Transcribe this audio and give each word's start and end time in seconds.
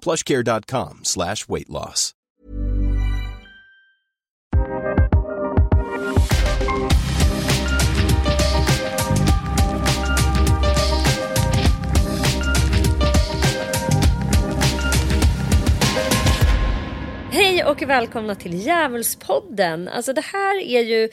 plushcare.com 0.00 1.00
slash 1.02 1.48
weight 1.48 1.68
loss. 1.68 2.14
Hej 17.32 17.64
och 17.64 17.82
välkomna 17.82 18.34
till 18.34 18.54
Djävulspodden. 18.54 19.88
Alltså 19.88 20.12
det 20.12 20.24
här 20.32 20.60
är 20.60 20.80
ju 20.80 21.08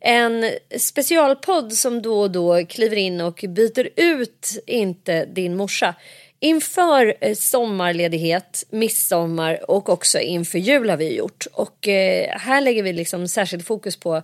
en 0.00 0.50
specialpodd 0.78 1.72
som 1.72 2.02
då 2.02 2.20
och 2.20 2.30
då 2.30 2.66
kliver 2.66 2.96
in 2.96 3.20
och 3.20 3.44
byter 3.48 3.88
ut 3.96 4.62
inte 4.66 5.24
din 5.24 5.56
morsa. 5.56 5.94
Inför 6.40 7.14
eh, 7.20 7.34
sommarledighet, 7.34 8.64
midsommar 8.70 9.70
och 9.70 9.88
också 9.88 10.18
inför 10.18 10.58
jul 10.58 10.90
har 10.90 10.96
vi 10.96 11.16
gjort. 11.16 11.46
Och 11.52 11.88
eh, 11.88 12.38
här 12.38 12.60
lägger 12.60 12.82
vi 12.82 12.92
liksom 12.92 13.28
särskilt 13.28 13.66
fokus 13.66 13.96
på, 13.96 14.22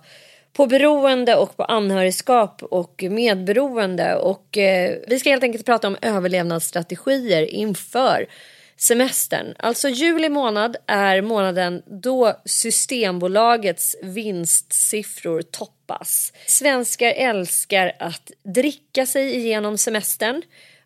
på 0.53 0.67
beroende 0.67 1.35
och 1.35 1.57
på 1.57 1.63
anhörigskap 1.63 2.63
och 2.63 3.03
medberoende. 3.09 4.15
Och 4.15 4.57
eh, 4.57 4.97
vi 5.07 5.19
ska 5.19 5.29
helt 5.29 5.43
enkelt 5.43 5.65
prata 5.65 5.87
om 5.87 5.97
överlevnadsstrategier 6.01 7.41
inför 7.41 8.27
semestern. 8.77 9.53
Alltså 9.59 9.89
juli 9.89 10.29
månad 10.29 10.77
är 10.87 11.21
månaden 11.21 11.81
då 11.85 12.33
Systembolagets 12.45 13.95
vinstsiffror 14.01 15.41
toppas. 15.41 16.33
Svenskar 16.45 17.11
älskar 17.11 17.91
att 17.99 18.31
dricka 18.43 19.05
sig 19.05 19.35
igenom 19.35 19.77
semestern. 19.77 20.41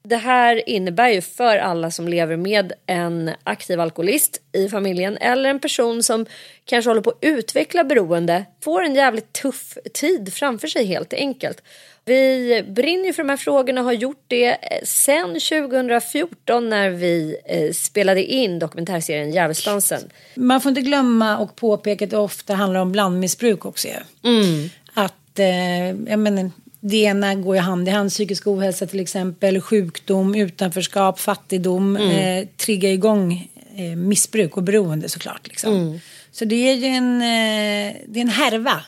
Det 0.09 0.17
här 0.17 0.69
innebär 0.69 1.09
ju 1.09 1.21
för 1.21 1.57
alla 1.57 1.91
som 1.91 2.07
lever 2.07 2.37
med 2.37 2.73
en 2.85 3.31
aktiv 3.43 3.79
alkoholist 3.79 4.41
i 4.51 4.69
familjen 4.69 5.17
eller 5.17 5.49
en 5.49 5.59
person 5.59 6.03
som 6.03 6.25
kanske 6.65 6.89
håller 6.89 7.01
på 7.01 7.09
att 7.09 7.17
utveckla 7.21 7.83
beroende 7.83 8.45
får 8.63 8.83
en 8.83 8.95
jävligt 8.95 9.33
tuff 9.33 9.77
tid 9.93 10.33
framför 10.33 10.67
sig 10.67 10.85
helt 10.85 11.13
enkelt. 11.13 11.63
Vi 12.05 12.63
brinner 12.67 13.13
för 13.13 13.23
de 13.23 13.29
här 13.29 13.37
frågorna 13.37 13.81
och 13.81 13.85
har 13.85 13.93
gjort 13.93 14.23
det 14.27 14.57
sedan 14.83 15.27
2014 15.29 16.69
när 16.69 16.89
vi 16.89 17.35
eh, 17.45 17.71
spelade 17.71 18.23
in 18.23 18.59
dokumentärserien 18.59 19.31
Djävulsdansen. 19.31 20.01
Man 20.35 20.61
får 20.61 20.69
inte 20.69 20.81
glömma 20.81 21.37
och 21.37 21.55
påpeka 21.55 22.05
att 22.05 22.11
det 22.11 22.17
ofta 22.17 22.53
handlar 22.53 22.79
om 22.79 22.91
blandmissbruk 22.91 23.65
också. 23.65 23.87
Mm. 24.23 24.69
Att, 24.93 25.39
eh, 25.39 25.87
jag 26.11 26.19
menar, 26.19 26.51
det 26.79 26.97
ena 26.97 27.35
går 27.35 27.55
ju 27.55 27.61
hand 27.61 27.87
i 27.87 27.91
hand, 27.91 28.09
psykisk 28.09 28.47
ohälsa 28.47 28.87
till 28.87 28.99
exempel, 28.99 29.61
sjukdom, 29.61 30.35
utanförskap, 30.35 31.19
fattigdom, 31.19 31.97
Mm. 31.97 32.09
eh, 32.11 32.47
triggar 32.57 32.89
igång 32.89 33.49
eh, 33.75 33.83
missbruk 33.97 34.57
och 34.57 34.63
beroende 34.63 35.09
såklart. 35.09 35.47
Liksom. 35.47 35.73
Mm. 35.75 35.99
Så 36.31 36.45
det 36.45 36.55
är 36.69 36.75
ju 36.75 36.85
en, 36.85 37.15
eh, 37.21 37.95
det 38.07 38.19
är 38.19 38.21
en 38.21 38.29
härva. 38.29 38.81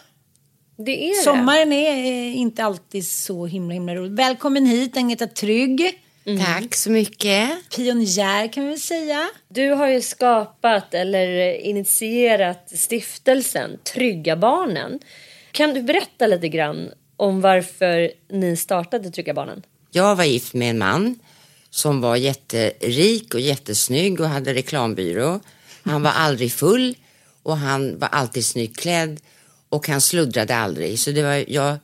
Det 0.78 1.04
är 1.06 1.10
det. 1.10 1.24
Sommaren 1.24 1.74
är 1.74 1.92
eh, 1.92 2.38
inte 2.38 2.64
alltid 2.64 3.08
så 3.08 3.46
himla 3.46 3.74
himla 3.74 3.96
rolig. 3.96 4.12
Välkommen 4.12 4.66
hit 4.66 4.98
Agneta 4.98 5.28
Trygg. 5.28 6.00
Tack 6.46 6.76
så 6.76 6.92
mycket. 6.92 7.50
Pionjär 7.76 8.54
kan 8.54 8.64
vi 8.64 8.70
väl 8.70 8.80
säga. 8.80 9.30
Du 9.48 9.70
har 9.70 9.88
ju 9.88 10.02
skapat 10.02 10.94
eller 10.94 11.54
initierat 11.66 12.72
stiftelsen 12.76 13.78
Trygga 13.94 14.36
Barnen. 14.36 15.00
Kan 15.52 15.74
du 15.74 15.82
berätta 15.82 16.28
lite 16.28 16.48
grann 16.48 16.90
om 17.22 17.42
varför 17.42 18.12
ni 18.30 18.58
startade 18.58 19.12
Trygga 19.12 19.34
Barnen? 19.34 19.64
Jag 19.92 20.16
var 20.16 20.24
gift 20.24 20.54
med 20.54 20.70
en 20.70 20.78
man 20.78 21.20
som 21.70 22.02
var 22.02 22.16
jätterik 22.16 23.34
och 23.34 23.40
jättesnygg 23.40 24.20
och 24.20 24.28
hade 24.28 24.54
reklambyrå. 24.54 25.40
Han 25.84 26.04
var 26.04 26.12
aldrig 26.12 26.52
full 26.52 26.96
och 27.44 27.58
han 27.58 28.00
var 28.00 28.08
alltid 28.08 28.46
snyggt 28.46 28.80
klädd 28.80 29.20
och 29.70 29.88
han 29.88 30.02
sluddrade 30.02 30.56
aldrig. 30.56 31.00
Så 31.00 31.12
det 31.12 31.24
var 31.24 31.44
jag, 31.48 31.78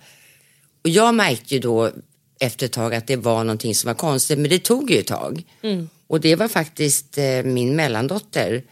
och 0.84 0.90
jag 0.90 1.16
märkte 1.16 1.54
ju 1.54 1.60
då 1.60 1.92
efter 2.40 2.66
ett 2.66 2.72
tag 2.72 2.96
att 2.96 3.08
det 3.08 3.16
var 3.16 3.44
någonting 3.44 3.76
som 3.76 3.88
var 3.88 3.96
konstigt, 3.96 4.40
men 4.40 4.50
det 4.50 4.60
tog 4.60 4.92
ju 4.92 4.98
ett 4.98 5.08
tag. 5.08 5.44
Och 6.08 6.22
det 6.22 6.36
var 6.36 6.48
faktiskt 6.48 7.18
eh, 7.18 7.44
min 7.44 7.76
mellandotter 7.76 8.64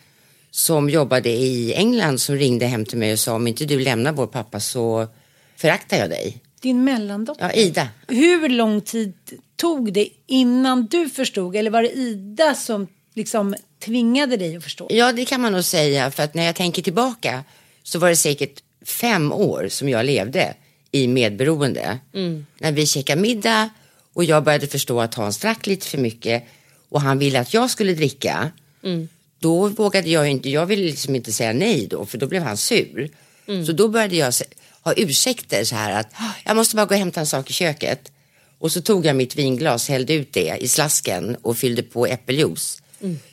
som 0.51 0.89
jobbade 0.89 1.29
i 1.29 1.73
England 1.73 2.21
som 2.21 2.35
ringde 2.35 2.65
hem 2.65 2.85
till 2.85 2.97
mig 2.97 3.13
och 3.13 3.19
sa 3.19 3.35
om 3.35 3.47
inte 3.47 3.65
du 3.65 3.79
lämnar 3.79 4.11
vår 4.11 4.27
pappa 4.27 4.59
så 4.59 5.07
föraktar 5.55 5.97
jag 5.97 6.09
dig. 6.09 6.41
Din 6.65 6.83
mellandotter. 6.83 7.45
Ja, 7.45 7.53
Ida. 7.53 7.87
Hur 8.07 8.49
lång 8.49 8.81
tid 8.81 9.13
tog 9.55 9.93
det 9.93 10.09
innan 10.27 10.85
du 10.85 11.09
förstod? 11.09 11.55
Eller 11.55 11.71
var 11.71 11.81
det 11.81 11.91
Ida 11.91 12.55
som 12.55 12.87
liksom 13.13 13.55
tvingade 13.79 14.37
dig 14.37 14.55
att 14.55 14.63
förstå? 14.63 14.87
Ja, 14.89 15.11
det 15.11 15.25
kan 15.25 15.41
man 15.41 15.51
nog 15.51 15.63
säga. 15.63 16.11
För 16.11 16.23
att 16.23 16.33
när 16.33 16.43
jag 16.43 16.55
tänker 16.55 16.81
tillbaka 16.81 17.43
så 17.83 17.99
var 17.99 18.09
det 18.09 18.15
säkert 18.15 18.63
fem 18.85 19.31
år 19.31 19.67
som 19.69 19.89
jag 19.89 20.05
levde 20.05 20.53
i 20.91 21.07
medberoende. 21.07 21.99
När 22.59 22.71
vi 22.71 22.85
käkade 22.85 23.21
middag 23.21 23.69
och 24.13 24.23
jag 24.23 24.43
började 24.43 24.67
förstå 24.67 25.01
att 25.01 25.13
Hans 25.13 25.37
drack 25.37 25.67
lite 25.67 25.87
för 25.87 25.97
mycket 25.97 26.43
och 26.89 27.01
han 27.01 27.19
ville 27.19 27.39
att 27.39 27.53
jag 27.53 27.69
skulle 27.69 27.93
dricka. 27.93 28.51
Då 29.39 29.67
vågade 29.67 30.09
jag 30.09 30.29
inte, 30.29 30.49
jag 30.49 30.65
ville 30.65 30.83
liksom 30.83 31.15
inte 31.15 31.31
säga 31.31 31.53
nej 31.53 31.87
då 31.87 32.05
för 32.05 32.17
då 32.17 32.27
blev 32.27 32.41
han 32.41 32.57
sur. 32.57 33.09
Så 33.65 33.71
då 33.71 33.87
började 33.87 34.15
jag 34.15 34.33
ha 34.85 34.93
ursäkter 34.97 35.63
så 35.63 35.75
här 35.75 35.91
att 35.99 36.07
"Ah, 36.13 36.31
jag 36.45 36.55
måste 36.55 36.75
bara 36.75 36.85
gå 36.85 36.93
och 36.93 36.99
hämta 36.99 37.19
en 37.19 37.25
sak 37.27 37.49
i 37.49 37.53
köket. 37.53 38.11
Och 38.59 38.71
så 38.71 38.81
tog 38.81 39.05
jag 39.05 39.15
mitt 39.15 39.35
vinglas, 39.35 39.89
hällde 39.89 40.13
ut 40.13 40.33
det 40.33 40.57
i 40.61 40.67
slasken 40.67 41.37
och 41.41 41.57
fyllde 41.57 41.83
på 41.83 42.05
äppeljuice. 42.07 42.81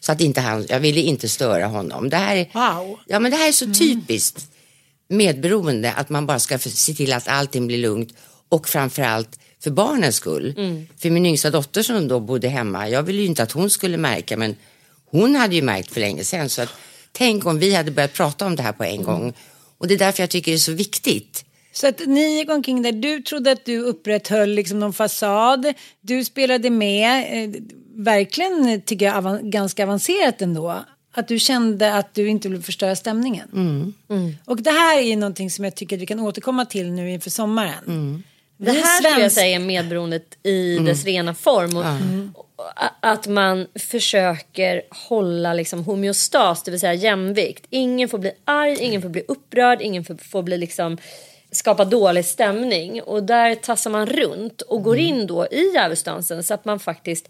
Så 0.00 0.12
att 0.12 0.20
inte 0.20 0.40
han, 0.40 0.66
jag 0.68 0.80
ville 0.80 1.00
inte 1.00 1.28
störa 1.28 1.66
honom. 1.66 2.08
Det 2.10 2.16
här 2.16 2.36
är, 2.36 2.48
Wow. 2.54 2.98
ja, 3.06 3.18
men 3.18 3.30
det 3.30 3.36
här 3.36 3.48
är 3.48 3.52
så 3.52 3.74
typiskt 3.74 4.46
medberoende 5.08 5.92
att 5.92 6.08
man 6.08 6.26
bara 6.26 6.38
ska 6.38 6.58
se 6.58 6.94
till 6.94 7.12
att 7.12 7.28
allting 7.28 7.66
blir 7.66 7.78
lugnt 7.78 8.14
och 8.48 8.68
framförallt 8.68 9.38
för 9.62 9.70
barnens 9.70 10.16
skull. 10.16 10.54
För 10.98 11.10
min 11.10 11.26
yngsta 11.26 11.50
dotter 11.50 11.82
som 11.82 12.08
då 12.08 12.20
bodde 12.20 12.48
hemma, 12.48 12.88
jag 12.88 13.02
ville 13.02 13.20
ju 13.22 13.26
inte 13.28 13.42
att 13.42 13.52
hon 13.52 13.70
skulle 13.70 13.96
märka 13.96 14.36
men 14.36 14.56
hon 15.10 15.34
hade 15.36 15.54
ju 15.54 15.62
märkt 15.62 15.92
för 15.92 16.00
länge 16.00 16.24
sedan. 16.24 16.48
Så 16.48 16.62
att, 16.62 16.68
tänk 17.12 17.46
om 17.46 17.58
vi 17.58 17.74
hade 17.74 17.90
börjat 17.90 18.12
prata 18.12 18.46
om 18.46 18.56
det 18.56 18.62
här 18.62 18.72
på 18.72 18.84
en 18.84 19.02
gång. 19.02 19.32
Och 19.82 19.88
det 19.88 19.94
är 19.94 19.98
därför 19.98 20.22
jag 20.22 20.30
tycker 20.30 20.52
det 20.52 20.56
är 20.56 20.58
så 20.58 20.72
viktigt. 20.72 21.44
Så 21.72 21.88
att 21.88 22.00
ni 22.06 22.38
gick 22.38 22.50
omkring 22.50 22.82
där, 22.82 22.92
du 22.92 23.20
trodde 23.22 23.52
att 23.52 23.64
du 23.64 23.78
upprätthöll 23.78 24.50
liksom 24.50 24.80
någon 24.80 24.92
fasad, 24.92 25.72
du 26.00 26.24
spelade 26.24 26.70
med, 26.70 27.44
eh, 27.44 27.60
verkligen 27.94 28.82
tycker 28.82 29.06
jag 29.06 29.14
avan- 29.14 29.50
ganska 29.50 29.82
avancerat 29.82 30.42
ändå. 30.42 30.84
Att 31.14 31.28
du 31.28 31.38
kände 31.38 31.94
att 31.94 32.14
du 32.14 32.28
inte 32.28 32.48
ville 32.48 32.62
förstöra 32.62 32.96
stämningen. 32.96 33.48
Mm. 34.08 34.34
Och 34.44 34.62
det 34.62 34.70
här 34.70 34.98
är 34.98 35.02
ju 35.02 35.16
någonting 35.16 35.50
som 35.50 35.64
jag 35.64 35.74
tycker 35.74 35.96
att 35.96 36.02
vi 36.02 36.06
kan 36.06 36.20
återkomma 36.20 36.64
till 36.64 36.92
nu 36.92 37.10
inför 37.10 37.30
sommaren. 37.30 37.82
Det 38.56 38.70
Vi 38.72 38.80
här 38.80 39.00
skulle 39.02 39.22
jag 39.22 39.32
säga 39.32 39.56
är 39.56 39.60
medberoendet 39.60 40.46
i 40.46 40.78
dess 40.78 41.04
rena 41.04 41.34
form. 41.34 41.76
Och, 41.76 41.84
och 42.38 42.51
Att 43.00 43.26
man 43.26 43.66
försöker 43.74 44.82
hålla 45.08 45.52
liksom 45.54 45.84
homeostas, 45.84 46.62
det 46.62 46.70
vill 46.70 46.80
säga 46.80 46.94
jämvikt. 46.94 47.66
Ingen 47.70 48.08
får 48.08 48.18
bli 48.18 48.32
arg, 48.44 48.76
ingen 48.80 49.02
får 49.02 49.08
bli 49.08 49.24
upprörd, 49.28 49.82
ingen 49.82 50.04
får, 50.04 50.14
får 50.14 50.42
bli 50.42 50.58
liksom 50.58 50.98
skapa 51.50 51.84
dålig 51.84 52.24
stämning. 52.24 53.02
Och 53.02 53.22
där 53.22 53.54
tassar 53.54 53.90
man 53.90 54.06
runt 54.06 54.60
och 54.62 54.82
går 54.82 54.98
in 54.98 55.26
då 55.26 55.46
i 55.46 55.72
djävulsdansen 55.74 56.44
så 56.44 56.54
att 56.54 56.64
man 56.64 56.80
faktiskt 56.80 57.28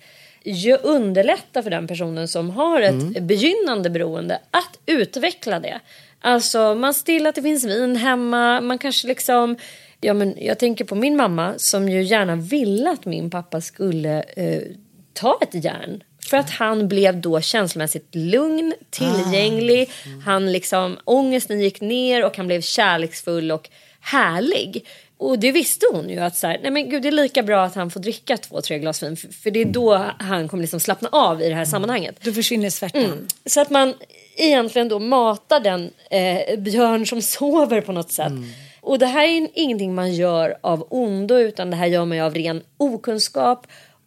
underlättar 0.82 1.62
för 1.62 1.70
den 1.70 1.86
personen 1.86 2.28
som 2.28 2.50
har 2.50 2.80
ett 2.80 3.22
begynnande 3.22 3.90
beroende 3.90 4.38
att 4.50 4.78
utveckla 4.86 5.60
det. 5.60 5.80
Alltså 6.20 6.74
man 6.74 6.94
till 6.94 7.26
att 7.26 7.34
det 7.34 7.42
finns 7.42 7.64
vin 7.64 7.96
hemma, 7.96 8.60
man 8.60 8.78
kanske 8.78 9.08
liksom 9.08 9.56
Ja, 10.04 10.14
men 10.14 10.34
jag 10.38 10.58
tänker 10.58 10.84
på 10.84 10.94
min 10.94 11.16
mamma 11.16 11.54
som 11.56 11.88
ju 11.88 12.02
gärna 12.02 12.36
ville 12.36 12.90
att 12.90 13.04
min 13.04 13.30
pappa 13.30 13.60
skulle 13.60 14.22
eh, 14.36 14.62
ta 15.14 15.38
ett 15.42 15.64
järn. 15.64 16.02
För 16.30 16.36
att 16.36 16.50
han 16.50 16.88
blev 16.88 17.20
då 17.20 17.40
känslomässigt 17.40 18.14
lugn, 18.14 18.74
tillgänglig. 18.90 19.90
Han 20.24 20.52
liksom, 20.52 20.98
ångesten 21.04 21.60
gick 21.60 21.80
ner 21.80 22.24
och 22.24 22.36
han 22.36 22.46
blev 22.46 22.60
kärleksfull 22.60 23.52
och 23.52 23.68
härlig. 24.00 24.86
Och 25.18 25.38
det 25.38 25.52
visste 25.52 25.86
hon 25.92 26.10
ju 26.10 26.18
att 26.18 26.36
så 26.36 26.46
här, 26.46 26.58
nej 26.62 26.70
men 26.70 26.90
gud 26.90 27.02
det 27.02 27.08
är 27.08 27.12
lika 27.12 27.42
bra 27.42 27.64
att 27.64 27.74
han 27.74 27.90
får 27.90 28.00
dricka 28.00 28.36
två, 28.36 28.60
tre 28.60 28.78
glas 28.78 29.02
vin. 29.02 29.16
För, 29.16 29.28
för 29.28 29.50
det 29.50 29.60
är 29.60 29.64
då 29.64 30.06
han 30.18 30.48
kommer 30.48 30.62
liksom 30.62 30.80
slappna 30.80 31.08
av 31.12 31.42
i 31.42 31.48
det 31.48 31.54
här 31.54 31.64
sammanhanget. 31.64 32.16
Då 32.22 32.32
försvinner 32.32 32.70
svärtan. 32.70 33.04
Mm. 33.04 33.26
Så 33.46 33.60
att 33.60 33.70
man 33.70 33.94
egentligen 34.36 34.88
då 34.88 34.98
matar 34.98 35.60
den 35.60 35.90
eh, 36.10 36.58
björn 36.58 37.06
som 37.06 37.22
sover 37.22 37.80
på 37.80 37.92
något 37.92 38.12
sätt. 38.12 38.32
Och 38.80 38.98
det 38.98 39.06
här 39.06 39.24
är 39.24 39.48
ingenting 39.54 39.94
man 39.94 40.14
gör 40.14 40.56
av 40.60 40.86
ondo 40.90 41.38
utan 41.38 41.70
det 41.70 41.76
här 41.76 41.86
gör 41.86 42.04
man 42.04 42.16
ju 42.16 42.24
av 42.24 42.34
ren 42.34 42.62
okunskap. 42.76 43.66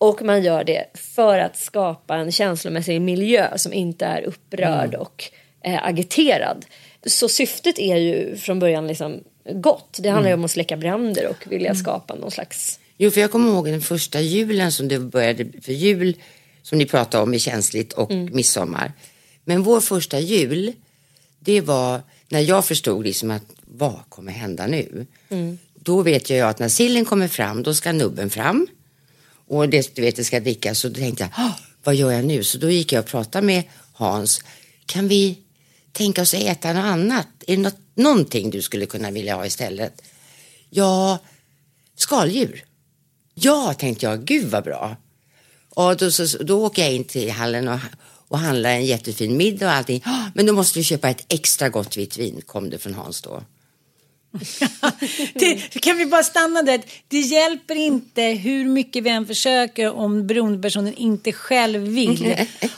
Och 0.09 0.21
man 0.21 0.43
gör 0.43 0.63
det 0.63 0.85
för 0.93 1.37
att 1.37 1.57
skapa 1.57 2.15
en 2.15 2.31
känslomässig 2.31 3.01
miljö 3.01 3.57
som 3.57 3.73
inte 3.73 4.05
är 4.05 4.21
upprörd 4.21 4.95
och 4.95 5.23
eh, 5.61 5.83
agiterad. 5.83 6.65
Så 7.05 7.29
syftet 7.29 7.79
är 7.79 7.95
ju 7.95 8.35
från 8.37 8.59
början 8.59 8.87
liksom 8.87 9.23
gott. 9.53 9.97
Det 10.01 10.09
handlar 10.09 10.29
ju 10.29 10.33
om 10.33 10.45
att 10.45 10.51
släcka 10.51 10.77
bränder 10.77 11.27
och 11.27 11.51
vilja 11.51 11.75
skapa 11.75 12.15
någon 12.15 12.31
slags... 12.31 12.79
Jo, 12.97 13.11
för 13.11 13.21
jag 13.21 13.31
kommer 13.31 13.49
ihåg 13.49 13.65
den 13.65 13.81
första 13.81 14.21
julen 14.21 14.71
som 14.71 14.87
det 14.87 14.99
började, 14.99 15.45
för 15.61 15.73
jul 15.73 16.15
som 16.61 16.77
ni 16.77 16.85
pratade 16.85 17.23
om 17.23 17.33
är 17.33 17.37
känsligt 17.37 17.93
och 17.93 18.11
midsommar. 18.11 18.91
Men 19.43 19.63
vår 19.63 19.79
första 19.79 20.19
jul, 20.19 20.73
det 21.39 21.61
var 21.61 22.01
när 22.29 22.39
jag 22.39 22.65
förstod 22.65 23.05
liksom 23.05 23.31
att 23.31 23.45
vad 23.61 23.99
kommer 24.09 24.31
hända 24.31 24.67
nu? 24.67 25.05
Då 25.73 26.01
vet 26.01 26.29
jag 26.29 26.37
ju 26.37 26.45
att 26.45 26.59
när 26.59 26.69
sillen 26.69 27.05
kommer 27.05 27.27
fram, 27.27 27.63
då 27.63 27.73
ska 27.73 27.91
nubben 27.91 28.29
fram. 28.29 28.67
Och 29.47 29.69
det, 29.69 29.95
du 29.95 30.01
vet, 30.01 30.15
det 30.15 30.23
ska 30.23 30.39
drickas. 30.39 30.79
Så 30.79 30.89
då 30.89 30.95
tänkte 30.95 31.29
jag, 31.35 31.51
vad 31.83 31.95
gör 31.95 32.11
jag 32.11 32.25
nu? 32.25 32.43
Så 32.43 32.57
då 32.57 32.69
gick 32.69 32.93
jag 32.93 33.03
och 33.03 33.09
pratade 33.09 33.47
med 33.47 33.63
Hans. 33.93 34.41
Kan 34.85 35.07
vi 35.07 35.37
tänka 35.91 36.21
oss 36.21 36.33
att 36.33 36.41
äta 36.41 36.73
något 36.73 36.83
annat? 36.83 37.27
Är 37.47 37.55
det 37.55 37.61
något, 37.61 37.79
någonting 37.95 38.49
du 38.49 38.61
skulle 38.61 38.85
kunna 38.85 39.11
vilja 39.11 39.35
ha 39.35 39.45
istället? 39.45 40.01
Ja, 40.69 41.19
skaldjur. 41.95 42.63
Ja, 43.33 43.73
tänkte 43.73 44.05
jag, 44.05 44.25
gud 44.25 44.45
vad 44.45 44.63
bra. 44.63 44.97
Och 45.69 45.97
då, 45.97 46.11
så, 46.11 46.43
då 46.43 46.65
åker 46.65 46.81
jag 46.81 46.93
in 46.93 47.03
till 47.03 47.31
hallen 47.31 47.67
och, 47.67 47.79
och 48.27 48.39
handlar 48.39 48.69
en 48.69 48.85
jättefin 48.85 49.37
middag 49.37 49.65
och 49.65 49.71
allting. 49.71 50.03
Men 50.33 50.45
då 50.45 50.53
måste 50.53 50.79
vi 50.79 50.83
köpa 50.83 51.09
ett 51.09 51.25
extra 51.29 51.69
gott 51.69 51.97
vitt 51.97 52.17
vin, 52.17 52.41
kom 52.45 52.69
det 52.69 52.77
från 52.77 52.93
Hans 52.93 53.21
då. 53.21 53.43
Det, 55.33 55.81
kan 55.81 55.97
vi 55.97 56.05
bara 56.05 56.23
stanna 56.23 56.61
där? 56.61 56.81
Det 57.07 57.19
hjälper 57.19 57.75
inte 57.75 58.21
hur 58.21 58.65
mycket 58.65 59.03
vi 59.03 59.09
än 59.09 59.27
försöker 59.27 59.93
om 59.93 60.27
beroendepersonen 60.27 60.93
inte 60.93 61.31
själv 61.31 61.81
vill. 61.81 62.35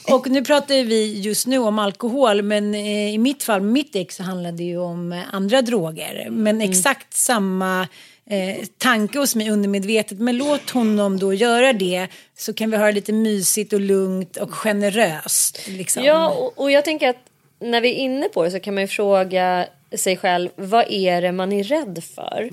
Och 0.07 0.29
nu 0.29 0.43
pratar 0.43 0.83
vi 0.83 1.19
just 1.19 1.47
nu 1.47 1.57
om 1.57 1.79
alkohol 1.79 2.41
men 2.41 2.75
eh, 2.75 3.13
i 3.13 3.17
mitt 3.17 3.43
fall, 3.43 3.61
mitt 3.61 3.95
ex, 3.95 4.15
så 4.15 4.23
handlade 4.23 4.57
det 4.57 4.63
ju 4.63 4.77
om 4.77 5.11
eh, 5.11 5.19
andra 5.31 5.61
droger. 5.61 6.27
Men 6.29 6.61
exakt 6.61 7.13
samma 7.13 7.87
eh, 8.29 8.65
tanke 8.77 9.19
hos 9.19 9.35
mig 9.35 9.49
undermedvetet. 9.49 10.19
Men 10.19 10.37
låt 10.37 10.69
honom 10.69 11.19
då 11.19 11.33
göra 11.33 11.73
det 11.73 12.07
så 12.37 12.53
kan 12.53 12.71
vi 12.71 12.77
ha 12.77 12.85
det 12.85 12.91
lite 12.91 13.13
mysigt 13.13 13.73
och 13.73 13.81
lugnt 13.81 14.37
och 14.37 14.53
generöst. 14.53 15.67
Liksom. 15.67 16.03
Ja, 16.03 16.29
och, 16.29 16.61
och 16.61 16.71
jag 16.71 16.85
tänker 16.85 17.09
att 17.09 17.23
när 17.59 17.81
vi 17.81 17.89
är 17.89 17.95
inne 17.95 18.29
på 18.29 18.43
det 18.43 18.51
så 18.51 18.59
kan 18.59 18.73
man 18.73 18.83
ju 18.83 18.87
fråga 18.87 19.67
sig 19.95 20.17
själv 20.17 20.49
vad 20.55 20.85
är 20.89 21.21
det 21.21 21.31
man 21.31 21.51
är 21.53 21.63
rädd 21.63 22.03
för? 22.15 22.49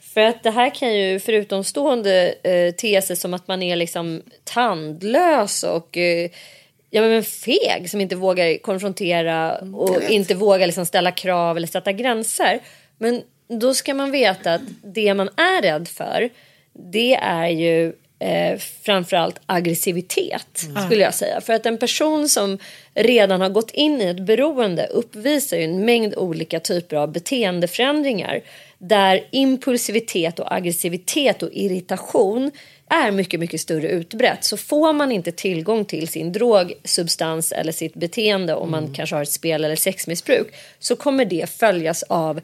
För 0.00 0.20
att 0.20 0.42
det 0.42 0.50
här 0.50 0.74
kan 0.74 0.96
ju 0.96 1.20
förutom 1.20 1.64
stående 1.64 2.34
eh, 2.42 2.74
teser 2.74 3.14
som 3.14 3.34
att 3.34 3.48
man 3.48 3.62
är 3.62 3.76
liksom 3.76 4.22
tandlös 4.44 5.62
och 5.62 5.96
eh, 5.96 6.30
ja, 6.90 7.02
men 7.02 7.24
feg 7.24 7.90
som 7.90 8.00
inte 8.00 8.16
vågar 8.16 8.58
konfrontera 8.58 9.58
och 9.58 10.02
inte 10.10 10.34
vågar 10.34 10.66
liksom 10.66 10.86
ställa 10.86 11.12
krav 11.12 11.56
eller 11.56 11.66
sätta 11.66 11.92
gränser. 11.92 12.60
Men 12.98 13.22
då 13.48 13.74
ska 13.74 13.94
man 13.94 14.10
veta 14.10 14.54
att 14.54 14.62
det 14.82 15.14
man 15.14 15.28
är 15.28 15.62
rädd 15.62 15.88
för 15.88 16.30
det 16.72 17.14
är 17.14 17.48
ju 17.48 17.92
eh, 18.18 18.58
framförallt 18.58 19.40
aggressivitet 19.46 20.68
skulle 20.86 21.02
jag 21.02 21.14
säga. 21.14 21.40
För 21.40 21.52
att 21.52 21.66
en 21.66 21.78
person 21.78 22.28
som 22.28 22.58
redan 22.94 23.40
har 23.40 23.48
gått 23.48 23.70
in 23.70 24.00
i 24.00 24.04
ett 24.04 24.20
beroende 24.20 24.86
uppvisar 24.86 25.56
ju 25.56 25.64
en 25.64 25.84
mängd 25.84 26.14
olika 26.14 26.60
typer 26.60 26.96
av 26.96 27.12
beteendeförändringar 27.12 28.40
där 28.78 29.28
impulsivitet 29.30 30.38
och 30.38 30.54
aggressivitet 30.54 31.42
och 31.42 31.50
irritation 31.52 32.50
är 32.90 33.10
mycket, 33.10 33.40
mycket 33.40 33.60
större 33.60 33.88
utbrett. 33.88 34.44
Så 34.44 34.56
får 34.56 34.92
man 34.92 35.12
inte 35.12 35.32
tillgång 35.32 35.84
till 35.84 36.08
sin 36.08 36.32
drogsubstans 36.32 37.52
eller 37.52 37.72
sitt 37.72 37.94
beteende 37.94 38.54
om 38.54 38.70
man 38.70 38.94
kanske 38.94 39.16
har 39.16 39.22
ett 39.22 39.32
spel 39.32 39.64
eller 39.64 39.76
sexmissbruk 39.76 40.54
så 40.78 40.96
kommer 40.96 41.24
det 41.24 41.50
följas 41.50 42.02
av 42.02 42.40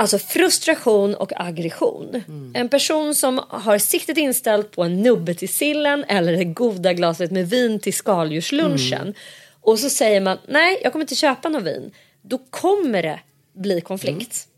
Alltså 0.00 0.18
frustration 0.18 1.14
och 1.14 1.32
aggression. 1.36 2.22
En 2.54 2.68
person 2.68 3.14
som 3.14 3.40
har 3.48 3.78
siktet 3.78 4.18
inställt 4.18 4.70
på 4.70 4.82
en 4.82 5.02
nubbe 5.02 5.34
till 5.34 5.48
sillen 5.48 6.04
eller 6.08 6.32
det 6.32 6.44
goda 6.44 6.92
glaset 6.92 7.30
med 7.30 7.50
vin 7.50 7.80
till 7.80 7.94
skaldjurslunchen. 7.94 9.14
Och 9.60 9.78
så 9.78 9.90
säger 9.90 10.20
man 10.20 10.38
nej, 10.48 10.80
jag 10.82 10.92
kommer 10.92 11.02
inte 11.02 11.14
köpa 11.14 11.48
någon 11.48 11.64
vin. 11.64 11.90
Då 12.22 12.38
kommer 12.38 13.02
det 13.02 13.20
bli 13.52 13.80
konflikt. 13.80 14.48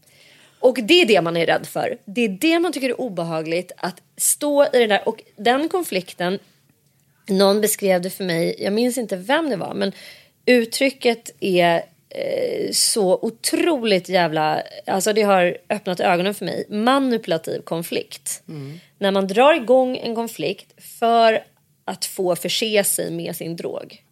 Och 0.61 0.79
det 0.83 1.03
är 1.03 1.07
det 1.07 1.23
man 1.23 1.37
är 1.37 1.47
rädd 1.47 1.67
för. 1.67 1.97
Det 2.05 2.21
är 2.21 2.29
det 2.29 2.59
man 2.59 2.73
tycker 2.73 2.89
är 2.89 3.01
obehagligt 3.01 3.73
att 3.77 4.03
stå 4.17 4.65
i 4.65 4.79
det 4.79 4.87
där. 4.87 5.09
Och 5.09 5.23
den 5.37 5.69
konflikten, 5.69 6.39
någon 7.29 7.61
beskrev 7.61 8.03
det 8.03 8.11
för 8.11 8.25
mig, 8.25 8.57
jag 8.59 8.73
minns 8.73 8.99
inte 8.99 9.17
vem 9.17 9.51
det 9.51 9.57
var, 9.57 9.75
men 9.75 9.93
uttrycket 10.47 11.31
är 11.41 11.83
så 12.73 13.19
otroligt 13.23 14.09
jävla, 14.09 14.63
alltså 14.87 15.13
det 15.13 15.23
har 15.23 15.57
öppnat 15.69 16.01
ögonen 16.01 16.35
för 16.35 16.45
mig. 16.45 16.67
Manipulativ 16.69 17.61
konflikt. 17.61 18.43
När 18.99 19.11
man 19.11 19.27
drar 19.27 19.55
igång 19.55 19.97
en 19.97 20.15
konflikt 20.15 20.83
för 20.99 21.45
att 21.85 22.05
få 22.05 22.37
förse 22.37 22.85
sig 22.85 23.11
med 23.11 23.37
sin 23.37 23.57
drog. 23.57 24.03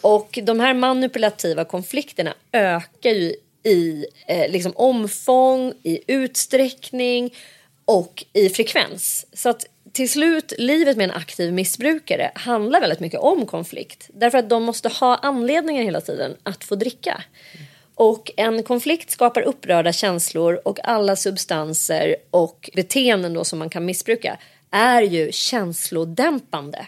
Och 0.00 0.38
de 0.42 0.60
här 0.60 0.74
manipulativa 0.74 1.64
konflikterna 1.64 2.34
ökar 2.52 3.10
ju 3.10 3.34
i 3.64 4.06
eh, 4.26 4.50
liksom 4.52 4.72
omfång, 4.76 5.72
i 5.82 6.00
utsträckning 6.06 7.34
och 7.84 8.24
i 8.32 8.48
frekvens. 8.48 9.26
Så 9.32 9.48
att 9.48 9.66
till 9.94 10.10
slut, 10.10 10.52
livet 10.58 10.96
med 10.96 11.04
en 11.04 11.16
aktiv 11.16 11.52
missbrukare 11.52 12.30
handlar 12.34 12.80
väldigt 12.80 13.00
mycket 13.00 13.20
om 13.20 13.46
konflikt. 13.46 14.10
Därför 14.14 14.38
att 14.38 14.48
de 14.48 14.62
måste 14.62 14.88
ha 14.88 15.16
anledningar 15.16 15.82
hela 15.82 16.00
tiden 16.00 16.36
att 16.42 16.64
få 16.64 16.74
dricka. 16.74 17.22
Och 17.94 18.30
en 18.36 18.62
konflikt 18.62 19.10
skapar 19.10 19.42
upprörda 19.42 19.92
känslor 19.92 20.60
och 20.64 20.88
alla 20.88 21.16
substanser 21.16 22.16
och 22.30 22.70
beteenden 22.74 23.32
då 23.32 23.44
som 23.44 23.58
man 23.58 23.70
kan 23.70 23.84
missbruka 23.84 24.38
är 24.70 25.02
ju 25.02 25.32
känslodämpande. 25.32 26.86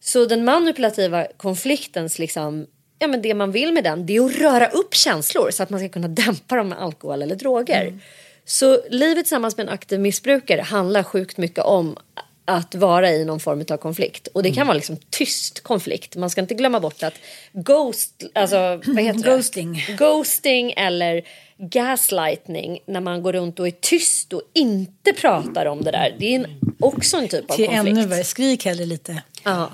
Så 0.00 0.24
den 0.24 0.44
manipulativa 0.44 1.26
konfliktens 1.36 2.18
liksom, 2.18 2.66
ja 2.98 3.06
men 3.06 3.22
det 3.22 3.34
man 3.34 3.52
vill 3.52 3.72
med 3.72 3.84
den 3.84 4.06
det 4.06 4.16
är 4.16 4.24
att 4.24 4.36
röra 4.36 4.66
upp 4.66 4.94
känslor 4.94 5.50
så 5.50 5.62
att 5.62 5.70
man 5.70 5.80
ska 5.80 5.88
kunna 5.88 6.08
dämpa 6.08 6.56
dem 6.56 6.68
med 6.68 6.78
alkohol 6.82 7.22
eller 7.22 7.36
droger. 7.36 7.82
Mm. 7.82 8.00
Så 8.48 8.80
livet 8.90 9.24
tillsammans 9.24 9.56
med 9.56 9.66
en 9.66 9.72
aktiv 9.72 10.00
missbrukare 10.00 10.60
handlar 10.60 11.02
sjukt 11.02 11.36
mycket 11.36 11.64
om 11.64 11.96
att 12.44 12.74
vara 12.74 13.10
i 13.10 13.24
någon 13.24 13.40
form 13.40 13.64
av 13.70 13.76
konflikt. 13.76 14.26
Och 14.26 14.42
det 14.42 14.50
kan 14.50 14.66
vara 14.66 14.74
liksom 14.74 14.96
tyst 15.10 15.62
konflikt. 15.62 16.16
Man 16.16 16.30
ska 16.30 16.40
inte 16.40 16.54
glömma 16.54 16.80
bort 16.80 17.02
att 17.02 17.14
ghost, 17.52 18.24
alltså 18.34 18.80
vad 18.86 19.04
heter 19.04 19.22
det? 19.22 19.30
Ghosting. 19.36 19.84
Ghosting 19.98 20.72
eller 20.76 21.22
gaslightning 21.58 22.78
när 22.86 23.00
man 23.00 23.22
går 23.22 23.32
runt 23.32 23.60
och 23.60 23.66
är 23.66 23.70
tyst 23.80 24.32
och 24.32 24.42
inte 24.54 25.12
pratar 25.12 25.66
om 25.66 25.82
det 25.82 25.90
där. 25.90 26.16
Det 26.18 26.34
är 26.34 26.38
en, 26.38 26.46
också 26.80 27.16
en 27.16 27.28
typ 27.28 27.50
av 27.50 27.56
Till 27.56 27.66
konflikt. 27.66 27.98
ännu 27.98 28.06
värre, 28.06 28.24
skrik 28.24 28.64
hellre 28.64 28.84
lite. 28.84 29.22
Ja. 29.44 29.70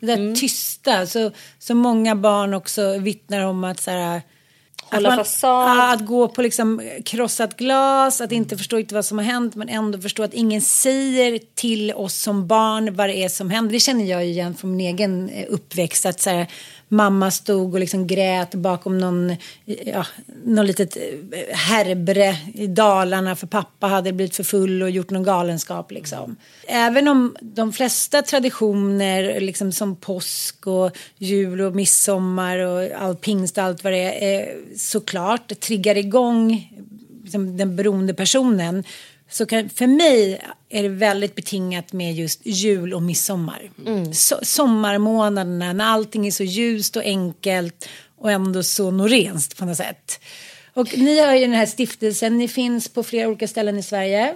Det 0.00 0.06
där 0.16 0.34
tysta, 0.34 1.06
så, 1.06 1.30
så 1.58 1.74
många 1.74 2.14
barn 2.16 2.54
också 2.54 2.98
vittnar 2.98 3.40
om 3.40 3.64
att 3.64 3.80
så 3.80 3.90
här, 3.90 4.22
Hålla 4.90 5.08
att 5.08 5.16
man- 5.16 5.24
fasad. 5.24 5.94
Att 5.94 6.06
gå 6.06 6.28
på 6.28 6.42
liksom 6.42 6.82
krossat 7.04 7.56
glas, 7.56 8.20
att 8.20 8.32
inte 8.32 8.56
förstå 8.56 8.78
inte 8.78 8.94
vad 8.94 9.04
som 9.04 9.18
har 9.18 9.24
hänt 9.24 9.54
men 9.54 9.68
ändå 9.68 9.98
förstå 10.00 10.22
att 10.22 10.34
ingen 10.34 10.60
säger 10.60 11.40
till 11.54 11.92
oss 11.92 12.14
som 12.14 12.46
barn 12.46 12.94
vad 12.94 13.08
det 13.08 13.16
är 13.16 13.28
som 13.28 13.50
händer. 13.50 13.72
Det 13.72 13.80
känner 13.80 14.04
jag 14.04 14.26
igen 14.26 14.54
från 14.54 14.76
min 14.76 14.86
egen 14.86 15.28
eh, 15.28 15.44
uppväxt. 15.48 16.06
Att 16.06 16.20
så 16.20 16.30
här, 16.30 16.46
mamma 16.88 17.30
stod 17.30 17.74
och 17.74 17.80
liksom 17.80 18.06
grät 18.06 18.54
bakom 18.54 18.98
någon, 18.98 19.36
ja, 19.64 20.06
någon 20.44 20.66
litet 20.66 20.96
eh, 20.96 21.56
härbre 21.56 22.36
i 22.54 22.66
Dalarna 22.66 23.36
för 23.36 23.46
pappa 23.46 23.86
hade 23.86 24.12
blivit 24.12 24.36
för 24.36 24.44
full 24.44 24.82
och 24.82 24.90
gjort 24.90 25.10
någon 25.10 25.22
galenskap. 25.22 25.90
Liksom. 25.90 26.36
Även 26.66 27.08
om 27.08 27.36
de 27.40 27.72
flesta 27.72 28.22
traditioner 28.22 29.40
liksom 29.40 29.72
som 29.72 29.96
påsk 29.96 30.66
och 30.66 30.96
jul 31.16 31.60
och 31.60 31.74
midsommar 31.74 32.58
och 32.58 32.90
all 33.00 33.16
pingst 33.16 33.58
och 33.58 33.64
allt 33.64 33.84
vad 33.84 33.92
det 33.92 34.24
är 34.24 34.40
eh, 34.40 34.54
såklart 34.76 35.60
triggar 35.60 35.96
igång 35.96 36.72
liksom, 37.22 37.56
den 37.56 37.76
beroende 37.76 38.14
personen 38.14 38.84
så 39.30 39.46
kan, 39.46 39.68
för 39.68 39.86
mig 39.86 40.40
är 40.68 40.82
det 40.82 40.88
väldigt 40.88 41.34
betingat 41.34 41.92
med 41.92 42.14
just 42.14 42.40
jul 42.44 42.94
och 42.94 43.02
midsommar. 43.02 43.70
So, 44.12 44.36
sommarmånaderna 44.42 45.72
när 45.72 45.84
allting 45.84 46.26
är 46.26 46.30
så 46.30 46.44
ljust 46.44 46.96
och 46.96 47.02
enkelt 47.02 47.88
och 48.16 48.30
ändå 48.30 48.62
så 48.62 48.90
norenskt 48.90 49.58
på 49.58 49.64
något 49.64 49.76
sätt. 49.76 50.20
Och 50.74 50.98
ni 50.98 51.18
har 51.18 51.34
ju 51.34 51.40
den 51.40 51.52
här 51.52 51.66
stiftelsen, 51.66 52.38
ni 52.38 52.48
finns 52.48 52.88
på 52.88 53.02
flera 53.02 53.28
olika 53.28 53.48
ställen 53.48 53.78
i 53.78 53.82
Sverige. 53.82 54.34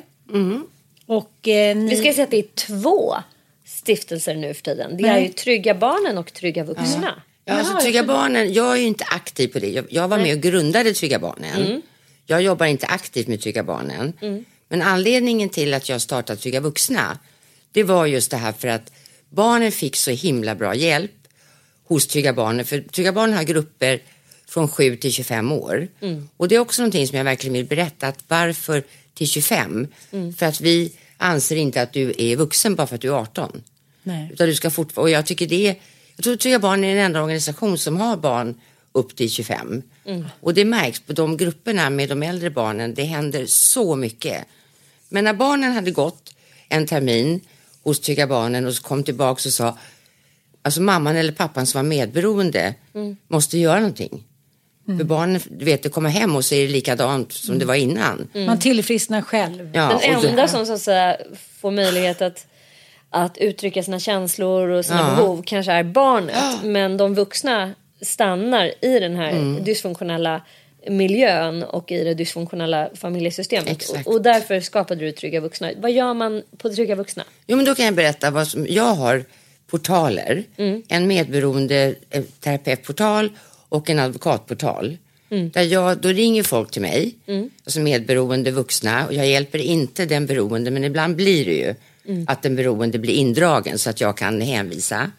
Och 1.06 1.48
eh, 1.48 1.76
ni... 1.76 1.90
Vi 1.90 1.96
ska 1.96 2.12
säga 2.12 2.24
att 2.24 2.30
det 2.30 2.38
är 2.38 2.66
två 2.66 3.14
stiftelser 3.66 4.34
nu 4.34 4.54
för 4.54 4.62
tiden. 4.62 4.96
Det 4.96 5.04
är 5.04 5.12
Nej. 5.12 5.22
ju 5.22 5.28
Trygga 5.28 5.74
Barnen 5.74 6.18
och 6.18 6.32
Trygga 6.32 6.64
Vuxna. 6.64 7.22
Ja, 7.44 7.54
alltså, 7.54 7.72
Jaha, 7.72 7.80
Trygga 7.80 8.04
Barnen, 8.04 8.52
jag 8.52 8.72
är 8.72 8.76
ju 8.76 8.86
inte 8.86 9.04
aktiv 9.04 9.48
på 9.48 9.58
det. 9.58 9.70
Jag, 9.70 9.84
jag 9.90 10.08
var 10.08 10.18
med 10.18 10.36
och 10.36 10.42
grundade 10.42 10.92
Trygga 10.92 11.18
Barnen. 11.18 11.82
Jag 12.26 12.42
jobbar 12.42 12.66
inte 12.66 12.86
aktivt 12.86 13.28
med 13.28 13.40
Trygga 13.40 13.62
Barnen. 13.62 14.12
Men 14.72 14.82
anledningen 14.82 15.48
till 15.48 15.74
att 15.74 15.88
jag 15.88 16.00
startade 16.00 16.40
Trygga 16.40 16.60
Vuxna, 16.60 17.18
det 17.72 17.82
var 17.82 18.06
just 18.06 18.30
det 18.30 18.36
här 18.36 18.52
för 18.52 18.68
att 18.68 18.92
barnen 19.30 19.72
fick 19.72 19.96
så 19.96 20.10
himla 20.10 20.54
bra 20.54 20.74
hjälp 20.74 21.10
hos 21.84 22.06
Trygga 22.06 22.32
Barnen. 22.32 22.64
För 22.64 22.80
Trygga 22.80 23.12
Barnen 23.12 23.36
har 23.36 23.44
grupper 23.44 24.02
från 24.46 24.68
7 24.68 24.96
till 24.96 25.12
25 25.12 25.52
år. 25.52 25.88
Och 26.36 26.48
det 26.48 26.54
är 26.54 26.58
också 26.58 26.82
någonting 26.82 27.06
som 27.06 27.16
jag 27.16 27.24
verkligen 27.24 27.52
vill 27.52 27.66
berätta, 27.66 28.08
att 28.08 28.24
varför 28.28 28.82
till 29.14 29.28
25? 29.28 29.86
För 30.38 30.46
att 30.46 30.60
vi 30.60 30.92
anser 31.16 31.56
inte 31.56 31.82
att 31.82 31.92
du 31.92 32.14
är 32.18 32.36
vuxen 32.36 32.74
bara 32.74 32.86
för 32.86 32.94
att 32.94 33.00
du 33.00 33.08
är 33.08 33.20
18. 33.20 33.62
Nej. 34.02 34.30
Utan 34.32 34.46
du 34.46 34.54
ska 34.54 34.70
fort, 34.70 34.98
och 34.98 35.10
jag 35.10 35.26
tycker 35.26 35.46
det, 35.46 35.76
jag 36.16 36.24
tror 36.24 36.36
Trygga 36.36 36.58
Barn 36.58 36.84
är 36.84 36.94
den 36.94 37.04
enda 37.04 37.22
organisation 37.22 37.78
som 37.78 37.96
har 37.96 38.16
barn 38.16 38.60
upp 38.92 39.16
till 39.16 39.30
25. 39.30 39.82
Och 40.40 40.54
det 40.54 40.64
märks 40.64 41.00
på 41.00 41.12
de 41.12 41.36
grupperna 41.36 41.90
med 41.90 42.08
de 42.08 42.22
äldre 42.22 42.50
barnen, 42.50 42.94
det 42.94 43.04
händer 43.04 43.46
så 43.46 43.96
mycket. 43.96 44.44
Men 45.12 45.24
när 45.24 45.32
barnen 45.34 45.72
hade 45.72 45.90
gått 45.90 46.34
en 46.68 46.86
termin 46.86 47.40
hos 47.82 48.00
Trygga 48.00 48.26
Barnen 48.26 48.66
och 48.66 48.74
så 48.74 48.82
kom 48.82 49.04
tillbaka 49.04 49.32
och 49.48 49.52
sa, 49.52 49.78
alltså 50.62 50.80
mamman 50.80 51.16
eller 51.16 51.32
pappan 51.32 51.66
som 51.66 51.78
var 51.78 51.82
medberoende 51.88 52.74
måste 53.28 53.58
göra 53.58 53.76
någonting. 53.80 54.24
För 54.86 55.04
barnen, 55.04 55.40
du 55.50 55.64
vet, 55.64 55.82
det 55.82 55.88
kommer 55.88 56.10
hem 56.10 56.36
och 56.36 56.42
det 56.50 56.68
likadant 56.68 57.32
som 57.32 57.58
det 57.58 57.64
var 57.64 57.74
innan. 57.74 58.28
Man 58.46 58.58
tillfrisknar 58.58 59.22
själv. 59.22 59.70
Ja, 59.74 60.00
Den 60.02 60.24
enda 60.30 60.48
som 60.48 60.66
så 60.66 60.72
att 60.72 60.80
säga 60.80 61.16
får 61.60 61.70
möjlighet 61.70 62.22
att, 62.22 62.46
att 63.10 63.38
uttrycka 63.38 63.82
sina 63.82 64.00
känslor 64.00 64.68
och 64.68 64.84
sina 64.84 65.08
Ja. 65.10 65.16
behov 65.16 65.42
kanske 65.46 65.72
är 65.72 65.82
barnet. 65.84 66.62
Men 66.64 66.96
de 66.96 67.14
vuxna 67.14 67.70
stannar 68.02 68.72
i 68.84 68.98
den 69.00 69.16
här 69.16 69.30
Mm. 69.30 69.64
dysfunktionella 69.64 70.42
miljön 70.88 71.62
och 71.62 71.92
i 71.92 72.04
det 72.04 72.14
dysfunktionella 72.14 72.90
familjesystemet. 72.94 73.68
Exakt. 73.68 74.06
Och, 74.06 74.14
och 74.14 74.22
därför 74.22 74.60
skapade 74.60 75.04
du 75.04 75.12
Trygga 75.12 75.40
Vuxna. 75.40 75.70
Vad 75.76 75.92
gör 75.92 76.14
man 76.14 76.42
på 76.58 76.70
Trygga 76.70 76.94
Vuxna? 76.94 77.24
Jo, 77.46 77.56
men 77.56 77.64
då 77.64 77.74
kan 77.74 77.84
jag 77.84 77.94
berätta 77.94 78.30
vad 78.30 78.48
som, 78.48 78.66
jag 78.70 78.94
har 78.94 79.24
portaler. 79.66 80.44
En 80.88 81.06
medberoende 81.06 81.94
eh, 82.10 82.22
terapeutportal 82.40 83.30
och 83.68 83.90
en 83.90 83.98
advokatportal. 83.98 84.96
Där 85.52 85.62
jag, 85.62 85.98
då 85.98 86.08
ringer 86.08 86.42
folk 86.42 86.70
till 86.70 86.82
mig, 86.82 87.14
alltså 87.64 87.80
medberoende 87.80 88.50
vuxna 88.50 89.06
och 89.06 89.14
jag 89.14 89.28
hjälper 89.28 89.58
inte 89.58 90.06
den 90.06 90.26
beroende 90.26 90.70
men 90.70 90.84
ibland 90.84 91.16
blir 91.16 91.44
det 91.44 91.54
ju 91.54 91.74
att 92.26 92.42
den 92.42 92.56
beroende 92.56 92.98
blir 92.98 93.14
indragen 93.14 93.78
så 93.78 93.90
att 93.90 94.00
jag 94.00 94.16
kan 94.16 94.40
hänvisa. 94.40 95.10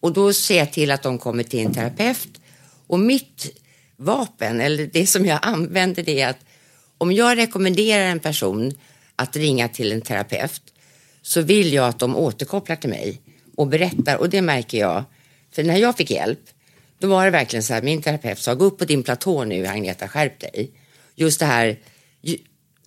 Och 0.00 0.12
då 0.12 0.32
ser 0.32 0.58
jag 0.58 0.72
till 0.72 0.90
att 0.90 1.02
de 1.02 1.18
kommer 1.18 1.42
till 1.42 1.66
en 1.66 1.74
terapeut 1.74 2.40
och 2.86 3.00
mitt 3.00 3.54
vapen, 3.98 4.60
eller 4.60 4.86
det 4.92 5.06
som 5.06 5.26
jag 5.26 5.38
använder 5.42 6.02
det 6.02 6.20
är 6.20 6.28
att 6.28 6.38
om 6.98 7.12
jag 7.12 7.36
rekommenderar 7.38 8.04
en 8.04 8.20
person 8.20 8.72
att 9.16 9.36
ringa 9.36 9.68
till 9.68 9.92
en 9.92 10.00
terapeut 10.02 10.62
så 11.22 11.40
vill 11.40 11.72
jag 11.72 11.88
att 11.88 11.98
de 11.98 12.16
återkopplar 12.16 12.76
till 12.76 12.90
mig 12.90 13.20
och 13.56 13.66
berättar 13.66 14.16
och 14.16 14.30
det 14.30 14.42
märker 14.42 14.78
jag. 14.78 15.04
För 15.52 15.62
när 15.64 15.76
jag 15.76 15.96
fick 15.96 16.10
hjälp 16.10 16.40
då 16.98 17.08
var 17.08 17.24
det 17.24 17.30
verkligen 17.30 17.62
så 17.62 17.74
här, 17.74 17.82
min 17.82 18.02
terapeut 18.02 18.38
sa 18.38 18.54
gå 18.54 18.64
upp 18.64 18.78
på 18.78 18.84
din 18.84 19.02
platå 19.02 19.44
nu 19.44 19.66
Agneta, 19.66 20.08
skärp 20.08 20.40
dig. 20.40 20.70
Just 21.14 21.40
det 21.40 21.46
här, 21.46 21.78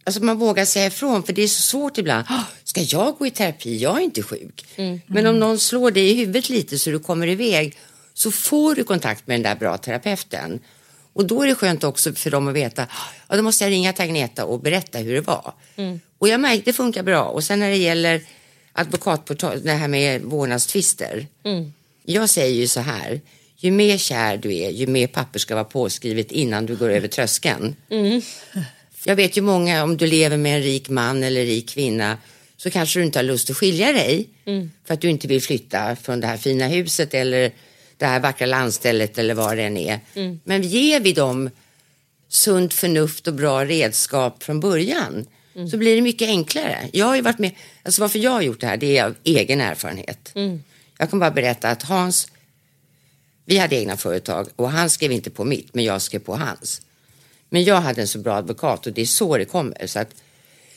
alltså 0.03 0.23
man 0.23 0.37
vågar 0.39 0.65
säga 0.65 0.85
ifrån 0.85 1.23
för 1.23 1.33
det 1.33 1.41
är 1.41 1.47
så 1.47 1.61
svårt 1.61 1.97
ibland. 1.97 2.25
"Ah, 2.29 2.43
Ska 2.63 2.81
jag 2.81 3.15
gå 3.17 3.27
i 3.27 3.31
terapi? 3.31 3.77
Jag 3.77 3.97
är 3.97 4.01
inte 4.01 4.23
sjuk. 4.23 4.65
Men 5.07 5.27
om 5.27 5.39
någon 5.39 5.59
slår 5.59 5.91
dig 5.91 6.09
i 6.09 6.13
huvudet 6.15 6.49
lite 6.49 6.79
så 6.79 6.89
du 6.89 6.99
kommer 6.99 7.27
iväg 7.27 7.77
så 8.13 8.31
får 8.31 8.75
du 8.75 8.83
kontakt 8.83 9.27
med 9.27 9.35
den 9.35 9.43
där 9.43 9.55
bra 9.55 9.77
terapeuten. 9.77 10.59
Och 11.13 11.25
då 11.25 11.43
är 11.43 11.47
det 11.47 11.55
skönt 11.55 11.83
också 11.83 12.13
för 12.13 12.31
dem 12.31 12.47
att 12.47 12.53
veta, 12.53 12.87
ja 13.29 13.35
då 13.35 13.41
måste 13.41 13.63
jag 13.63 13.71
ringa 13.71 13.93
till 13.93 14.03
Agneta 14.03 14.45
och 14.45 14.59
berätta 14.59 14.97
hur 14.97 15.13
det 15.13 15.21
var. 15.21 15.53
Och 16.17 16.27
jag 16.27 16.39
märkte 16.39 16.69
det 16.71 16.73
funkar 16.73 17.03
bra. 17.03 17.23
Och 17.23 17.43
sen 17.43 17.59
när 17.59 17.69
det 17.69 17.77
gäller 17.77 18.21
advokatportal, 18.73 19.63
det 19.63 19.71
här 19.71 19.87
med 19.87 20.21
vårdnadstvister. 20.21 21.27
Jag 22.05 22.29
säger 22.29 22.55
ju 22.55 22.67
så 22.67 22.79
här, 22.79 23.21
ju 23.57 23.71
mer 23.71 23.97
kär 23.97 24.37
du 24.37 24.55
är, 24.57 24.69
ju 24.69 24.87
mer 24.87 25.07
papper 25.07 25.39
ska 25.39 25.55
vara 25.55 25.63
påskrivet 25.65 26.31
innan 26.31 26.65
du 26.65 26.75
går 26.75 26.89
över 26.89 27.07
tröskeln. 27.07 27.75
Jag 29.03 29.15
vet 29.15 29.37
ju 29.37 29.41
många, 29.41 29.83
om 29.83 29.97
du 29.97 30.07
lever 30.07 30.37
med 30.37 30.55
en 30.55 30.63
rik 30.63 30.89
man 30.89 31.23
eller 31.23 31.45
rik 31.45 31.69
kvinna 31.69 32.17
så 32.57 32.71
kanske 32.71 32.99
du 32.99 33.05
inte 33.05 33.19
har 33.19 33.23
lust 33.23 33.49
att 33.49 33.57
skilja 33.57 33.93
dig 33.93 34.29
för 34.85 34.93
att 34.93 35.01
du 35.01 35.09
inte 35.09 35.27
vill 35.27 35.41
flytta 35.41 35.95
från 35.95 36.19
det 36.19 36.27
här 36.27 36.37
fina 36.37 36.67
huset 36.67 37.13
eller 37.13 37.51
det 38.01 38.08
här 38.08 38.20
vackra 38.20 38.48
landstället 38.48 39.17
eller 39.17 39.34
vad 39.34 39.58
det 39.58 39.63
än 39.63 39.77
är. 39.77 40.00
Men 40.43 40.62
ger 40.62 41.00
vi 41.00 41.13
dem 41.13 41.50
sunt 42.29 42.74
förnuft 42.74 43.27
och 43.27 43.34
bra 43.34 43.65
redskap 43.65 44.43
från 44.43 44.60
början 44.60 45.25
så 45.72 45.77
blir 45.77 45.96
det 45.96 46.01
mycket 46.01 46.27
enklare. 46.27 46.89
Jag 46.93 47.05
har 47.05 47.15
ju 47.15 47.22
varit 47.22 47.39
med, 47.39 47.51
alltså 47.84 48.01
varför 48.01 48.20
jag 48.20 48.31
har 48.31 48.41
gjort 48.41 48.60
det 48.62 48.67
här 48.67 48.77
det 48.77 48.98
är 48.98 49.05
av 49.05 49.15
egen 49.24 49.62
erfarenhet. 49.62 50.31
Jag 50.98 51.10
kan 51.10 51.20
bara 51.20 51.31
berätta 51.31 51.70
att 51.70 51.84
Hans, 51.84 52.27
vi 53.46 53.58
hade 53.58 53.75
egna 53.75 53.98
företag 53.98 54.48
och 54.55 54.72
han 54.72 54.89
skrev 54.89 55.12
inte 55.12 55.29
på 55.29 55.46
mitt 55.46 55.74
men 55.74 55.84
jag 55.84 56.01
skrev 56.01 56.20
på 56.20 56.36
hans. 56.36 56.81
Men 57.50 57.63
jag 57.63 57.81
hade 57.81 58.01
en 58.01 58.08
så 58.08 58.20
bra 58.20 58.34
advokat 58.36 58.88
och 58.88 58.93
det 58.93 59.01
är 59.01 59.05
så 59.05 59.38
det 59.38 59.46
kommer. 59.46 59.88
Så 59.88 60.00
att 60.00 60.15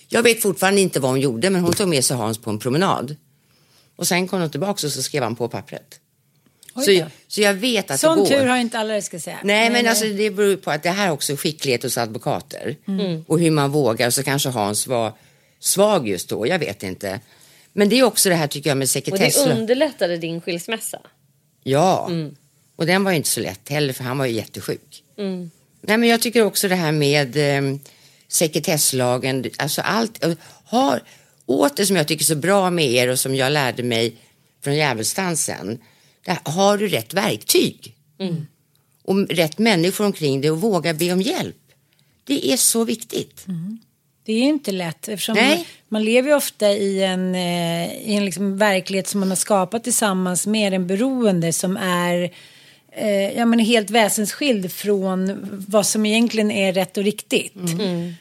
jag 0.08 0.22
vet 0.22 0.42
fortfarande 0.42 0.80
inte 0.80 1.00
vad 1.00 1.10
hon 1.10 1.20
gjorde 1.20 1.50
men 1.50 1.62
hon 1.62 1.72
tog 1.72 1.88
med 1.88 2.04
sig 2.04 2.16
Hans 2.16 2.38
på 2.38 2.50
en 2.50 2.58
promenad. 2.58 3.16
Och 3.96 4.06
sen 4.06 4.28
kom 4.28 4.40
hon 4.40 4.50
tillbaka 4.50 4.86
och 4.86 4.92
så 4.92 5.02
skrev 5.02 5.22
han 5.22 5.36
på 5.36 5.48
pappret. 5.48 6.00
Så, 6.82 6.92
jag- 6.92 7.08
så 7.28 7.40
jag 7.40 7.54
vet 7.54 7.90
att 7.90 8.00
Sån 8.00 8.16
det 8.16 8.22
går. 8.22 8.28
tur 8.28 8.46
har 8.46 8.56
inte 8.56 8.78
alla, 8.78 8.94
det 8.94 9.02
ska 9.02 9.20
säga. 9.20 9.38
Nej, 9.44 9.70
men 9.70 9.86
alltså 9.88 10.04
det 10.04 10.30
beror 10.30 10.56
på 10.56 10.70
att 10.70 10.82
det 10.82 10.90
här 10.90 11.06
är 11.06 11.10
också 11.12 11.36
skicklighet 11.36 11.82
hos 11.82 11.98
advokater. 11.98 12.76
Och 13.26 13.40
hur 13.40 13.50
man 13.50 13.70
vågar. 13.70 14.10
Så 14.10 14.22
kanske 14.22 14.48
Hans 14.48 14.86
var 14.86 15.12
svag 15.60 16.08
just 16.08 16.28
då, 16.28 16.46
jag 16.46 16.58
vet 16.58 16.82
inte. 16.82 17.20
Men 17.72 17.88
det 17.88 17.98
är 17.98 18.02
också 18.02 18.28
det 18.28 18.34
här 18.34 18.46
tycker 18.46 18.70
jag 18.70 18.76
med 18.76 18.84
Och 18.84 18.86
det 18.88 18.92
sekretess. 18.92 19.36
underlättade 19.46 20.16
din 20.16 20.40
skilsmässa. 20.40 20.98
Ja, 21.62 22.10
och 22.76 22.86
den 22.86 23.04
var 23.04 23.10
ju 23.10 23.16
inte 23.16 23.28
så 23.28 23.40
lätt 23.40 23.68
heller 23.68 23.92
för 23.92 24.04
han 24.04 24.18
var 24.18 24.26
ju 24.26 24.32
jättesjuk. 24.32 25.02
Nej, 25.86 25.98
men 25.98 26.04
jag 26.08 26.20
tycker 26.22 26.44
också 26.44 26.68
det 26.68 26.74
här 26.74 26.92
med 26.92 27.36
eh, 27.36 27.76
sekretesslagen, 28.28 29.44
alltså 29.58 29.80
allt. 29.80 30.24
och 30.24 30.32
Har, 30.64 31.02
åter 31.46 31.84
som 31.84 31.96
jag 31.96 32.08
tycker 32.08 32.24
så 32.24 32.34
bra 32.36 32.70
med 32.70 32.84
er 32.92 33.08
och 33.08 33.18
som 33.18 33.34
jag 33.34 33.52
lärde 33.52 33.82
mig 33.82 34.16
från 34.64 34.74
djävulsdansen. 34.76 35.78
Där 36.24 36.38
har 36.44 36.78
du 36.78 36.88
rätt 36.88 37.14
verktyg? 37.14 37.94
Och 39.02 39.28
rätt 39.28 39.58
människor 39.58 40.04
omkring 40.04 40.40
dig 40.40 40.50
och 40.50 40.60
våga 40.60 40.94
be 40.94 41.12
om 41.12 41.22
hjälp. 41.22 41.56
Det 42.24 42.52
är 42.52 42.56
så 42.56 42.84
viktigt. 42.84 43.46
Det 44.26 44.32
är 44.32 44.36
ju 44.36 44.44
inte 44.44 44.72
lätt 44.72 45.08
eftersom 45.08 45.34
Nej. 45.34 45.66
man 45.88 46.04
lever 46.04 46.34
ofta 46.34 46.72
i 46.72 47.02
en, 47.02 47.34
eh, 47.34 47.94
i 47.94 48.14
en 48.14 48.24
liksom 48.24 48.58
verklighet 48.58 49.08
som 49.08 49.20
man 49.20 49.28
har 49.28 49.36
skapat 49.36 49.84
tillsammans 49.84 50.46
med 50.46 50.74
en 50.74 50.86
beroende 50.86 51.52
som 51.52 51.76
är 51.76 52.30
eh, 52.96 53.38
ja, 53.38 53.44
men 53.44 53.58
helt 53.58 53.90
väsensskild 53.90 54.72
från 54.72 55.48
vad 55.68 55.86
som 55.86 56.06
egentligen 56.06 56.50
är 56.50 56.72
rätt 56.72 56.96
och 56.96 57.04
riktigt. 57.04 57.54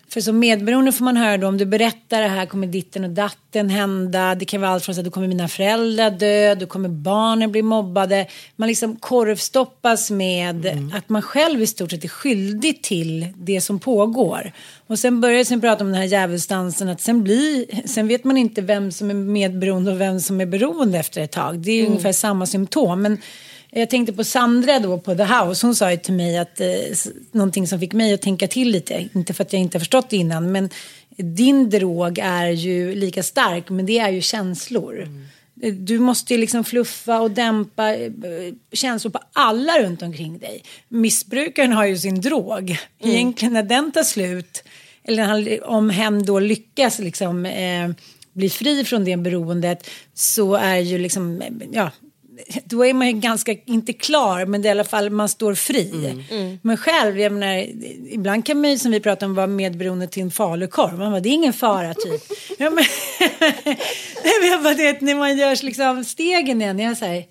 För 0.09 0.21
som 0.21 0.39
medberoende 0.39 0.91
får 0.91 1.05
man 1.05 1.17
höra 1.17 1.37
då 1.37 1.47
om 1.47 1.57
du 1.57 1.65
berättar 1.65 2.21
det 2.21 2.27
här 2.27 2.45
kommer 2.45 2.67
ditten 2.67 3.03
och 3.03 3.09
datten 3.09 3.69
hända. 3.69 4.35
Det 4.35 4.45
kan 4.45 4.61
vara 4.61 4.71
allt 4.71 4.85
från 4.85 4.99
att 4.99 5.05
då 5.05 5.11
kommer 5.11 5.27
mina 5.27 5.47
föräldrar 5.47 6.11
dö, 6.11 6.55
då 6.55 6.65
kommer 6.65 6.89
barnen 6.89 7.51
bli 7.51 7.61
mobbade. 7.61 8.27
Man 8.55 8.69
liksom 8.69 8.95
korvstoppas 8.95 10.11
med 10.11 10.65
att 10.93 11.09
man 11.09 11.21
själv 11.21 11.61
i 11.61 11.67
stort 11.67 11.91
sett 11.91 12.03
är 12.03 12.07
skyldig 12.07 12.83
till 12.83 13.27
det 13.35 13.61
som 13.61 13.79
pågår. 13.79 14.51
Och 14.87 14.99
sen 14.99 15.21
börjar 15.21 15.43
sen 15.43 15.61
prata 15.61 15.83
om 15.83 15.91
den 15.91 16.01
här 16.01 16.07
djävulsdansen 16.07 16.89
att 16.89 17.01
sen, 17.01 17.23
blir, 17.23 17.65
sen 17.87 18.07
vet 18.07 18.23
man 18.23 18.37
inte 18.37 18.61
vem 18.61 18.91
som 18.91 19.09
är 19.09 19.13
medberoende 19.13 19.91
och 19.91 20.01
vem 20.01 20.19
som 20.19 20.41
är 20.41 20.45
beroende 20.45 20.99
efter 20.99 21.21
ett 21.21 21.31
tag. 21.31 21.59
Det 21.59 21.71
är 21.71 21.87
ungefär 21.87 22.11
samma 22.11 22.45
symptom. 22.45 23.01
Men 23.01 23.17
jag 23.75 23.89
tänkte 23.89 24.13
på 24.13 24.23
Sandra 24.23 24.79
då 24.79 24.99
på 24.99 25.15
The 25.15 25.23
House. 25.23 25.67
Hon 25.67 25.75
sa 25.75 25.91
ju 25.91 25.97
till 25.97 26.13
mig 26.13 26.37
att 26.37 26.59
eh, 26.59 26.67
någonting 27.31 27.67
som 27.67 27.79
fick 27.79 27.93
mig 27.93 28.13
att 28.13 28.21
tänka 28.21 28.47
till 28.47 28.69
lite. 28.69 29.09
Inte 29.15 29.33
för 29.33 29.43
att 29.43 29.53
jag 29.53 29.61
inte 29.61 29.77
har 29.77 29.79
förstått 29.79 30.09
det 30.09 30.17
innan. 30.17 30.51
Men 30.51 30.69
din 31.17 31.69
drog 31.69 32.19
är 32.19 32.47
ju 32.49 32.95
lika 32.95 33.23
stark. 33.23 33.69
Men 33.69 33.85
det 33.85 33.99
är 33.99 34.09
ju 34.09 34.21
känslor. 34.21 35.07
Eh, 35.61 35.73
Du 35.73 35.99
måste 35.99 36.33
ju 36.33 36.39
liksom 36.39 36.63
fluffa 36.63 37.19
och 37.21 37.31
dämpa 37.31 37.95
eh, 37.95 38.11
känslor 38.71 39.11
på 39.11 39.19
alla 39.33 39.79
runt 39.79 40.01
omkring 40.01 40.39
dig. 40.39 40.63
Missbrukaren 40.87 41.73
har 41.73 41.85
ju 41.85 41.97
sin 41.97 42.21
drog. 42.21 42.77
Egentligen 42.99 43.53
när 43.53 43.63
den 43.63 43.91
tar 43.91 44.03
slut. 44.03 44.63
Eller 45.03 45.63
om 45.67 45.89
hen 45.89 46.25
då 46.25 46.39
lyckas 46.39 46.99
liksom 46.99 47.45
eh, 47.45 47.89
bli 48.33 48.49
fri 48.49 48.83
från 48.85 49.03
det 49.05 49.17
beroendet. 49.17 49.89
Så 50.13 50.55
är 50.55 50.77
ju 50.77 50.97
liksom, 50.97 51.41
eh, 51.41 51.47
ja 51.71 51.91
då 52.65 52.85
är 52.85 52.93
man 52.93 53.07
ju 53.07 53.13
ganska, 53.13 53.55
inte 53.65 53.93
klar, 53.93 54.45
men 54.45 54.61
det 54.61 54.67
är 54.67 54.69
i 54.69 54.71
alla 54.71 54.83
fall 54.83 55.09
man 55.09 55.29
står 55.29 55.55
fri. 55.55 56.15
Men 56.61 56.77
själv, 56.77 57.19
jag 57.19 57.31
menar, 57.31 57.65
ibland 58.09 58.45
kan 58.45 58.61
man 58.61 58.69
ju 58.69 58.77
som 58.77 58.91
vi 58.91 58.99
pratar 58.99 59.27
om 59.27 59.35
vara 59.35 59.47
medberoende 59.47 60.07
till 60.07 60.23
en 60.23 60.31
falukorv. 60.31 60.97
Man 60.97 61.11
bara, 61.11 61.19
det 61.19 61.29
är 61.29 61.33
ingen 61.33 61.53
fara 61.53 61.93
typ. 61.93 62.21
ja, 62.57 62.69
men 62.69 62.83
jag 64.51 64.63
bara, 64.63 64.73
det, 64.73 65.01
när 65.01 65.15
man 65.15 65.37
gör 65.37 65.63
liksom 65.65 66.03
stegen 66.03 66.61
igen, 66.61 66.79
jag 66.79 66.97
säger 66.97 67.25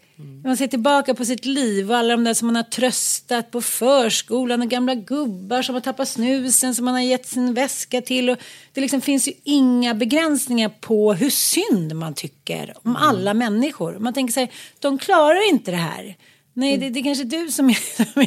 man 0.44 0.56
ser 0.56 0.66
tillbaka 0.66 1.14
på 1.14 1.24
sitt 1.24 1.44
liv 1.44 1.90
och 1.90 1.96
alla 1.96 2.16
de 2.16 2.24
där 2.24 2.34
som 2.34 2.46
man 2.46 2.56
har 2.56 2.62
tröstat 2.62 3.50
på 3.50 3.60
förskolan 3.60 4.62
och 4.62 4.68
gamla 4.68 4.94
gubbar 4.94 5.62
som 5.62 5.74
har 5.74 5.80
tappat 5.80 6.08
snusen 6.08 6.74
som 6.74 6.84
man 6.84 6.94
har 6.94 7.00
gett 7.00 7.26
sin 7.26 7.54
väska 7.54 8.00
till. 8.00 8.30
Och 8.30 8.38
det 8.72 8.80
liksom 8.80 9.00
finns 9.00 9.28
ju 9.28 9.32
inga 9.44 9.94
begränsningar 9.94 10.68
på 10.80 11.14
hur 11.14 11.30
synd 11.30 11.94
man 11.94 12.14
tycker 12.14 12.74
om 12.82 12.96
alla 12.96 13.34
människor. 13.34 13.98
Man 13.98 14.14
tänker 14.14 14.32
sig, 14.32 14.50
de 14.78 14.98
klarar 14.98 15.50
inte 15.50 15.70
det 15.70 15.76
här. 15.76 16.16
Nej, 16.54 16.76
det, 16.76 16.90
det 16.90 17.00
är 17.00 17.04
kanske 17.04 17.24
du 17.24 17.48
som, 17.50 17.74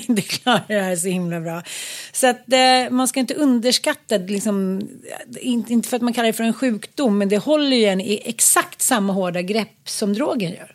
inte 0.07 0.21
klarar 0.21 0.65
det 0.67 0.81
här 0.81 0.95
så 0.95 1.07
himla 1.07 1.41
bra. 1.41 1.63
Så 2.11 2.27
att 2.27 2.53
eh, 2.53 2.89
man 2.91 3.07
ska 3.07 3.19
inte 3.19 3.33
underskatta, 3.33 4.17
liksom, 4.17 4.89
inte, 5.41 5.73
inte 5.73 5.89
för 5.89 5.95
att 5.95 6.01
man 6.01 6.13
kallar 6.13 6.27
det 6.27 6.33
för 6.33 6.43
en 6.43 6.53
sjukdom, 6.53 7.17
men 7.17 7.29
det 7.29 7.37
håller 7.37 7.77
ju 7.77 7.85
en 7.85 8.01
i 8.01 8.21
exakt 8.25 8.81
samma 8.81 9.13
hårda 9.13 9.41
grepp 9.41 9.89
som 9.89 10.13
drogen 10.13 10.51
gör. 10.51 10.74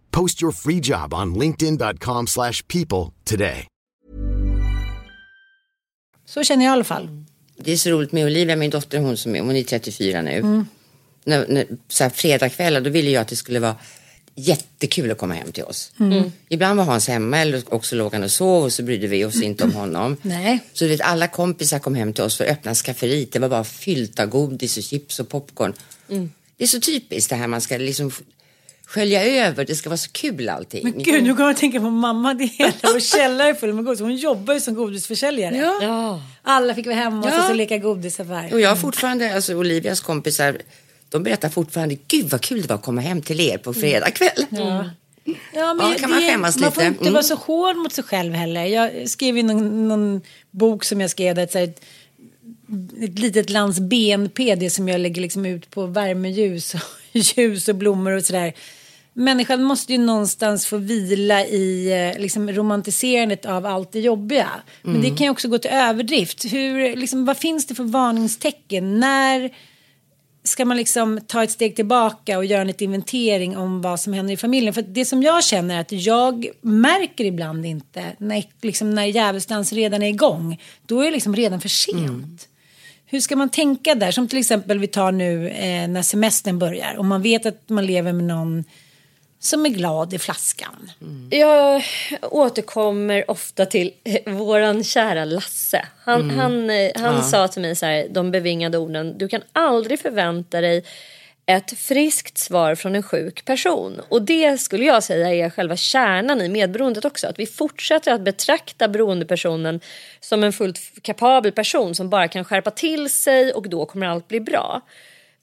Post 0.11 0.43
your 0.43 0.51
free 0.53 0.79
job 0.79 1.13
on 1.13 1.35
linkedin.com/people 1.35 2.27
slash 2.27 2.67
people 2.67 3.13
today. 3.23 3.67
Så 6.25 6.43
känner 6.43 6.65
jag 6.65 6.71
i 6.71 6.73
alla 6.73 6.83
fall. 6.83 7.25
Det 7.57 7.71
är 7.71 7.77
så 7.77 7.89
roligt 7.89 8.11
med 8.11 8.25
Olivia, 8.25 8.55
min 8.55 8.69
dotter, 8.69 8.99
hon 8.99 9.17
som 9.17 9.35
är, 9.35 9.41
hon 9.41 9.55
är 9.55 9.63
34 9.63 10.21
nu. 10.21 10.65
När, 11.23 11.47
när, 11.47 11.67
så 11.87 12.03
här, 12.03 12.11
fredagskvällar, 12.11 12.81
då 12.81 12.89
ville 12.89 13.09
jag 13.09 13.21
att 13.21 13.27
det 13.27 13.35
skulle 13.35 13.59
vara 13.59 13.75
jättekul 14.35 15.11
att 15.11 15.17
komma 15.17 15.33
hem 15.33 15.51
till 15.51 15.63
oss. 15.63 15.91
Mm. 15.99 16.31
Ibland 16.49 16.77
var 16.77 16.85
Hans 16.85 17.07
hemma 17.07 17.37
eller 17.37 17.73
också 17.73 17.95
låg 17.95 18.13
han 18.13 18.23
och 18.23 18.31
sov 18.31 18.63
och 18.63 18.73
så 18.73 18.83
brydde 18.83 19.07
vi 19.07 19.25
oss 19.25 19.41
inte 19.41 19.63
om 19.63 19.73
honom. 19.73 20.17
Nej. 20.21 20.59
Så 20.73 20.83
du 20.83 20.89
vet, 20.89 21.01
alla 21.01 21.27
kompisar 21.27 21.79
kom 21.79 21.95
hem 21.95 22.13
till 22.13 22.23
oss 22.23 22.37
för 22.37 22.43
att 22.43 22.51
öppna 22.51 22.75
skafferiet. 22.75 23.31
Det 23.31 23.39
var 23.39 23.49
bara 23.49 23.63
fyllt 23.63 24.19
av 24.19 24.27
godis 24.27 24.77
och 24.77 24.83
chips 24.83 25.19
och 25.19 25.29
popcorn. 25.29 25.73
Det 26.57 26.63
är 26.63 26.67
så 26.67 26.79
typiskt 26.79 27.29
det 27.29 27.35
här 27.35 27.47
man 27.47 27.61
ska 27.61 27.77
liksom 27.77 28.11
skölja 28.91 29.23
över. 29.47 29.65
Det 29.65 29.75
ska 29.75 29.89
vara 29.89 29.97
så 29.97 30.11
kul 30.11 30.49
allting. 30.49 30.83
Men 30.83 31.03
gud, 31.03 31.23
nu 31.23 31.29
kommer 31.33 31.43
jag 31.45 31.51
att 31.51 31.57
tänka 31.57 31.79
på 31.79 31.89
mamma. 31.89 32.33
Det 32.33 32.45
hela 32.45 32.71
vår 32.83 32.99
källare 32.99 33.55
full 33.55 33.73
med 33.73 33.85
godis. 33.85 33.99
Hon 34.01 34.15
jobbar 34.15 34.53
ju 34.53 34.59
som 34.59 34.73
godisförsäljare. 34.75 35.55
Ja. 35.81 36.21
Alla 36.41 36.75
fick 36.75 36.85
vara 36.85 36.95
hemma 36.95 37.19
och 37.27 37.29
Ja. 37.33 37.41
så, 37.41 37.47
så 37.47 37.53
leka 37.53 37.77
godisaffär. 37.77 38.53
Och 38.53 38.61
jag 38.61 38.69
har 38.69 38.75
fortfarande, 38.75 39.35
alltså 39.35 39.55
Olivias 39.55 39.99
kompisar, 40.01 40.57
de 41.09 41.23
berättar 41.23 41.49
fortfarande, 41.49 41.97
gud 42.07 42.29
vad 42.29 42.41
kul 42.41 42.61
det 42.61 42.67
var 42.67 42.75
att 42.75 42.83
komma 42.83 43.01
hem 43.01 43.21
till 43.21 43.39
er 43.39 43.57
på 43.57 43.73
fredag 43.73 44.11
kväll. 44.11 44.45
Ja. 44.49 44.89
Ja, 45.23 45.33
Ja, 45.53 45.93
kan 45.99 46.09
man 46.09 46.19
det- 46.21 46.27
skämmas 46.31 46.57
Man 46.57 46.71
får 46.71 46.81
lite. 46.81 46.87
inte 46.87 47.01
Mm. 47.01 47.13
vara 47.13 47.23
så 47.23 47.35
hård 47.35 47.75
mot 47.77 47.93
sig 47.93 48.03
själv 48.03 48.33
heller. 48.33 48.65
Jag 48.65 49.09
skrev 49.09 49.37
i 49.37 49.43
någon, 49.43 49.87
någon 49.87 50.21
bok 50.51 50.83
som 50.83 51.01
jag 51.01 51.09
skrev, 51.09 51.35
där, 51.35 51.43
ett, 51.43 51.55
ett, 51.55 51.81
ett 53.01 53.19
litet 53.19 53.49
lands 53.49 53.79
BNP, 53.79 54.55
det 54.55 54.69
som 54.69 54.89
jag 54.89 55.01
lägger 55.01 55.21
liksom 55.21 55.45
ut 55.45 55.69
på 55.69 55.85
värmeljus 55.85 56.73
och 56.73 56.79
ljus 57.11 57.67
och 57.67 57.75
blommor 57.75 58.11
och 58.11 58.23
sådär. 58.25 58.53
Människan 59.13 59.63
måste 59.63 59.91
ju 59.93 59.97
någonstans 59.97 60.65
få 60.65 60.77
vila 60.77 61.45
i 61.45 61.91
eh, 62.13 62.21
liksom, 62.21 62.51
romantiserandet 62.51 63.45
av 63.45 63.65
allt 63.65 63.91
det 63.91 63.99
jobbiga. 63.99 64.49
Men 64.81 64.95
Mm. 64.95 65.09
det 65.09 65.17
kan 65.17 65.25
ju 65.25 65.29
också 65.31 65.47
gå 65.47 65.57
till 65.57 65.71
överdrift. 65.71 66.45
Hur, 66.53 66.95
liksom, 66.95 67.25
vad 67.25 67.37
finns 67.37 67.65
det 67.65 67.75
för 67.75 67.83
varningstecken? 67.83 68.99
När 68.99 69.49
ska 70.43 70.65
man 70.65 70.77
liksom 70.77 71.19
ta 71.27 71.43
ett 71.43 71.51
steg 71.51 71.75
tillbaka 71.75 72.37
och 72.37 72.45
göra 72.45 72.61
en 72.61 72.67
liten 72.67 72.85
inventering 72.85 73.57
om 73.57 73.81
vad 73.81 73.99
som 73.99 74.13
händer 74.13 74.33
i 74.33 74.37
familjen? 74.37 74.73
För 74.73 74.81
det 74.81 75.05
som 75.05 75.23
jag 75.23 75.43
känner 75.43 75.75
är 75.75 75.79
att 75.81 75.91
jag 75.91 76.47
märker 76.61 77.25
ibland 77.25 77.65
inte 77.65 78.03
när, 78.17 78.43
liksom, 78.61 78.95
när 78.95 79.05
djävulsdans 79.05 79.73
redan 79.73 80.01
är 80.03 80.07
igång. 80.09 80.59
Då 80.85 81.01
är 81.01 81.05
det 81.05 81.11
liksom 81.11 81.35
redan 81.35 81.61
för 81.61 81.69
sent. 81.69 82.47
Hur 83.05 83.19
ska 83.19 83.35
man 83.35 83.49
tänka 83.49 83.95
där? 83.95 84.11
Som 84.11 84.27
till 84.27 84.39
exempel 84.39 84.79
vi 84.79 84.87
tar 84.87 85.11
nu 85.11 85.49
eh, 85.49 85.87
när 85.87 86.01
semestern 86.01 86.59
börjar. 86.59 86.95
Och 86.97 87.05
man 87.05 87.21
vet 87.21 87.45
att 87.45 87.69
man 87.69 87.85
lever 87.85 88.13
med 88.13 88.23
någon 88.25 88.63
som 89.43 89.65
är 89.65 89.69
glad 89.69 90.13
i 90.13 90.19
flaskan. 90.19 90.91
Jag 91.29 91.83
återkommer 92.21 93.31
ofta 93.31 93.65
till 93.65 93.93
våran 94.25 94.83
kära 94.83 95.25
Lasse. 95.25 95.85
Han, 96.03 96.21
Mm. 96.21 96.37
han, 96.39 96.69
han 97.05 97.15
Ja. 97.15 97.21
sa 97.21 97.47
till 97.47 97.61
mig 97.61 97.75
så 97.75 97.85
här, 97.85 98.07
de 98.09 98.31
bevingade 98.31 98.77
orden. 98.77 99.17
Du 99.17 99.27
kan 99.27 99.41
aldrig 99.53 99.99
förvänta 99.99 100.61
dig 100.61 100.83
ett 101.45 101.77
friskt 101.79 102.37
svar 102.37 102.75
från 102.75 102.95
en 102.95 103.03
sjuk 103.03 103.45
person. 103.45 104.01
Och 104.09 104.21
det 104.21 104.57
skulle 104.61 104.85
jag 104.85 105.03
säga 105.03 105.45
är 105.45 105.49
själva 105.49 105.75
kärnan 105.75 106.41
i 106.41 106.49
medberoendet 106.49 107.05
också. 107.05 107.27
Att 107.27 107.39
vi 107.39 107.45
fortsätter 107.45 108.11
att 108.13 108.21
betrakta 108.21 108.87
beroendepersonen 108.87 109.79
som 110.19 110.43
en 110.43 110.53
fullt 110.53 110.79
kapabel 111.01 111.51
person 111.51 111.95
som 111.95 112.09
bara 112.09 112.27
kan 112.27 112.45
skärpa 112.45 112.71
till 112.71 113.09
sig 113.09 113.53
och 113.53 113.69
då 113.69 113.85
kommer 113.85 114.07
allt 114.07 114.27
bli 114.27 114.39
bra. 114.39 114.81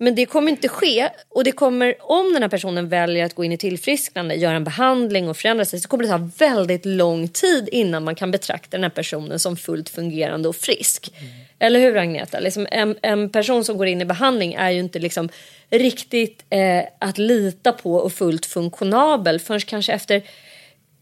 Men 0.00 0.14
det 0.14 0.26
kommer 0.26 0.50
inte 0.50 0.68
ske 0.68 1.08
och 1.28 1.44
det 1.44 1.52
kommer 1.52 1.94
om 2.00 2.32
den 2.32 2.42
här 2.42 2.48
personen 2.48 2.88
väljer 2.88 3.24
att 3.24 3.34
gå 3.34 3.44
in 3.44 3.52
i 3.52 3.58
tillfrisknande, 3.58 4.34
göra 4.34 4.56
en 4.56 4.64
behandling 4.64 5.28
och 5.28 5.36
förändra 5.36 5.64
sig 5.64 5.80
så 5.80 5.88
kommer 5.88 6.04
det 6.04 6.10
ta 6.10 6.30
väldigt 6.38 6.86
lång 6.86 7.28
tid 7.28 7.68
innan 7.72 8.04
man 8.04 8.14
kan 8.14 8.30
betrakta 8.30 8.76
den 8.76 8.82
här 8.82 8.90
personen 8.90 9.38
som 9.38 9.56
fullt 9.56 9.88
fungerande 9.88 10.48
och 10.48 10.56
frisk. 10.56 11.12
Eller 11.58 11.80
hur 11.80 11.96
Agneta? 11.96 12.40
Liksom 12.40 12.66
en, 12.70 12.96
en 13.02 13.30
person 13.30 13.64
som 13.64 13.78
går 13.78 13.86
in 13.86 14.00
i 14.00 14.04
behandling 14.04 14.54
är 14.54 14.70
ju 14.70 14.78
inte 14.78 14.98
liksom 14.98 15.28
riktigt 15.70 16.44
eh, 16.50 16.84
att 16.98 17.18
lita 17.18 17.72
på 17.72 17.94
och 17.94 18.12
fullt 18.12 18.46
funktionabel 18.46 19.40
förrän 19.40 19.60
kanske 19.60 19.92
efter 19.92 20.22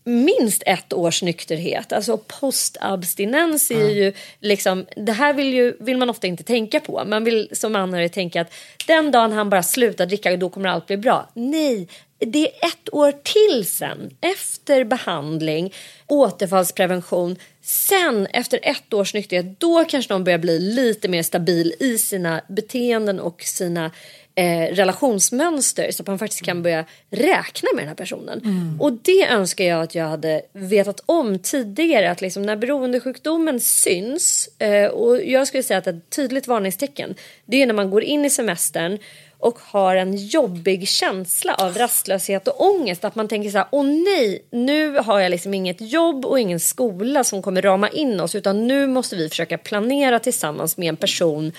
minst 0.07 0.63
ett 0.67 0.93
års 0.93 1.23
nykterhet. 1.23 1.93
Alltså 1.93 2.17
postabstinens 2.17 3.71
är 3.71 3.89
ju 3.89 4.13
liksom, 4.41 4.87
det 4.97 5.13
här 5.13 5.35
vill, 5.35 5.55
ju, 5.55 5.77
vill 5.81 5.97
man 5.97 6.11
ofta 6.11 6.27
inte 6.27 6.43
tänka 6.43 6.81
på. 6.81 7.05
Man 7.07 7.25
vill 7.25 7.49
som 7.53 7.77
anhörig 7.77 8.13
tänka 8.13 8.41
att 8.41 8.53
den 8.87 9.11
dagen 9.11 9.33
han 9.33 9.51
bara 9.51 9.63
slutar 9.63 10.07
dricka 10.07 10.37
då 10.37 10.49
kommer 10.49 10.69
allt 10.69 10.87
bli 10.87 10.97
bra. 10.97 11.31
Nej, 11.35 11.89
det 12.19 12.39
är 12.39 12.67
ett 12.67 12.95
år 12.95 13.13
till 13.13 13.67
sen. 13.67 14.17
Efter 14.21 14.85
behandling, 14.85 15.75
återfallsprevention. 16.07 17.37
Sen 17.69 18.27
efter 18.27 18.61
ett 18.63 18.95
års 18.95 19.15
nykterhet 19.15 19.61
då 19.61 19.85
kanske 19.89 20.15
de 20.15 20.25
börjar 20.25 20.39
bli 20.39 20.59
lite 20.59 21.09
mer 21.09 21.23
stabil 21.23 21.75
i 21.81 21.99
sina 21.99 22.41
beteenden 22.49 23.21
och 23.21 23.43
sina 23.43 23.91
eh, 24.35 24.75
relationsmönster 24.75 25.91
så 25.91 26.03
att 26.03 26.07
man 26.07 26.19
faktiskt 26.19 26.43
kan 26.43 26.63
börja 26.63 26.85
räkna 27.11 27.69
med 27.75 27.83
den 27.83 27.89
här 27.89 27.95
personen. 27.95 28.41
Mm. 28.45 28.81
Och 28.81 28.93
det 28.93 29.27
önskar 29.31 29.65
jag 29.65 29.83
att 29.83 29.95
jag 29.95 30.05
hade 30.05 30.43
vetat 30.53 31.03
om 31.07 31.39
tidigare. 31.39 32.11
Att 32.11 32.21
liksom 32.21 32.43
när 32.43 32.57
beroendesjukdomen 32.57 33.61
syns, 33.61 34.49
eh, 34.59 34.87
och 34.87 35.25
jag 35.25 35.49
skulle 35.49 35.63
säga 35.63 35.79
att 35.79 35.87
ett 35.87 36.11
tydligt 36.11 36.47
varningstecken, 36.47 37.15
det 37.45 37.63
är 37.63 37.67
när 37.67 37.75
man 37.75 37.91
går 37.91 38.03
in 38.03 38.25
i 38.25 38.31
semestern 38.31 38.99
och 39.39 39.59
har 39.59 39.97
en 39.97 40.17
jobbig 40.17 40.89
känsla 40.89 41.55
av 41.55 41.75
rastlöshet 41.75 42.49
och 42.49 42.67
ångest. 42.67 43.05
Att 43.05 43.15
man 43.15 43.29
tänker 43.29 43.51
så 43.51 43.59
här, 43.59 43.67
åh 43.71 43.85
nej, 43.85 44.45
nu 44.51 44.99
har 44.99 45.21
jag 45.21 45.31
liksom 45.31 45.55
inget 45.55 45.81
jobb 45.81 46.25
och 46.25 46.41
ingen 46.41 46.61
skola 46.61 47.25
som 47.25 47.43
kommer 47.43 47.63
rama 47.63 47.89
in 47.89 48.21
oss. 48.21 48.35
Utan 48.35 48.67
nu 48.67 48.87
måste 48.87 49.17
vi 49.17 49.29
försöka 49.29 49.59
planera 49.59 50.19
tillsammans 50.19 50.77
med 50.77 50.89
en 50.89 50.97
person 50.97 51.53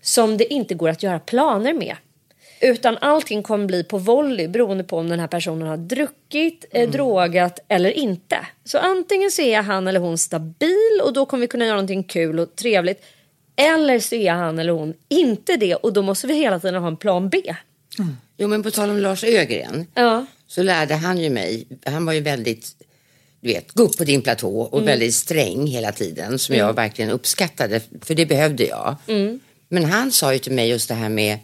som 0.00 0.36
det 0.36 0.52
inte 0.52 0.74
går 0.74 0.88
att 0.88 1.02
göra 1.02 1.18
planer 1.18 1.72
med. 1.72 1.96
Utan 2.60 2.98
allting 3.00 3.42
kommer 3.42 3.66
bli 3.66 3.84
på 3.84 3.98
volley 3.98 4.48
beroende 4.48 4.84
på 4.84 4.98
om 4.98 5.08
den 5.08 5.20
här 5.20 5.26
personen 5.26 5.68
har 5.68 5.76
druckit, 5.76 6.64
eh, 6.70 6.90
drogat 6.90 7.58
eller 7.68 7.90
inte. 7.90 8.36
Så 8.64 8.78
antingen 8.78 9.30
så 9.30 9.42
är 9.42 9.62
han 9.62 9.88
eller 9.88 10.00
hon 10.00 10.18
stabil 10.18 11.00
och 11.04 11.12
då 11.12 11.26
kommer 11.26 11.40
vi 11.40 11.48
kunna 11.48 11.64
göra 11.64 11.76
någonting 11.76 12.04
kul 12.04 12.40
och 12.40 12.56
trevligt. 12.56 13.04
Eller 13.60 13.98
så 13.98 14.14
är 14.14 14.32
han 14.32 14.58
eller 14.58 14.72
hon 14.72 14.94
inte 15.08 15.56
det 15.56 15.74
och 15.74 15.92
då 15.92 16.02
måste 16.02 16.26
vi 16.26 16.34
hela 16.34 16.60
tiden 16.60 16.82
ha 16.82 16.88
en 16.88 16.96
plan 16.96 17.28
B. 17.28 17.42
Jo, 18.36 18.48
men 18.48 18.62
på 18.62 18.70
tal 18.70 18.90
om 18.90 18.98
Lars 18.98 19.24
Ögren 19.24 19.86
Ja. 19.94 20.26
så 20.46 20.62
lärde 20.62 20.94
han 20.94 21.18
ju 21.18 21.30
mig, 21.30 21.66
han 21.86 22.06
var 22.06 22.12
ju 22.12 22.20
väldigt, 22.20 22.76
du 23.40 23.48
vet, 23.48 23.72
gå 23.72 23.82
upp 23.82 23.96
på 23.96 24.04
din 24.04 24.22
platå 24.22 24.60
och 24.60 24.78
Mm. 24.78 24.86
väldigt 24.86 25.14
sträng 25.14 25.66
hela 25.66 25.92
tiden 25.92 26.38
som 26.38 26.54
jag 26.54 26.64
Mm. 26.64 26.76
verkligen 26.76 27.10
uppskattade, 27.10 27.80
för 28.02 28.14
det 28.14 28.26
behövde 28.26 28.64
jag. 28.66 28.96
Mm. 29.06 29.40
Men 29.68 29.84
han 29.84 30.12
sa 30.12 30.32
ju 30.32 30.38
till 30.38 30.52
mig 30.52 30.68
just 30.68 30.88
det 30.88 30.94
här 30.94 31.08
med, 31.08 31.38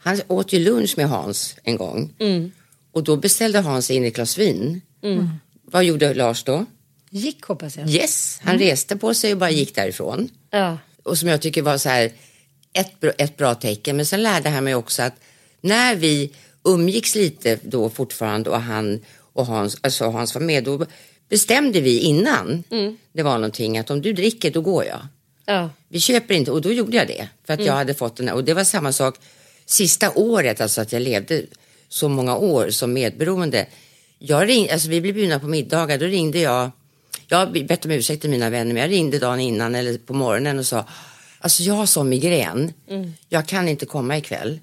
han 0.00 0.20
åt 0.28 0.52
ju 0.52 0.58
lunch 0.58 0.94
med 0.96 1.08
Hans 1.08 1.56
en 1.64 1.76
gång 1.76 2.14
Mm. 2.18 2.52
och 2.92 3.02
då 3.04 3.16
beställde 3.16 3.58
Hans 3.58 3.90
in 3.90 4.04
ett 4.04 4.14
glas 4.14 4.38
vin. 4.38 4.80
Mm. 5.02 5.28
Vad 5.62 5.84
gjorde 5.84 6.14
Lars 6.14 6.44
då? 6.44 6.66
Gick 7.10 7.44
hoppas 7.44 7.76
jag. 7.76 7.90
Yes, 7.90 8.40
han 8.42 8.58
reste 8.58 8.96
på 8.96 9.14
sig 9.14 9.32
och 9.32 9.38
bara 9.38 9.50
gick 9.50 9.74
därifrån. 9.74 10.28
Ja. 10.50 10.78
Och 11.02 11.18
som 11.18 11.28
jag 11.28 11.40
tycker 11.42 11.62
var 11.62 11.78
så 11.78 11.88
här 11.88 12.12
ett, 12.72 13.00
bra- 13.00 13.12
ett 13.18 13.36
bra 13.36 13.54
tecken. 13.54 13.96
Men 13.96 14.06
sen 14.06 14.22
lärde 14.22 14.48
han 14.48 14.64
mig 14.64 14.74
också 14.74 15.02
att 15.02 15.14
när 15.60 15.96
vi 15.96 16.32
umgicks 16.64 17.14
lite 17.14 17.58
då 17.62 17.90
fortfarande 17.90 18.50
och 18.50 18.60
han 18.60 19.00
och 19.32 19.46
Hans, 19.46 19.78
alltså 19.80 20.04
Hans 20.10 20.34
var 20.34 20.42
med, 20.42 20.64
då 20.64 20.86
bestämde 21.28 21.80
vi 21.80 21.98
innan 21.98 22.64
Mm. 22.70 22.96
det 23.12 23.22
var 23.22 23.34
någonting 23.34 23.78
att 23.78 23.90
om 23.90 24.02
du 24.02 24.12
dricker 24.12 24.50
då 24.50 24.60
går 24.60 24.84
jag. 24.84 25.00
Ja. 25.46 25.70
Vi 25.88 26.00
köper 26.00 26.34
inte 26.34 26.50
och 26.50 26.60
då 26.62 26.72
gjorde 26.72 26.96
jag 26.96 27.06
det 27.08 27.28
för 27.46 27.52
att 27.54 27.58
Mm. 27.60 27.66
jag 27.66 27.74
hade 27.74 27.94
fått 27.94 28.16
den 28.16 28.28
här, 28.28 28.34
och 28.34 28.44
det 28.44 28.54
var 28.54 28.64
samma 28.64 28.92
sak 28.92 29.16
sista 29.66 30.10
året, 30.14 30.60
alltså 30.60 30.80
att 30.80 30.92
jag 30.92 31.02
levde 31.02 31.42
så 31.88 32.08
många 32.08 32.36
år 32.36 32.70
som 32.70 32.92
medberoende. 32.92 33.66
Jag 34.18 34.48
ring, 34.48 34.70
alltså 34.70 34.88
vi 34.88 35.00
blev 35.00 35.14
bjudna 35.14 35.40
på 35.40 35.46
middagar, 35.46 35.98
då 35.98 36.06
ringde 36.06 36.38
jag, 36.38 36.70
jag 37.32 37.38
har 37.46 37.64
bett 37.64 37.84
om 37.84 37.90
ursäkt 37.90 38.20
till 38.20 38.30
mina 38.30 38.50
vänner, 38.50 38.74
men 38.74 38.82
jag 38.82 38.90
ringde 38.90 39.18
dagen 39.18 39.40
innan 39.40 39.74
eller 39.74 39.98
på 39.98 40.14
morgonen 40.14 40.58
och 40.58 40.66
sa, 40.66 40.84
alltså 41.38 41.62
jag 41.62 41.74
har 41.74 41.86
sån 41.86 42.08
migrän, 42.08 42.72
Mm. 42.88 43.12
jag 43.28 43.46
kan 43.48 43.68
inte 43.68 43.86
komma 43.86 44.16
ikväll. 44.18 44.60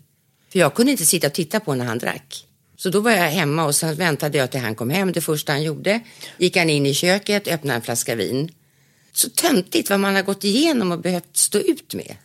För 0.52 0.60
jag 0.60 0.74
kunde 0.74 0.92
inte 0.92 1.06
sitta 1.06 1.28
och 1.28 1.34
titta 1.34 1.60
på 1.60 1.76
när 1.76 1.86
han 1.86 1.98
drack. 1.98 2.46
Så 2.78 2.90
då 2.90 3.00
var 3.00 3.12
jag 3.12 3.18
hemma 3.24 3.66
och 3.66 3.76
sen 3.76 3.96
väntade 3.96 4.38
jag 4.38 4.52
till 4.52 4.60
han 4.60 4.76
kom 4.76 4.90
hem. 4.90 5.12
Det 5.12 5.22
första 5.22 5.52
han 5.52 5.64
gjorde, 5.64 6.00
gick 6.38 6.58
han 6.58 6.70
in 6.70 6.86
i 6.86 6.94
köket, 6.94 7.48
öppnade 7.48 7.76
en 7.76 7.82
flaska 7.82 8.16
vin. 8.16 8.52
Så 9.14 9.30
töntigt 9.30 9.90
vad 9.90 10.00
man 10.00 10.16
har 10.16 10.22
gått 10.22 10.44
igenom 10.44 10.92
och 10.92 11.00
behövt 11.00 11.38
stå 11.38 11.60
ut 11.60 11.94
med. 11.94 12.16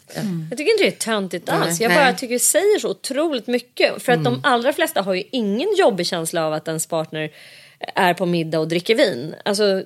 Jag 0.50 0.58
tycker 0.58 0.72
inte 0.72 0.84
det 0.84 0.86
är 0.86 0.90
töntigt 0.90 1.46
Nej, 1.46 1.56
alls. 1.56 1.80
Jag 1.80 1.88
nej. 1.88 1.98
bara 1.98 2.12
tycker 2.12 2.34
det 2.34 2.38
säger 2.40 2.78
så 2.78 2.88
otroligt 2.90 3.46
mycket. 3.46 4.02
För 4.02 4.12
att 4.12 4.24
de 4.24 4.40
allra 4.42 4.72
flesta 4.72 5.02
har 5.02 5.14
ju 5.14 5.22
ingen 5.32 5.68
jobbig 5.78 6.06
känsla 6.06 6.46
av 6.46 6.52
att 6.52 6.68
ens 6.68 6.86
partner 6.86 7.30
är 7.94 8.14
på 8.14 8.26
middag 8.26 8.58
och 8.58 8.68
dricker 8.68 8.94
vin. 8.94 9.34
Alltså 9.44 9.82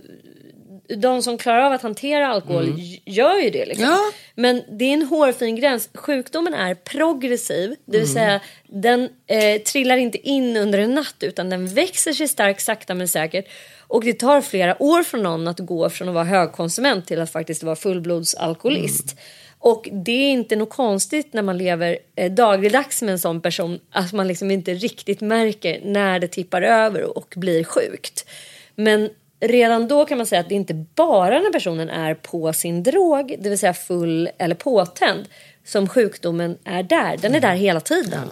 de 0.96 1.22
som 1.22 1.38
klarar 1.38 1.61
av 1.62 1.72
att 1.72 1.83
hantera 1.83 2.29
alkohol 2.29 2.64
Mm. 2.64 2.81
gör 3.05 3.37
ju 3.38 3.51
det. 3.51 3.66
Liksom. 3.66 3.85
Ja. 3.87 3.98
Men 4.35 4.62
det 4.70 4.85
är 4.85 4.92
en 4.92 5.03
hårfin 5.03 5.57
gräns. 5.57 5.88
Sjukdomen 5.94 6.55
är 6.55 6.74
progressiv. 6.74 7.74
Det 7.85 7.98
vill 7.98 8.11
Mm. 8.11 8.14
säga 8.14 8.40
den 8.66 9.09
eh, 9.27 9.62
trillar 9.62 9.96
inte 9.96 10.29
in 10.29 10.57
under 10.57 10.79
en 10.79 10.94
natt 10.94 11.16
utan 11.20 11.51
den 11.51 11.68
växer 11.68 12.12
sig 12.12 12.29
stark 12.29 12.61
sakta 12.61 12.94
men 12.94 13.09
säkert. 13.09 13.44
Och 13.87 14.05
det 14.05 14.12
tar 14.12 14.40
flera 14.40 14.83
år 14.83 15.03
för 15.03 15.18
någon 15.18 15.48
att 15.48 15.59
gå 15.59 15.90
från 15.90 16.09
att 16.09 16.14
vara 16.14 16.24
högkonsument 16.24 17.07
till 17.07 17.20
att 17.20 17.33
faktiskt 17.33 17.62
vara 17.62 17.77
fullblodsalkoholist. 17.77 19.16
Och 19.59 19.88
det 19.92 20.12
är 20.12 20.31
inte 20.33 20.57
något 20.57 20.70
konstigt 20.70 21.33
när 21.33 21.42
man 21.42 21.59
lever 21.59 21.98
eh, 22.16 22.33
dagligdags 22.33 23.03
med 23.03 23.12
en 23.12 23.18
sån 23.18 23.40
person 23.40 23.81
att 23.90 24.12
man 24.12 24.29
liksom 24.29 24.51
inte 24.51 24.74
riktigt 24.74 25.20
märker 25.20 25.81
när 25.85 26.18
det 26.18 26.29
tippar 26.29 26.62
över 26.62 27.18
och 27.18 27.35
blir 27.37 27.64
sjukt. 27.64 28.29
Men 28.74 29.11
redan 29.40 29.88
då 29.88 30.05
kan 30.05 30.18
man 30.18 30.27
säga 30.27 30.40
att 30.40 30.48
det 30.48 30.55
inte 30.55 30.74
bara 30.74 31.40
när 31.40 31.53
personen 31.53 31.90
är 31.90 32.14
på 32.14 32.53
sin 32.53 32.83
drog, 32.83 33.37
det 33.38 33.48
vill 33.48 33.59
säga 33.59 33.74
full 33.74 34.31
eller 34.38 34.55
påtänd, 34.55 35.29
som 35.64 35.88
sjukdomen 35.88 36.59
är 36.64 36.83
där. 36.83 37.16
Den 37.16 37.35
är 37.35 37.40
där 37.40 37.55
hela 37.55 37.81
tiden. 37.81 38.29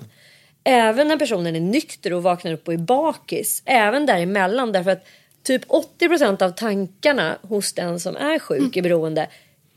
Även 0.65 1.09
när 1.09 1.17
personen 1.17 1.57
är 1.57 1.61
nykter 1.61 2.13
och 2.13 2.23
vaknar 2.23 2.53
upp 2.53 2.69
och 2.69 2.75
är 2.75 2.79
bakis. 2.79 3.63
Även 3.65 4.07
däremellan. 4.07 4.73
Därför 4.73 4.91
att 4.91 5.07
typ 5.43 5.65
80% 6.01 6.43
av 6.43 6.51
tankarna 6.51 7.39
hos 7.43 7.73
den 7.73 8.01
som 8.01 8.17
är 8.17 8.39
sjuk 8.39 8.77
i 8.77 8.83
beroende 8.83 9.29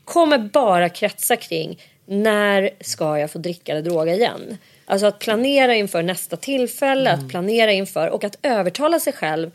kommer 0.04 0.38
bara 0.38 0.88
kretsa 0.88 1.36
kring 1.36 1.82
när 2.06 2.70
ska 2.80 3.18
jag 3.18 3.30
få 3.30 3.38
dricka 3.38 3.72
eller 3.72 3.82
droga 3.82 4.14
igen. 4.14 4.58
Alltså 4.84 5.06
att 5.06 5.18
planera 5.18 5.74
inför 5.74 6.02
nästa 6.02 6.36
tillfälle, 6.36 7.12
att 7.12 7.28
planera 7.28 7.72
inför 7.72 8.08
och 8.08 8.24
att 8.24 8.38
övertala 8.42 9.00
sig 9.00 9.12
själv 9.12 9.50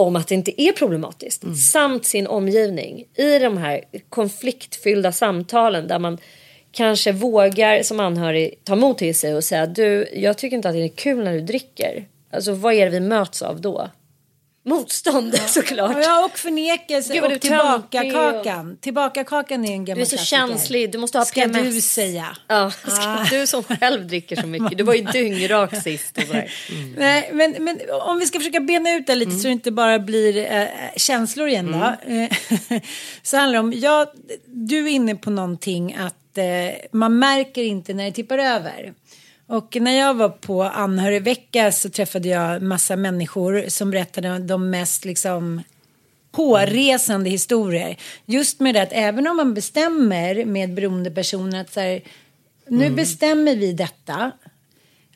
om 0.00 0.16
att 0.16 0.28
det 0.28 0.34
inte 0.34 0.62
är 0.62 0.72
problematiskt. 0.72 1.56
Samt 1.72 2.06
sin 2.06 2.26
omgivning 2.26 3.04
i 3.14 3.38
de 3.38 3.56
här 3.56 3.84
konfliktfyllda 4.08 5.12
samtalen 5.12 5.88
där 5.88 5.98
man 5.98 6.18
kanske 6.72 7.12
vågar 7.12 7.82
som 7.82 8.00
anhörig 8.00 8.54
ta 8.64 8.76
mod 8.76 8.98
till 8.98 9.14
sig 9.14 9.34
och 9.34 9.44
säga 9.44 9.66
du, 9.66 10.08
jag 10.14 10.38
tycker 10.38 10.56
inte 10.56 10.68
att 10.68 10.74
det 10.74 10.84
är 10.84 10.88
kul 10.88 11.24
när 11.24 11.32
du 11.32 11.40
dricker. 11.40 12.08
Alltså 12.32 12.52
vad 12.52 12.74
är 12.74 12.84
det 12.84 12.90
vi 12.90 13.00
möts 13.00 13.42
av 13.42 13.60
då? 13.60 13.90
Motstånd 14.70 15.38
såklart. 15.46 15.96
Ja, 16.02 16.24
och 16.24 16.38
förnekelse 16.38 17.12
Gud, 17.14 17.24
och 17.24 17.40
tillbakakakan. 17.40 18.76
Tillbakakan 18.80 19.64
är 19.64 19.72
en 19.72 19.84
gammal 19.84 19.96
Du 19.98 20.02
är 20.02 20.04
så 20.06 20.16
klassiker. 20.16 20.36
känslig, 20.36 20.92
du 20.92 20.98
måste 20.98 21.18
ha 21.18 21.24
Ska 21.24 21.40
PMS. 21.40 21.74
du 21.74 21.80
säga. 21.80 22.36
Ja, 22.48 22.70
ska 22.70 23.26
du 23.30 23.46
som 23.46 23.62
själv 23.62 24.06
dricker 24.06 24.36
så 24.36 24.46
mycket. 24.46 24.78
Du 24.78 24.84
var 24.84 24.94
ju 24.94 25.02
dyngrak 25.02 25.82
sist 25.82 26.18
och 26.18 26.22
sådär. 26.26 26.52
Nej, 26.96 27.30
men, 27.32 27.54
men 27.64 27.78
om 28.02 28.18
vi 28.18 28.26
ska 28.26 28.38
försöka 28.38 28.60
bena 28.60 28.90
ut 28.94 29.06
det 29.06 29.14
lite 29.14 29.30
så 29.32 29.46
det 29.46 29.52
inte 29.52 29.70
bara 29.70 29.98
blir 29.98 30.52
eh, 30.52 30.64
känslor 30.96 31.48
igen 31.48 31.72
då. 31.72 32.12
Eh, 32.14 32.80
så 33.22 33.36
handlar 33.36 33.52
det 33.52 33.60
om, 33.60 33.72
ja, 33.72 34.12
du 34.46 34.84
är 34.84 34.88
inne 34.90 35.14
på 35.16 35.30
någonting 35.30 35.94
att 35.94 36.38
eh, 36.38 36.44
man 36.92 37.18
märker 37.18 37.62
inte 37.62 37.94
när 37.94 38.04
det 38.04 38.12
tippar 38.12 38.38
över. 38.38 38.92
Och 39.50 39.76
när 39.80 39.98
jag 39.98 40.14
var 40.14 40.28
på 40.28 40.62
anhörigvecka 40.62 41.72
så 41.72 41.90
träffade 41.90 42.28
jag 42.28 42.62
massa 42.62 42.96
människor 42.96 43.64
som 43.68 43.90
berättade 43.90 44.38
de 44.38 44.70
mest 44.70 45.04
liksom 45.04 45.62
hårresande 46.32 47.30
historier. 47.30 47.96
Just 48.26 48.60
med 48.60 48.74
det 48.74 48.82
att 48.82 48.92
även 48.92 49.26
om 49.26 49.36
man 49.36 49.54
bestämmer 49.54 50.44
med 50.44 50.74
beroendepersoner 50.74 51.60
att 51.60 51.72
så 51.72 51.80
här, 51.80 52.02
nu 52.66 52.90
bestämmer 52.90 53.56
vi 53.56 53.72
detta. 53.72 54.32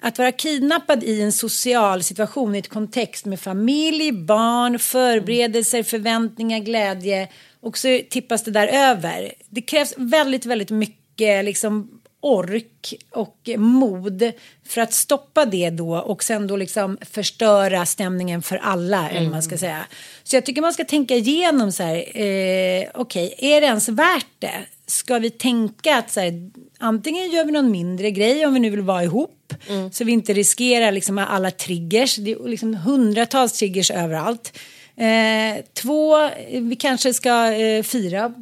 Att 0.01 0.18
vara 0.18 0.33
kidnappad 0.33 1.05
i 1.05 1.23
en 1.23 1.33
social 1.33 2.03
situation 2.03 2.55
i 2.55 2.59
ett 2.59 2.68
kontext 2.68 3.25
med 3.25 3.40
familj, 3.40 4.12
barn, 4.12 4.79
förberedelser, 4.79 5.83
förväntningar, 5.83 6.59
glädje 6.59 7.29
och 7.61 7.79
så 7.79 8.01
tippas 8.11 8.44
det 8.44 8.51
där 8.51 8.68
över. 8.68 9.33
Det 9.49 9.62
krävs 9.62 9.94
väldigt, 9.97 10.47
väldigt 10.47 10.70
mycket 10.70 11.44
liksom 11.44 12.01
ork 12.24 12.94
och 13.10 13.48
mod 13.56 14.32
för 14.66 14.80
att 14.80 14.92
stoppa 14.92 15.44
det 15.44 15.70
då 15.70 15.96
och 15.96 16.24
sen 16.24 16.46
då 16.46 16.56
liksom 16.56 16.98
förstöra 17.10 17.87
stämningen 17.87 18.42
för 18.42 18.56
alla 18.56 19.10
eller 19.10 19.22
vad 19.22 19.30
man 19.30 19.42
ska 19.42 19.58
säga. 19.58 19.87
Så 20.22 20.37
jag 20.37 20.46
tycker 20.46 20.62
man 20.62 20.72
ska 20.72 20.84
tänka 20.84 21.14
igenom 21.14 21.72
så 21.72 21.82
här, 21.82 21.96
eh, 21.96 22.87
okej, 22.94 23.34
är 23.38 23.60
det 23.60 23.66
ens 23.66 23.88
värt 23.88 24.26
det? 24.38 24.60
Ska 24.87 25.18
vi 25.18 25.30
tänka 25.30 25.96
att 25.96 26.10
så 26.10 26.20
här, 26.20 26.50
antingen 26.78 27.30
gör 27.30 27.44
vi 27.44 27.52
någon 27.52 27.70
mindre 27.70 28.10
grej 28.10 28.46
om 28.46 28.54
vi 28.54 28.60
nu 28.60 28.70
vill 28.70 28.80
vara 28.80 29.04
ihop 29.04 29.54
så 29.92 30.04
vi 30.04 30.12
inte 30.12 30.32
riskerar 30.32 30.92
liksom 30.92 31.18
alla 31.18 31.50
triggers. 31.50 32.16
Det 32.16 32.32
är 32.32 32.48
liksom 32.48 32.74
hundratals 32.74 33.52
triggers 33.52 33.90
överallt. 33.90 34.58
Eh, 34.96 35.64
två, 35.72 36.30
vi 36.60 36.76
kanske 36.76 37.14
ska 37.14 37.52
eh, 37.52 37.82
fira 37.82 38.34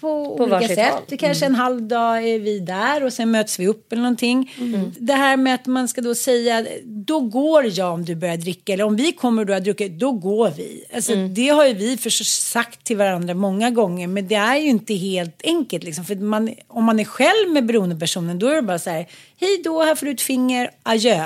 på, 0.00 0.34
olika 0.34 0.46
varsitt 0.46 0.74
sätt. 0.74 0.92
håll. 0.92 1.02
Det 1.08 1.16
kanske 1.16 1.46
en 1.46 1.54
halv 1.54 1.82
dag 1.82 2.28
är 2.28 2.38
vi 2.38 2.60
där 2.60 3.04
och 3.04 3.12
sen 3.12 3.30
möts 3.30 3.58
vi 3.58 3.66
upp 3.66 3.92
eller 3.92 4.02
någonting. 4.02 4.52
Det 4.98 5.12
här 5.12 5.36
med 5.36 5.54
att 5.54 5.66
man 5.66 5.88
ska 5.88 6.00
då 6.00 6.14
säga 6.14 6.66
då 6.84 7.20
går 7.20 7.78
jag 7.78 7.92
om 7.94 8.04
du 8.04 8.14
börjar 8.14 8.36
dricka 8.36 8.72
eller 8.72 8.84
om 8.84 8.96
vi 8.96 9.12
kommer 9.12 9.42
och 9.42 9.46
du 9.46 9.52
har 9.52 9.60
druckit 9.60 9.98
då 9.98 10.12
går 10.12 10.50
vi. 10.56 10.84
Alltså, 10.94 11.14
Det 11.14 11.48
har 11.48 11.66
ju 11.66 11.74
vi 11.74 11.96
sagt 12.24 12.84
till 12.84 12.96
varandra 12.96 13.34
många 13.34 13.70
gånger 13.70 14.06
men 14.06 14.28
det 14.28 14.34
är 14.34 14.56
ju 14.56 14.68
inte 14.68 14.94
helt 14.94 15.40
enkelt 15.44 15.84
liksom. 15.84 16.04
För 16.04 16.14
man, 16.14 16.54
om 16.68 16.84
man 16.84 17.00
är 17.00 17.04
själv 17.04 17.52
med 17.52 17.66
beroendepersonen 17.66 18.38
då 18.38 18.48
är 18.48 18.54
det 18.54 18.62
bara 18.62 18.78
så 18.78 18.90
här 18.90 19.06
hej 19.40 19.60
då 19.64 19.82
här 19.82 19.94
får 19.94 20.06
du 20.06 20.12
ett 20.12 20.20
finger 20.20 20.70
adjö. 20.82 21.24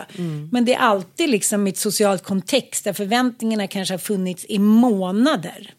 Men 0.53 0.65
det 0.65 0.75
är 0.75 0.79
alltid 0.79 1.31
liksom 1.31 1.67
i 1.67 1.71
ett 1.71 1.79
socialt 1.79 2.23
kontext 2.23 2.85
där 2.85 2.93
förväntningarna 2.93 3.67
kanske 3.67 3.95
har 3.95 3.99
funnits 3.99 4.47
i 4.49 4.59
månader. 4.59 5.75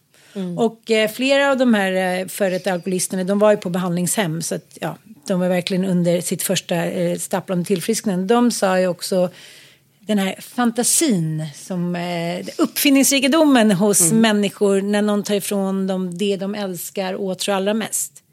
Och 0.57 0.91
eh, 0.91 1.11
flera 1.11 1.51
av 1.51 1.57
de 1.57 1.73
här 1.73 2.19
eh, 2.19 2.27
före 2.27 2.49
detta 2.49 2.73
alkoholisterna 2.73 3.23
de 3.23 3.39
var 3.39 3.51
ju 3.51 3.57
på 3.57 3.69
behandlingshem 3.69 4.41
så 4.41 4.55
att 4.55 4.77
ja, 4.81 4.97
de 5.27 5.39
var 5.39 5.49
verkligen 5.49 5.85
under 5.85 6.21
sitt 6.21 6.43
första 6.43 6.75
eh, 6.75 7.17
stapplande 7.17 7.65
tillfrisknande. 7.65 8.33
De 8.33 8.51
sa 8.51 8.79
ju 8.79 8.87
också 8.87 9.29
den 9.99 10.17
här 10.17 10.35
fantasin 10.41 11.45
som 11.55 11.95
eh, 11.95 12.47
uppfinningsrikedomen 12.57 13.71
hos 13.71 14.11
människor 14.11 14.81
när 14.81 15.01
någon 15.01 15.23
tar 15.23 15.35
ifrån 15.35 15.87
dem 15.87 16.17
det 16.17 16.37
de 16.37 16.55
älskar 16.55 17.13
och 17.13 17.23
åtrår 17.23 17.53
allra 17.53 17.73
mest. 17.73 18.23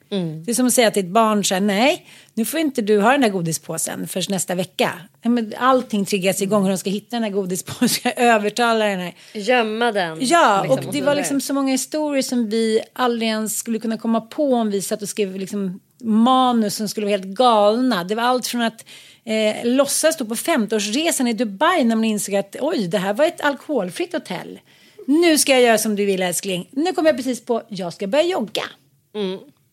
Det 0.45 0.51
är 0.51 0.55
som 0.55 0.66
att 0.66 0.73
säga 0.73 0.90
till 0.90 1.05
ett 1.05 1.11
barn 1.11 1.45
så 1.45 1.55
här, 1.55 1.61
nej, 1.61 2.07
nu 2.35 2.45
får 2.45 2.61
inte 2.61 2.83
du 2.83 3.01
ha 3.01 3.12
den 3.12 3.21
där 3.21 3.29
godispåsen 3.29 4.09
först 4.09 4.31
nästa 4.31 4.55
vecka. 4.55 4.92
Men 5.23 5.55
Allting 5.59 6.05
triggas 6.05 6.42
igång 6.42 6.62
hur 6.62 6.71
de 6.71 6.79
ska 6.79 6.90
hitta 6.90 7.16
den 7.16 7.23
här 7.23 7.31
godispåsen, 7.31 7.88
ska 7.88 8.12
övertala 8.12 8.85
den 8.85 9.01
här. 9.01 9.14
Gömma 9.33 9.92
den. 9.92 10.19
Ja, 10.21 10.62
liksom, 10.62 10.87
och 10.88 10.95
det 10.95 11.03
var 11.03 11.14
liksom 11.14 11.40
så 11.40 11.55
många 11.55 11.73
historier 11.73 12.23
som 12.23 12.49
vi 12.49 12.81
aldrig 12.92 13.29
ens 13.29 13.57
skulle 13.59 13.79
kunna 13.79 13.99
komma 13.99 14.21
på 14.21 14.55
om 14.55 14.71
vi 14.71 14.83
satt 14.83 15.03
och 15.03 15.09
skrev 15.09 15.37
liksom 15.37 15.81
manus 16.03 16.75
som 16.77 16.88
skulle 16.88 17.07
vara 17.07 17.16
helt 17.16 17.37
galna. 17.37 18.05
Det 18.05 18.14
var 18.14 18.23
allt 18.23 18.47
från 18.47 18.62
att 18.62 18.85
eh, 19.25 19.64
låtsas 19.64 20.14
stå 20.14 20.25
på 20.25 20.35
50-årsresan 20.35 21.29
i 21.29 21.33
Dubai 21.33 21.85
när 21.85 21.97
man 21.97 22.05
insåg 22.05 22.35
att 22.35 22.57
oj, 22.61 22.88
det 22.88 22.99
här 22.99 23.14
var 23.14 23.25
ett 23.25 23.40
alkoholfritt 23.40 24.12
hotell. 24.12 24.59
Nu 25.07 25.38
ska 25.38 25.53
jag 25.53 25.62
göra 25.62 25.79
som 25.79 25.97
du 25.97 26.05
vill 26.05 26.23
älskling. 26.23 26.69
Nu 26.73 26.92
kommer 26.92 27.09
jag 27.09 27.16
precis 27.16 27.45
på, 27.45 27.62
jag 27.69 27.92
ska 27.92 28.07
börja 28.07 28.25
jogga. 28.25 28.62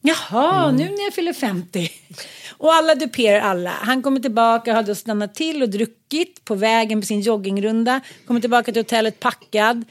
Jaha, 0.06 0.72
nu 0.72 0.84
när 0.84 1.04
jag 1.04 1.14
fyller 1.14 1.34
50. 1.34 1.90
Och 2.58 2.74
alla 2.74 2.96
duperar 2.96 3.40
alla. 3.40 3.70
Han 3.70 4.02
kommer 4.02 4.20
tillbaka, 4.20 4.74
har 4.74 4.84
då 4.84 4.96
stannat 4.96 5.36
till 5.36 5.62
och 5.62 5.70
druckit 5.70 6.46
på 6.46 6.56
vägen 6.56 7.02
på 7.02 7.08
sin 7.08 7.22
joggingrunda. 7.22 8.02
Kommer 8.28 8.42
tillbaka 8.42 8.72
till 8.72 8.80
hotellet 8.82 9.20
packad. 9.20 9.86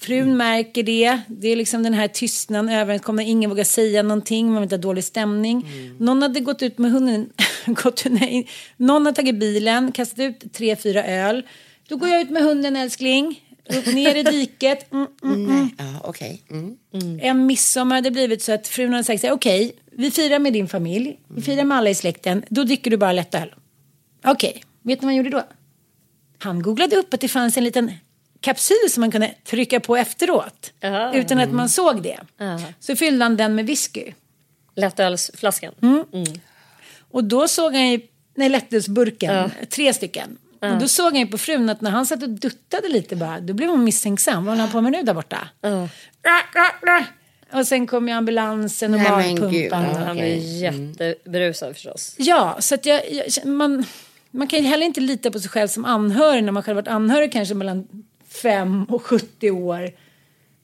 Frun 0.00 0.36
märker 0.36 0.82
det. 0.82 1.18
Det 1.26 1.48
är 1.48 1.56
liksom 1.56 1.82
den 1.82 1.94
här 1.94 2.08
tystnaden, 2.08 2.68
överenskomna. 2.68 3.22
Ingen 3.22 3.50
vågar 3.50 3.64
säga 3.64 4.02
någonting. 4.02 4.46
Man 4.46 4.54
vill 4.54 4.62
inte 4.62 4.76
ha 4.76 4.80
dålig 4.82 5.04
stämning. 5.04 5.68
Någon 5.98 6.22
hade 6.22 6.40
gått 6.40 6.62
ut 6.62 6.78
med 6.78 6.92
hunden. 6.92 7.30
gått, 7.66 8.04
nej. 8.10 8.48
Någon 8.76 9.06
har 9.06 9.12
tagit 9.12 9.34
bilen, 9.34 9.92
kastat 9.92 10.18
ut 10.18 10.52
tre, 10.52 10.76
fyra 10.76 11.04
öl. 11.04 11.42
Då 11.88 11.96
går 11.96 12.08
jag 12.08 12.20
ut 12.20 12.30
med 12.30 12.42
hunden 12.42 12.76
älskling. 12.76 13.40
Upp 13.68 13.86
ner 13.86 14.14
i 14.14 14.22
diket. 14.22 14.92
Mm, 14.92 15.06
mm, 15.22 15.44
mm. 15.44 15.70
Ja, 15.78 16.00
okej. 16.04 16.42
Mm. 16.50 16.76
En 17.22 17.46
midsommar 17.46 17.94
hade 17.94 18.10
blivit 18.10 18.42
så 18.42 18.52
att 18.52 18.68
frun 18.68 18.92
hade 18.92 19.04
sagt 19.04 19.24
okej, 19.24 19.72
vi 19.92 20.10
firar 20.10 20.38
med 20.38 20.52
din 20.52 20.68
familj, 20.68 21.18
vi 21.28 21.42
firar 21.42 21.64
med 21.64 21.78
alla 21.78 21.90
i 21.90 21.94
släkten, 21.94 22.44
då 22.48 22.64
dricker 22.64 22.90
du 22.90 22.96
bara 22.96 23.12
lättöl. 23.12 23.54
Okej, 24.24 24.64
vet 24.82 25.00
ni 25.00 25.06
vad 25.06 25.14
han 25.14 25.16
gjorde 25.16 25.30
då? 25.30 25.42
Han 26.38 26.62
googlade 26.62 26.96
upp 26.96 27.14
att 27.14 27.20
det 27.20 27.28
fanns 27.28 27.56
en 27.56 27.64
liten 27.64 27.92
kapsyl 28.40 28.90
som 28.90 29.00
man 29.00 29.10
kunde 29.10 29.34
trycka 29.44 29.80
på 29.80 29.96
efteråt. 29.96 30.72
Jaha. 30.80 31.14
Utan 31.14 31.38
att 31.38 31.52
man 31.52 31.68
såg 31.68 32.02
det. 32.02 32.20
Ja. 32.36 32.60
Så 32.80 32.96
fyllde 32.96 33.24
han 33.24 33.36
den 33.36 33.54
med 33.54 33.66
whisky. 33.66 34.12
Lättölsflaskan. 34.74 35.74
Mm. 35.82 36.24
Och 37.10 37.24
då 37.24 37.48
såg 37.48 37.72
han 37.72 37.90
ju, 37.90 38.00
nej 38.34 38.48
lättölsburken, 38.48 39.50
tre 39.70 39.94
stycken. 39.94 40.38
Och 40.72 40.80
då 40.80 40.88
såg 40.88 41.04
han 41.04 41.16
ju 41.20 41.26
på 41.26 41.38
frun 41.38 41.68
att 41.68 41.80
när 41.80 41.90
han 41.90 42.06
satt 42.06 42.22
och 42.22 42.28
duttade 42.30 42.88
lite 42.88 43.16
bara, 43.16 43.40
då 43.40 43.54
blev 43.54 43.68
hon 43.70 43.84
misstänksam. 43.84 44.44
Vad 44.44 44.52
håller 44.52 44.62
han 44.62 44.72
på 44.72 44.80
med 44.80 44.92
nu 44.92 45.02
där 45.02 45.14
borta? 45.14 45.48
Ra. 46.82 47.04
Och 47.52 47.66
sen 47.66 47.86
kom 47.86 48.08
ju 48.08 48.14
ambulansen 48.14 48.94
och 48.94 49.00
magpumpan. 49.00 49.84
ja. 49.84 49.98
Han 50.06 50.18
är 50.18 50.60
jätteberusad 50.62 51.74
förstås. 51.74 52.14
Ja, 52.18 52.56
så 52.60 52.74
att 52.74 52.86
jag, 52.86 53.02
jag, 53.12 53.46
man, 53.46 53.84
man 54.30 54.46
kan 54.46 54.58
ju 54.58 54.64
heller 54.68 54.86
inte 54.86 55.00
lita 55.00 55.30
på 55.30 55.40
sig 55.40 55.50
själv 55.50 55.68
som 55.68 55.84
anhörig 55.84 56.44
när 56.44 56.52
man 56.52 56.62
själv 56.62 56.76
varit 56.76 56.88
anhörig 56.88 57.32
kanske 57.32 57.54
mellan 57.54 57.88
5 58.42 58.84
och 58.84 59.02
70 59.02 59.50
år. 59.50 59.90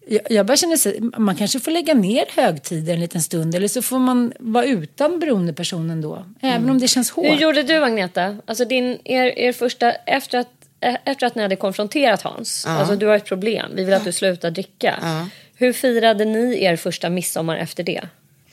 Jag, 0.07 0.47
bara 0.47 0.57
känner 0.57 0.77
sig, 0.77 1.01
man 1.01 1.37
kanske 1.37 1.61
får 1.61 1.71
lägga 1.71 1.95
ner 1.95 2.25
högtider 2.29 2.95
en 2.95 3.01
liten 3.01 3.23
stund 3.23 3.55
eller 3.55 3.69
så 3.69 3.83
får 3.83 3.99
man 3.99 4.33
vara 4.39 4.65
utan 4.65 5.19
beroendepersonen 5.19 6.01
då. 6.01 6.27
Även 6.41 6.71
om 6.71 6.79
det 6.79 6.89
känns 6.89 7.11
hårt. 7.11 7.27
Hur 7.27 7.37
gjorde 7.37 7.63
du 7.63 7.85
Agneta? 7.85 8.37
Alltså 8.47 8.65
din, 8.65 8.99
er, 9.05 9.39
er 9.39 9.53
första, 9.53 9.93
efter 9.93 10.39
att, 10.39 10.49
eh, 10.81 10.97
efter 11.05 11.27
att 11.27 11.35
ni 11.35 11.43
hade 11.43 11.57
konfronterat 11.57 12.23
Hans, 12.23 12.67
alltså 12.67 12.97
du 12.97 13.07
har 13.07 13.17
ett 13.17 13.25
problem, 13.25 13.73
vi 13.75 13.85
vill 13.85 13.95
att 13.95 14.05
du 14.05 14.13
slutar 14.13 14.51
dricka. 14.51 14.99
Ja. 15.03 15.29
Hur 15.55 15.73
firade 15.73 16.25
ni 16.25 16.65
er 16.65 16.77
första 16.77 17.11
midsommar 17.11 17.57
efter 17.57 17.83
det? 17.83 18.01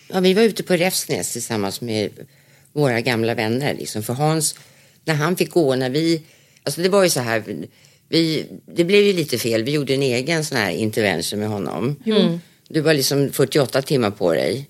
Ja, 0.07 0.19
vi 0.19 0.33
var 0.33 0.43
ute 0.43 0.63
på 0.63 0.73
Räfsnäs 0.73 1.33
tillsammans 1.33 1.81
med 1.81 2.09
våra 2.73 3.01
gamla 3.01 3.35
vänner. 3.35 3.73
Liksom. 3.73 4.03
För 4.03 4.13
Hans, 4.13 4.55
när 5.05 5.13
han 5.13 5.35
fick 5.35 5.51
gå, 5.51 5.75
när 5.75 5.89
vi... 5.89 6.21
Alltså 6.63 6.81
det 6.81 6.89
var 6.89 7.03
ju 7.03 7.09
så 7.09 7.19
här, 7.19 7.43
vi, 8.09 8.45
det 8.65 8.83
blev 8.83 9.03
ju 9.03 9.13
lite 9.13 9.37
fel. 9.37 9.63
Vi 9.63 9.71
gjorde 9.71 9.93
en 9.93 10.03
egen 10.03 10.45
sån 10.45 10.57
här 10.57 10.71
intervention 10.71 11.39
med 11.39 11.49
honom. 11.49 11.95
Du 12.69 12.81
var 12.81 12.93
liksom 12.93 13.31
48 13.31 13.81
timmar 13.81 14.11
på 14.11 14.33
dig. 14.33 14.69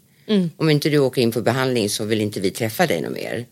Om 0.58 0.70
inte 0.70 0.90
du 0.90 0.98
åker 0.98 1.22
in 1.22 1.32
på 1.32 1.42
behandling 1.42 1.90
så 1.90 2.06
vill 2.06 2.22
inte 2.22 2.40
vi 2.40 2.52
träffa 2.52 2.88
dig 2.88 3.02
något 3.02 3.14
mer. 3.14 3.46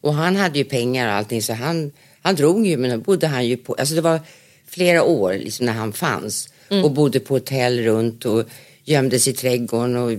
Och 0.00 0.14
han 0.14 0.36
hade 0.36 0.58
ju 0.58 0.64
pengar 0.64 1.08
och 1.08 1.14
allting 1.14 1.42
så 1.42 1.52
han, 1.52 1.92
han 2.22 2.34
drog 2.34 2.66
ju 2.66 2.76
men 2.76 2.90
då 2.90 2.96
bodde 2.98 3.26
han 3.26 3.46
ju 3.46 3.56
på, 3.56 3.74
alltså 3.74 3.94
det 3.94 4.00
var 4.00 4.20
flera 4.66 5.02
år 5.02 5.34
liksom 5.34 5.66
när 5.66 5.72
han 5.72 5.92
fanns 5.92 6.48
och 6.84 6.90
bodde 6.90 7.20
på 7.20 7.34
hotell 7.34 7.80
runt 7.80 8.24
och 8.24 8.44
gömde 8.90 9.18
sig 9.18 9.32
i 9.32 9.36
trädgården 9.36 9.96
och 9.96 10.10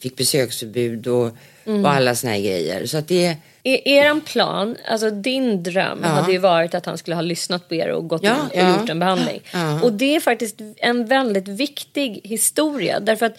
fick 0.00 0.16
besöksförbud 0.16 1.06
och 1.06 1.30
Mm. 1.66 1.84
och 1.84 1.90
alla 1.90 2.14
såna 2.14 2.32
här 2.32 2.40
grejer. 2.40 2.86
Så 2.86 2.98
att 2.98 3.08
det, 3.08 3.36
Er, 3.62 3.88
eran 3.88 4.20
plan, 4.20 4.76
alltså 4.88 5.10
din 5.10 5.62
dröm 5.62 5.98
Ja. 6.02 6.08
hade 6.08 6.32
ju 6.32 6.38
varit 6.38 6.74
att 6.74 6.86
han 6.86 6.98
skulle 6.98 7.14
ha 7.14 7.22
lyssnat 7.22 7.68
på 7.68 7.74
er 7.74 7.88
och 7.90 8.08
gått 8.08 8.22
Ja, 8.22 8.30
in 8.34 8.40
och 8.40 8.68
ja. 8.68 8.80
gjort 8.80 8.88
en 8.88 8.98
behandling. 8.98 9.40
Ja. 9.52 9.82
Och 9.82 9.92
det 9.92 10.16
är 10.16 10.20
faktiskt 10.20 10.56
en 10.76 11.06
väldigt 11.06 11.48
viktig 11.48 12.20
historia. 12.24 13.00
Därför 13.00 13.26
att 13.26 13.38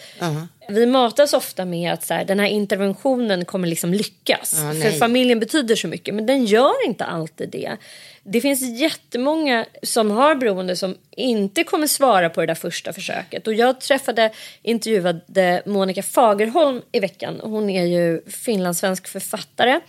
vi 0.68 0.86
matas 0.86 1.32
ofta 1.32 1.64
med 1.64 1.92
att 1.92 2.04
så 2.06 2.14
här, 2.14 2.24
den 2.24 2.38
här 2.40 2.46
interventionen 2.46 3.44
kommer 3.44 3.68
liksom 3.68 3.94
lyckas. 3.94 4.54
För 4.82 4.90
familjen 4.98 5.40
betyder 5.40 5.76
så 5.76 5.88
mycket. 5.88 6.14
Men 6.14 6.26
den 6.26 6.44
gör 6.44 6.86
inte 6.86 7.04
alltid 7.04 7.48
det. 7.48 7.76
Det 8.22 8.40
finns 8.40 8.80
jättemånga 8.80 9.66
som 9.82 10.10
har 10.10 10.34
beroende 10.34 10.76
som 10.76 10.96
inte 11.10 11.64
kommer 11.64 11.86
svara 11.86 12.30
på 12.30 12.40
det 12.40 12.46
där 12.46 12.54
första 12.54 12.92
försöket. 12.92 13.46
Och 13.46 13.54
jag 13.54 13.80
träffade, 13.80 14.32
intervjuade 14.62 15.62
Monica 15.66 16.02
Fagerholm 16.02 16.82
i 16.92 17.00
veckan. 17.00 17.40
Hon 17.42 17.70
är 17.70 17.84
ju 17.84 18.22
finlandssvensk 18.30 19.08
författare. 19.08 19.80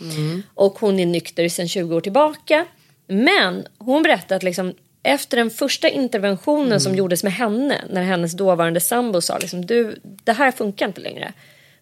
Och 0.53 0.79
hon 0.79 0.99
är 0.99 1.05
nykter 1.05 1.49
sedan 1.49 1.67
20 1.67 1.95
år 1.95 2.01
tillbaka. 2.01 2.65
Men 3.07 3.67
hon 3.77 4.03
berättade 4.03 4.35
att 4.35 4.43
liksom, 4.43 4.73
efter 5.03 5.37
den 5.37 5.49
första 5.49 5.89
interventionen 5.89 6.81
som 6.81 6.95
gjordes 6.95 7.23
med 7.23 7.33
henne. 7.33 7.81
När 7.89 8.03
hennes 8.03 8.33
dåvarande 8.33 8.79
sambo 8.79 9.21
sa 9.21 9.37
liksom, 9.37 9.65
du, 9.65 9.99
det 10.03 10.33
här 10.33 10.51
funkar 10.51 10.87
inte 10.87 11.01
längre. 11.01 11.33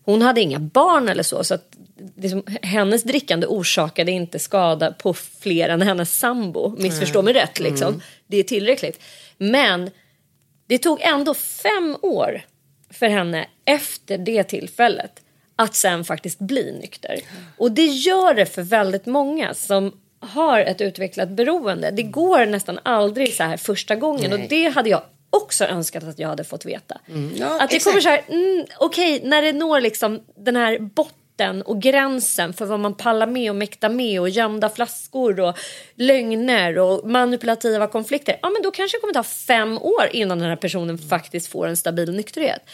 Hon 0.10 0.22
hade 0.22 0.42
inga 0.42 0.60
barn 0.60 1.10
eller 1.10 1.24
så. 1.24 1.44
så 1.44 1.54
att 1.54 1.76
liksom, 2.16 2.44
hennes 2.62 3.04
drickande 3.04 3.48
orsakade 3.48 4.12
inte 4.12 4.40
skada 4.40 4.92
på 4.92 5.14
fler 5.14 5.70
än 5.70 5.82
hennes 5.82 6.18
sambo. 6.18 6.76
Missförstå 6.78 7.22
mig 7.22 7.34
rätt 7.34 7.60
liksom. 7.60 7.88
Mm. 7.88 8.02
Det 8.28 8.38
är 8.38 8.44
tillräckligt. 8.44 9.00
Men 9.38 9.90
det 10.68 10.78
tog 10.78 11.02
ändå 11.02 11.34
fem 11.34 11.98
år 12.02 12.42
för 12.90 13.08
henne 13.08 13.48
efter 13.66 14.18
det 14.18 14.44
tillfället 14.44 15.22
att 15.56 15.76
sen 15.76 16.06
faktiskt 16.06 16.40
bli 16.40 16.78
nykter. 16.82 17.20
Och 17.58 17.72
det 17.72 17.86
gör 17.86 18.34
det 18.34 18.46
för 18.46 18.62
väldigt 18.62 19.06
många 19.06 19.54
som 19.54 19.94
har 20.20 20.60
ett 20.60 20.82
utvecklat 20.82 21.30
beroende. 21.30 21.92
Det 21.92 22.04
går 22.04 22.46
nästan 22.46 22.80
aldrig 22.84 23.34
så 23.34 23.44
här 23.44 23.58
första 23.58 23.96
gången 23.96 24.32
Nej. 24.32 24.44
och 24.44 24.50
det 24.50 24.70
hade 24.70 24.90
jag 24.90 25.02
också 25.30 25.66
önskat 25.66 26.04
att 26.04 26.20
jag 26.20 26.28
hade 26.28 26.44
fått 26.44 26.66
veta. 26.66 27.00
ja, 27.36 27.62
att 27.62 27.70
det 27.70 27.76
exakt. 27.76 27.84
kommer 27.84 28.02
så 28.02 28.10
här, 28.10 28.24
mm, 28.28 28.66
okej, 28.78 29.22
när 29.24 29.42
det 29.42 29.54
når 29.54 29.82
liksom 29.82 30.22
den 30.36 30.56
här 30.56 30.80
botten 30.80 31.62
och 31.62 31.82
gränsen 31.82 32.54
för 32.54 32.66
vad 32.66 32.80
man 32.80 32.94
pallar 32.94 33.28
med 33.28 33.50
och 33.50 33.56
mäktar 33.56 33.90
med 33.90 34.22
och 34.22 34.30
gömda 34.30 34.70
flaskor 34.70 35.40
och 35.40 35.58
lögner 35.96 36.78
och 36.78 37.10
manipulativa 37.10 37.88
konflikter. 37.88 38.40
Ja, 38.42 38.50
men 38.50 38.62
då 38.62 38.72
kanske 38.72 38.98
det 38.98 39.02
kommer 39.02 39.14
ta 39.14 39.24
fem 39.24 39.78
år 39.78 40.10
innan 40.12 40.40
den 40.40 40.50
här 40.50 40.56
personen 40.56 40.98
faktiskt 40.98 41.48
får 41.48 41.68
en 41.68 41.78
stabil 41.78 42.12
nykterhet. 42.12 42.70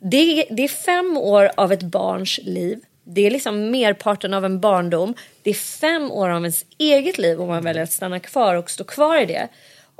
Det, 0.00 0.46
det 0.50 0.64
är 0.64 0.68
fem 0.68 1.16
år 1.16 1.50
av 1.56 1.72
ett 1.72 1.82
barns 1.82 2.40
liv. 2.42 2.80
Det 3.04 3.26
är 3.26 3.30
liksom 3.30 3.70
merparten 3.70 4.34
av 4.34 4.44
en 4.44 4.60
barndom. 4.60 5.14
Det 5.42 5.50
är 5.50 5.54
fem 5.54 6.10
år 6.10 6.28
av 6.28 6.42
ens 6.42 6.64
eget 6.78 7.18
liv 7.18 7.40
om 7.40 7.48
man 7.48 7.64
väljer 7.64 7.82
att 7.82 7.92
stanna 7.92 8.20
kvar 8.20 8.54
och 8.54 8.70
stå 8.70 8.84
kvar 8.84 9.22
i 9.22 9.26
det. 9.26 9.48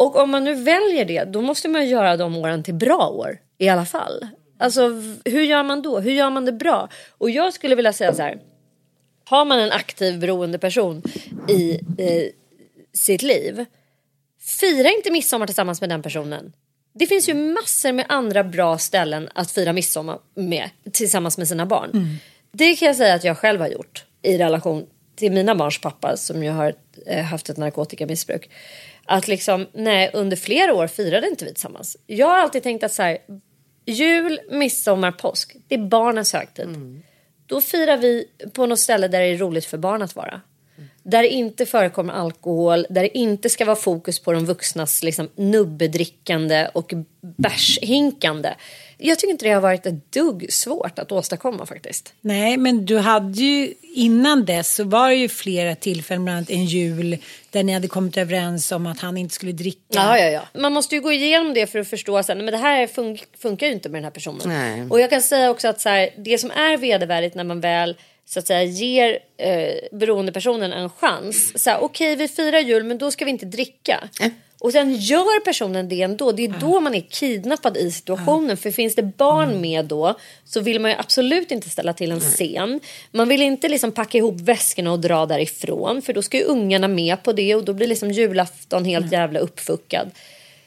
Och 0.01 0.17
om 0.17 0.31
man 0.31 0.45
nu 0.45 0.55
väljer 0.55 1.05
det, 1.05 1.25
då 1.25 1.41
måste 1.41 1.69
man 1.69 1.89
göra 1.89 2.17
de 2.17 2.37
åren 2.37 2.63
till 2.63 2.75
bra 2.75 3.09
år 3.09 3.39
i 3.59 3.69
alla 3.69 3.85
fall. 3.85 4.27
Alltså 4.59 4.89
hur 5.25 5.43
gör 5.43 5.63
man 5.63 5.83
då? 5.83 6.01
Hur 6.01 6.13
gör 6.13 6.31
man 6.31 6.45
det 6.45 6.53
bra? 6.53 6.89
Och 7.19 7.31
jag 7.31 7.55
skulle 7.55 7.75
vilja 7.75 7.93
säga 7.93 8.15
så 8.15 8.23
här. 8.23 8.41
Har 9.25 9.45
man 9.45 9.59
en 9.61 9.73
aktiv 9.73 10.21
beroende 10.21 10.59
person 10.59 11.03
i 11.49 11.81
eh, 11.99 12.33
sitt 12.93 13.23
liv. 13.23 13.65
Fira 14.61 14.89
inte 14.89 15.11
midsommar 15.11 15.47
tillsammans 15.47 15.81
med 15.81 15.91
den 15.91 16.03
personen. 16.03 16.53
Det 16.93 17.07
finns 17.07 17.29
ju 17.29 17.35
massor 17.35 17.93
med 17.93 18.07
andra 18.09 18.45
bra 18.45 18.79
ställen 18.79 19.29
att 19.35 19.51
fira 19.51 19.73
midsommar 19.73 20.19
med 20.35 20.71
tillsammans 20.93 21.39
med 21.39 21.49
sina 21.49 21.67
barn. 21.67 22.19
Det 22.53 22.77
kan 22.77 22.87
jag 22.87 22.97
säga 22.97 23.15
att 23.15 23.25
jag 23.25 23.39
själv 23.39 23.61
har 23.61 23.69
gjort 23.69 24.05
i 24.23 24.39
relation 24.39 24.87
till 25.17 25.33
mina 25.33 25.55
barns 25.55 25.81
pappa 25.81 26.17
som 26.17 26.45
ju 26.45 26.51
har 26.51 26.75
eh, 27.07 27.25
haft 27.25 27.51
ett 27.51 27.57
narkotikamissbruk. 27.57 28.51
Att 29.13 29.29
liksom, 29.29 29.67
nej, 29.73 30.11
under 30.13 30.37
flera 30.37 30.75
år 30.75 30.87
firade 30.87 31.29
inte 31.29 31.45
vi 31.45 31.53
tillsammans. 31.53 31.97
Jag 32.07 32.27
har 32.27 32.39
alltid 32.39 32.63
tänkt 32.63 32.85
att 32.85 32.93
så 32.93 33.03
här, 33.03 33.19
jul, 33.87 34.41
midsommar, 34.51 35.13
påsk, 35.13 35.57
det 35.69 35.75
är 35.75 35.79
barnens 35.79 36.33
högtid. 36.33 36.69
Då 37.47 37.61
firar 37.61 37.97
vi 37.97 38.25
på 38.53 38.67
något 38.67 38.79
ställe 38.79 39.09
där 39.09 39.21
det 39.21 39.27
är 39.27 39.39
roligt 39.39 39.65
för 39.65 39.79
barn 39.79 40.03
att 40.03 40.17
vara. 40.17 40.41
Där 41.03 41.23
det 41.23 41.29
inte 41.29 41.67
förekommer 41.67 42.13
alkohol, 42.13 42.87
där 42.91 43.03
det 43.03 43.19
inte 43.19 43.49
ska 43.49 43.65
vara 43.65 43.77
fokus 43.77 44.19
på 44.19 44.33
de 44.33 44.47
vuxnas 44.47 45.03
liksom, 45.03 45.29
nubbedrickande 45.35 46.69
och 46.75 46.93
bärshinkande. 47.21 48.55
Jag 49.03 49.19
tycker 49.19 49.33
inte 49.33 49.45
det 49.45 49.53
har 49.53 49.61
varit 49.61 49.87
ett 49.87 50.13
dugg 50.13 50.53
svårt 50.53 50.99
att 50.99 51.13
åstadkomma 51.13 51.67
faktiskt. 51.67 52.13
Nej, 52.21 52.57
men 52.57 52.87
du 52.87 52.99
hade 52.99 53.41
ju 53.41 53.75
innan 53.83 54.45
dess 54.45 54.75
så 54.75 54.85
var 54.85 55.09
det 55.09 55.15
ju 55.17 55.29
flera 55.29 55.75
tillfällen, 55.75 56.25
bland 56.25 56.37
annat 56.37 56.51
en 56.51 56.65
jul 56.65 57.17
där 57.51 57.63
ni 57.63 57.73
hade 57.73 57.89
kommit 57.89 58.17
överens 58.17 58.73
om 58.73 58.87
att 58.87 59.01
han 59.01 59.17
inte 59.17 59.35
skulle 59.35 59.53
dricka. 59.53 59.81
Ja, 59.89 60.19
ja, 60.19 60.27
ja. 60.27 60.61
Man 60.61 60.73
måste 60.73 60.95
ju 60.95 61.01
gå 61.01 61.13
igenom 61.13 61.55
det 61.55 61.67
för 61.67 61.79
att 61.79 61.89
förstå 61.89 62.17
att 62.19 62.29
men 62.29 62.47
det 62.47 62.57
här 62.57 62.87
fun- 62.87 63.25
funkar 63.39 63.67
ju 63.67 63.73
inte 63.73 63.89
med 63.89 63.99
den 63.99 64.05
här 64.05 64.11
personen. 64.11 64.41
Nej. 64.45 64.87
Och 64.91 65.01
jag 65.01 65.11
kan 65.11 65.23
säga 65.23 65.51
också 65.51 65.69
att 65.69 65.81
så 65.81 65.89
här, 65.89 66.11
det 66.19 66.39
som 66.39 66.51
är 66.51 66.77
vedervärdigt 66.77 67.35
när 67.35 67.45
man 67.45 67.61
väl 67.61 67.97
så 68.25 68.39
att 68.39 68.47
säga 68.47 68.63
ger 68.63 69.19
eh, 69.37 69.75
beroendepersonen 69.99 70.73
en 70.73 70.91
chans. 70.91 71.63
Så 71.65 71.71
här, 71.71 71.83
Okej, 71.83 72.17
vi 72.17 72.29
firar 72.29 72.59
jul 72.59 72.85
men 72.85 72.99
då 72.99 73.11
ska 73.11 73.25
vi 73.25 73.31
inte 73.31 73.47
dricka. 73.47 74.09
Och 74.61 74.73
sen 74.73 74.95
gör 74.95 75.41
personen 75.45 75.89
det 75.89 76.03
ändå. 76.03 76.33
Det 76.33 76.45
är 76.45 76.55
då 76.61 76.81
man 76.81 76.95
är 76.95 77.01
kidnappad 77.01 77.77
i 77.77 77.91
situationen. 77.91 78.57
För 78.57 78.71
finns 78.71 78.95
det 78.95 79.03
barn 79.03 79.61
med 79.61 79.85
då 79.85 80.15
så 80.45 80.61
vill 80.61 80.81
man 80.81 80.91
ju 80.91 80.97
absolut 80.97 81.51
inte 81.51 81.71
ställa 81.71 81.93
till 81.93 82.13
en 82.13 82.21
scen. 82.21 82.81
Man 83.11 83.29
vill 83.29 83.43
inte 83.43 83.69
liksom 83.69 83.93
packa 83.93 84.19
ihop 84.19 84.41
väskorna 84.41 84.93
och 84.93 85.01
dra 85.01 85.27
därifrån. 85.27 86.03
För 86.03 86.13
då 86.13 86.23
ska 86.23 86.37
ju 86.37 86.45
ungarna 86.45 86.89
med 86.89 87.23
på 87.23 87.33
det 87.33 87.55
och 87.55 87.65
då 87.65 87.73
blir 87.73 87.87
liksom 87.87 88.11
julafton 88.11 88.85
helt 88.85 89.13
jävla 89.13 89.41
uppfuckad. 89.41 90.11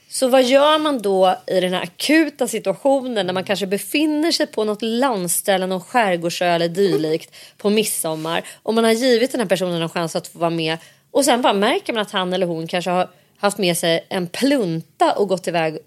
Så 0.09 0.27
vad 0.27 0.43
gör 0.43 0.79
man 0.79 1.01
då 1.01 1.35
i 1.47 1.59
den 1.59 1.73
här 1.73 1.81
akuta 1.81 2.47
situationen 2.47 3.25
när 3.25 3.33
man 3.33 3.43
kanske 3.43 3.67
befinner 3.67 4.31
sig 4.31 4.47
på 4.47 4.63
något 4.63 4.81
landställe, 4.81 5.67
någon 5.67 5.81
skärgårdsö 5.81 6.45
eller 6.45 6.67
dylikt 6.67 7.35
på 7.57 7.69
midsommar 7.69 8.43
och 8.63 8.73
man 8.73 8.83
har 8.83 8.91
givit 8.91 9.31
den 9.31 9.41
här 9.41 9.47
personen 9.47 9.81
en 9.81 9.89
chans 9.89 10.15
att 10.15 10.27
få 10.27 10.39
vara 10.39 10.49
med 10.49 10.77
och 11.11 11.25
sen 11.25 11.41
bara 11.41 11.53
märker 11.53 11.93
man 11.93 12.01
att 12.01 12.11
han 12.11 12.33
eller 12.33 12.47
hon 12.47 12.67
kanske 12.67 12.91
har 12.91 13.09
haft 13.43 13.57
med 13.57 13.77
sig 13.77 14.05
en 14.09 14.27
plunta 14.27 15.13
och 15.13 15.27
gått 15.27 15.47
iväg 15.47 15.77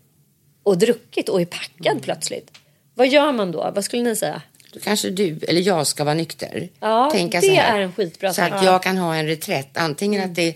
och 0.62 0.78
druckit 0.78 1.28
och 1.28 1.40
är 1.40 1.44
packad 1.44 2.02
plötsligt. 2.02 2.50
Vad 2.94 3.08
gör 3.08 3.32
man 3.32 3.52
då? 3.52 3.72
Vad 3.74 3.84
skulle 3.84 4.02
ni 4.02 4.16
säga? 4.16 4.42
Då 4.72 4.80
kanske 4.80 5.10
du 5.10 5.38
eller 5.48 5.60
jag 5.60 5.86
ska 5.86 6.04
vara 6.04 6.14
nykter. 6.14 6.68
Ja, 6.80 7.10
Tänka 7.12 7.40
det 7.40 7.46
så 7.46 7.52
här, 7.52 7.78
är 7.78 7.82
en 7.82 7.92
skitbra 7.92 8.32
Så 8.32 8.42
att 8.42 8.64
jag 8.64 8.82
kan 8.82 8.96
ha 8.96 9.14
en 9.14 9.26
reträtt. 9.26 9.76
Antingen 9.76 10.24
att 10.24 10.34
det 10.34 10.54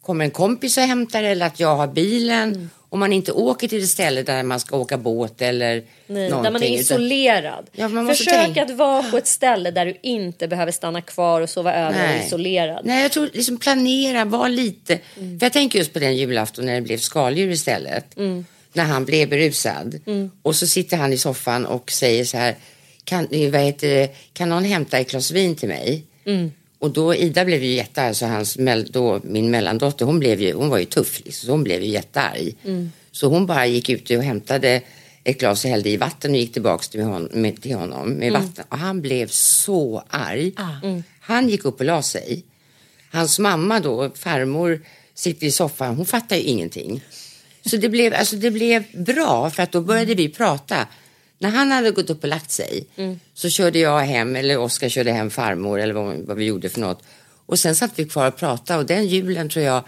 kommer 0.00 0.24
en 0.24 0.30
kompis 0.30 0.78
och 0.78 0.82
hämtar 0.82 1.22
eller 1.22 1.46
att 1.46 1.60
jag 1.60 1.76
har 1.76 1.86
bilen. 1.86 2.54
Mm. 2.54 2.70
Om 2.90 3.00
man 3.00 3.12
inte 3.12 3.32
åker 3.32 3.68
till 3.68 3.80
det 3.80 3.86
ställe 3.86 4.22
där 4.22 4.42
man 4.42 4.60
ska 4.60 4.76
åka 4.76 4.98
båt 4.98 5.42
eller 5.42 5.82
Nej, 6.06 6.30
någonting. 6.30 6.42
där 6.42 6.50
man 6.50 6.62
är 6.62 6.78
isolerad. 6.80 7.66
Ja, 7.72 7.88
man 7.88 8.08
Försök 8.08 8.34
tänka- 8.34 8.62
att 8.62 8.70
vara 8.70 9.02
på 9.02 9.16
ett 9.18 9.26
ställe 9.26 9.70
där 9.70 9.86
du 9.86 9.96
inte 10.02 10.48
behöver 10.48 10.72
stanna 10.72 11.00
kvar 11.02 11.40
och 11.40 11.50
sova 11.50 11.74
över 11.74 11.88
och 11.88 11.94
Nej. 12.08 12.26
isolerad. 12.26 12.80
Nej, 12.86 13.02
jag 13.02 13.12
tror 13.12 13.30
liksom 13.32 13.56
planera, 13.58 14.24
var 14.24 14.48
lite. 14.48 14.98
Mm. 15.20 15.38
För 15.38 15.46
jag 15.46 15.52
tänker 15.52 15.78
just 15.78 15.92
på 15.92 15.98
den 15.98 16.16
julafton 16.16 16.66
när 16.66 16.74
det 16.74 16.80
blev 16.80 16.98
skaldjur 16.98 17.50
istället. 17.50 18.16
Mm. 18.16 18.44
När 18.72 18.84
han 18.84 19.04
blev 19.04 19.28
berusad. 19.28 20.00
Och 20.42 20.56
så 20.56 20.66
sitter 20.66 20.96
han 20.96 21.12
i 21.12 21.18
soffan 21.18 21.66
och 21.66 21.90
säger 21.90 22.24
så 22.24 22.36
här, 22.36 22.54
kan, 23.04 23.28
vad 23.52 23.60
heter 23.60 23.88
det, 23.88 24.08
kan 24.32 24.48
någon 24.48 24.64
hämta 24.64 24.98
ett 24.98 25.10
glas 25.10 25.30
vin 25.30 25.56
till 25.56 25.68
mig? 25.68 26.04
Mm. 26.26 26.52
Och 26.78 26.90
då 26.90 27.14
Ida 27.14 27.44
blev 27.44 27.62
ju 27.62 27.72
jättearg, 27.72 28.16
så 28.16 28.26
hans, 28.26 28.56
då, 28.90 29.20
min 29.24 29.50
mellandotter, 29.50 30.04
hon, 30.04 30.18
blev 30.18 30.40
ju, 30.40 30.52
hon 30.52 30.68
var 30.68 30.78
ju 30.78 30.84
tuff, 30.84 31.20
liksom, 31.24 31.46
så 31.46 31.52
hon 31.52 31.64
blev 31.64 31.82
ju 31.82 31.88
jättearg. 31.88 32.56
Mm. 32.64 32.92
Så 33.10 33.28
hon 33.28 33.46
bara 33.46 33.66
gick 33.66 33.88
ut 33.88 34.10
och 34.10 34.22
hämtade 34.22 34.82
ett 35.24 35.38
glas 35.38 35.64
och 35.64 35.70
hällde 35.70 35.90
i 35.90 35.96
vatten 35.96 36.30
och 36.30 36.36
gick 36.36 36.52
tillbaks 36.52 36.88
till, 36.88 37.00
hon, 37.02 37.28
med, 37.32 37.62
till 37.62 37.74
honom 37.74 38.08
med 38.10 38.28
Mm. 38.28 38.42
vatten. 38.42 38.64
Och 38.68 38.78
han 38.78 39.00
blev 39.00 39.26
så 39.28 40.02
arg. 40.08 40.52
Mm. 40.82 41.02
Han 41.20 41.48
gick 41.48 41.64
upp 41.64 41.80
och 41.80 41.86
la 41.86 42.02
sig. 42.02 42.42
Hans 43.10 43.38
mamma 43.38 43.80
då, 43.80 44.10
farmor, 44.14 44.80
sitter 45.14 45.46
i 45.46 45.50
soffan. 45.50 45.96
Hon 45.96 46.06
fattar 46.06 46.36
ju 46.36 46.42
ingenting. 46.42 47.00
Så 47.66 47.76
det 47.76 47.88
blev, 47.88 48.14
alltså 48.14 48.36
det 48.36 48.50
blev 48.50 48.84
bra 49.04 49.50
för 49.50 49.62
att 49.62 49.72
då 49.72 49.80
började 49.80 50.14
vi 50.14 50.28
prata. 50.28 50.86
När 51.38 51.50
han 51.50 51.70
hade 51.72 51.90
gått 51.90 52.10
upp 52.10 52.22
och 52.22 52.28
lagt 52.28 52.50
sig 52.50 52.86
Mm. 52.96 53.20
så 53.34 53.48
körde 53.48 53.78
jag 53.78 53.98
hem, 54.00 54.36
eller 54.36 54.58
Oskar 54.58 54.88
körde 54.88 55.12
hem 55.12 55.30
farmor 55.30 55.80
eller 55.80 55.94
vad, 55.94 56.16
vad 56.16 56.36
vi 56.36 56.44
gjorde 56.44 56.68
för 56.68 56.80
något. 56.80 57.02
Och 57.46 57.58
sen 57.58 57.74
satt 57.74 57.92
vi 57.98 58.04
kvar 58.04 58.28
och 58.28 58.36
pratade 58.36 58.78
och 58.80 58.86
den 58.86 59.06
julen 59.06 59.48
tror 59.48 59.64
jag 59.64 59.82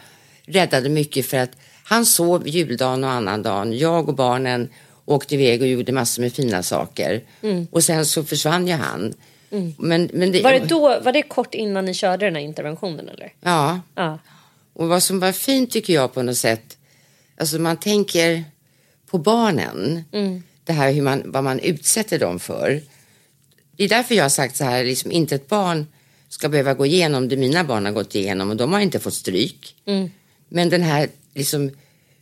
räddade 0.47 0.89
mycket 0.89 1.27
för 1.27 1.37
att 1.37 1.51
han 1.85 2.07
sov 2.07 2.49
juldagen 2.49 3.05
och 3.05 3.11
annandagen. 3.11 3.79
Jag 3.79 4.09
och 4.09 4.15
barnen 4.15 4.69
åkte 5.05 5.35
iväg 5.35 5.61
och 5.63 5.69
gjorde 5.69 5.93
massor 5.93 6.23
med 6.23 6.33
fina 6.33 6.63
saker. 6.63 7.23
Mm. 7.43 7.67
Och 7.71 7.85
sen 7.85 8.07
så 8.07 8.25
försvann 8.25 8.67
ju 8.67 8.75
han. 8.75 9.15
Mm. 9.51 9.75
Men, 9.79 10.11
men 10.13 10.33
det, 10.33 10.43
Var 10.43 10.53
det, 10.53 10.59
då, 10.59 11.01
var 11.01 11.13
det 11.13 11.23
kort 11.23 11.55
innan 11.55 11.85
ni 11.85 11.95
körde 11.95 12.25
den 12.27 12.35
här 12.35 12.43
interventionen 12.43 13.09
eller? 13.09 13.33
Ja. 13.41 13.81
Ja. 13.95 14.19
Och 14.73 14.89
vad 14.89 15.03
som 15.03 15.21
var 15.21 15.33
fint 15.33 15.71
tycker 15.71 15.93
jag 15.95 16.15
på 16.15 16.23
något 16.23 16.37
sätt, 16.37 16.77
alltså 17.37 17.59
man 17.59 17.77
tänker 17.77 18.45
på 19.11 19.19
barnen, 19.19 20.05
Mm. 20.13 20.43
Det 20.71 20.75
här 20.75 20.93
hur 20.93 21.03
man, 21.03 21.23
vad 21.25 21.45
man 21.45 21.59
utsätter 21.59 22.19
dem 22.19 22.41
för. 22.41 22.83
Det 23.77 23.85
är 23.85 23.89
därför 23.89 24.15
jag 24.15 24.25
har 24.25 24.29
sagt 24.29 24.57
så 24.57 24.65
här, 24.65 24.85
liksom 24.85 25.13
inte 25.13 25.35
ett 25.35 25.49
barn 25.49 25.87
ska 26.29 26.49
behöva 26.49 26.75
gå 26.75 26.87
igenom 26.87 27.29
det 27.29 27.37
mina 27.37 27.65
barn 27.65 27.85
har 27.85 27.93
gått 27.93 28.15
igenom 28.15 28.51
och 28.51 28.57
de 28.57 28.73
har 28.73 28.81
inte 28.81 29.01
fått 29.01 29.15
stryk. 29.15 29.75
Mm. 29.87 30.11
Men 30.49 30.69
den 30.69 30.83
här 30.83 31.09
liksom 31.35 31.71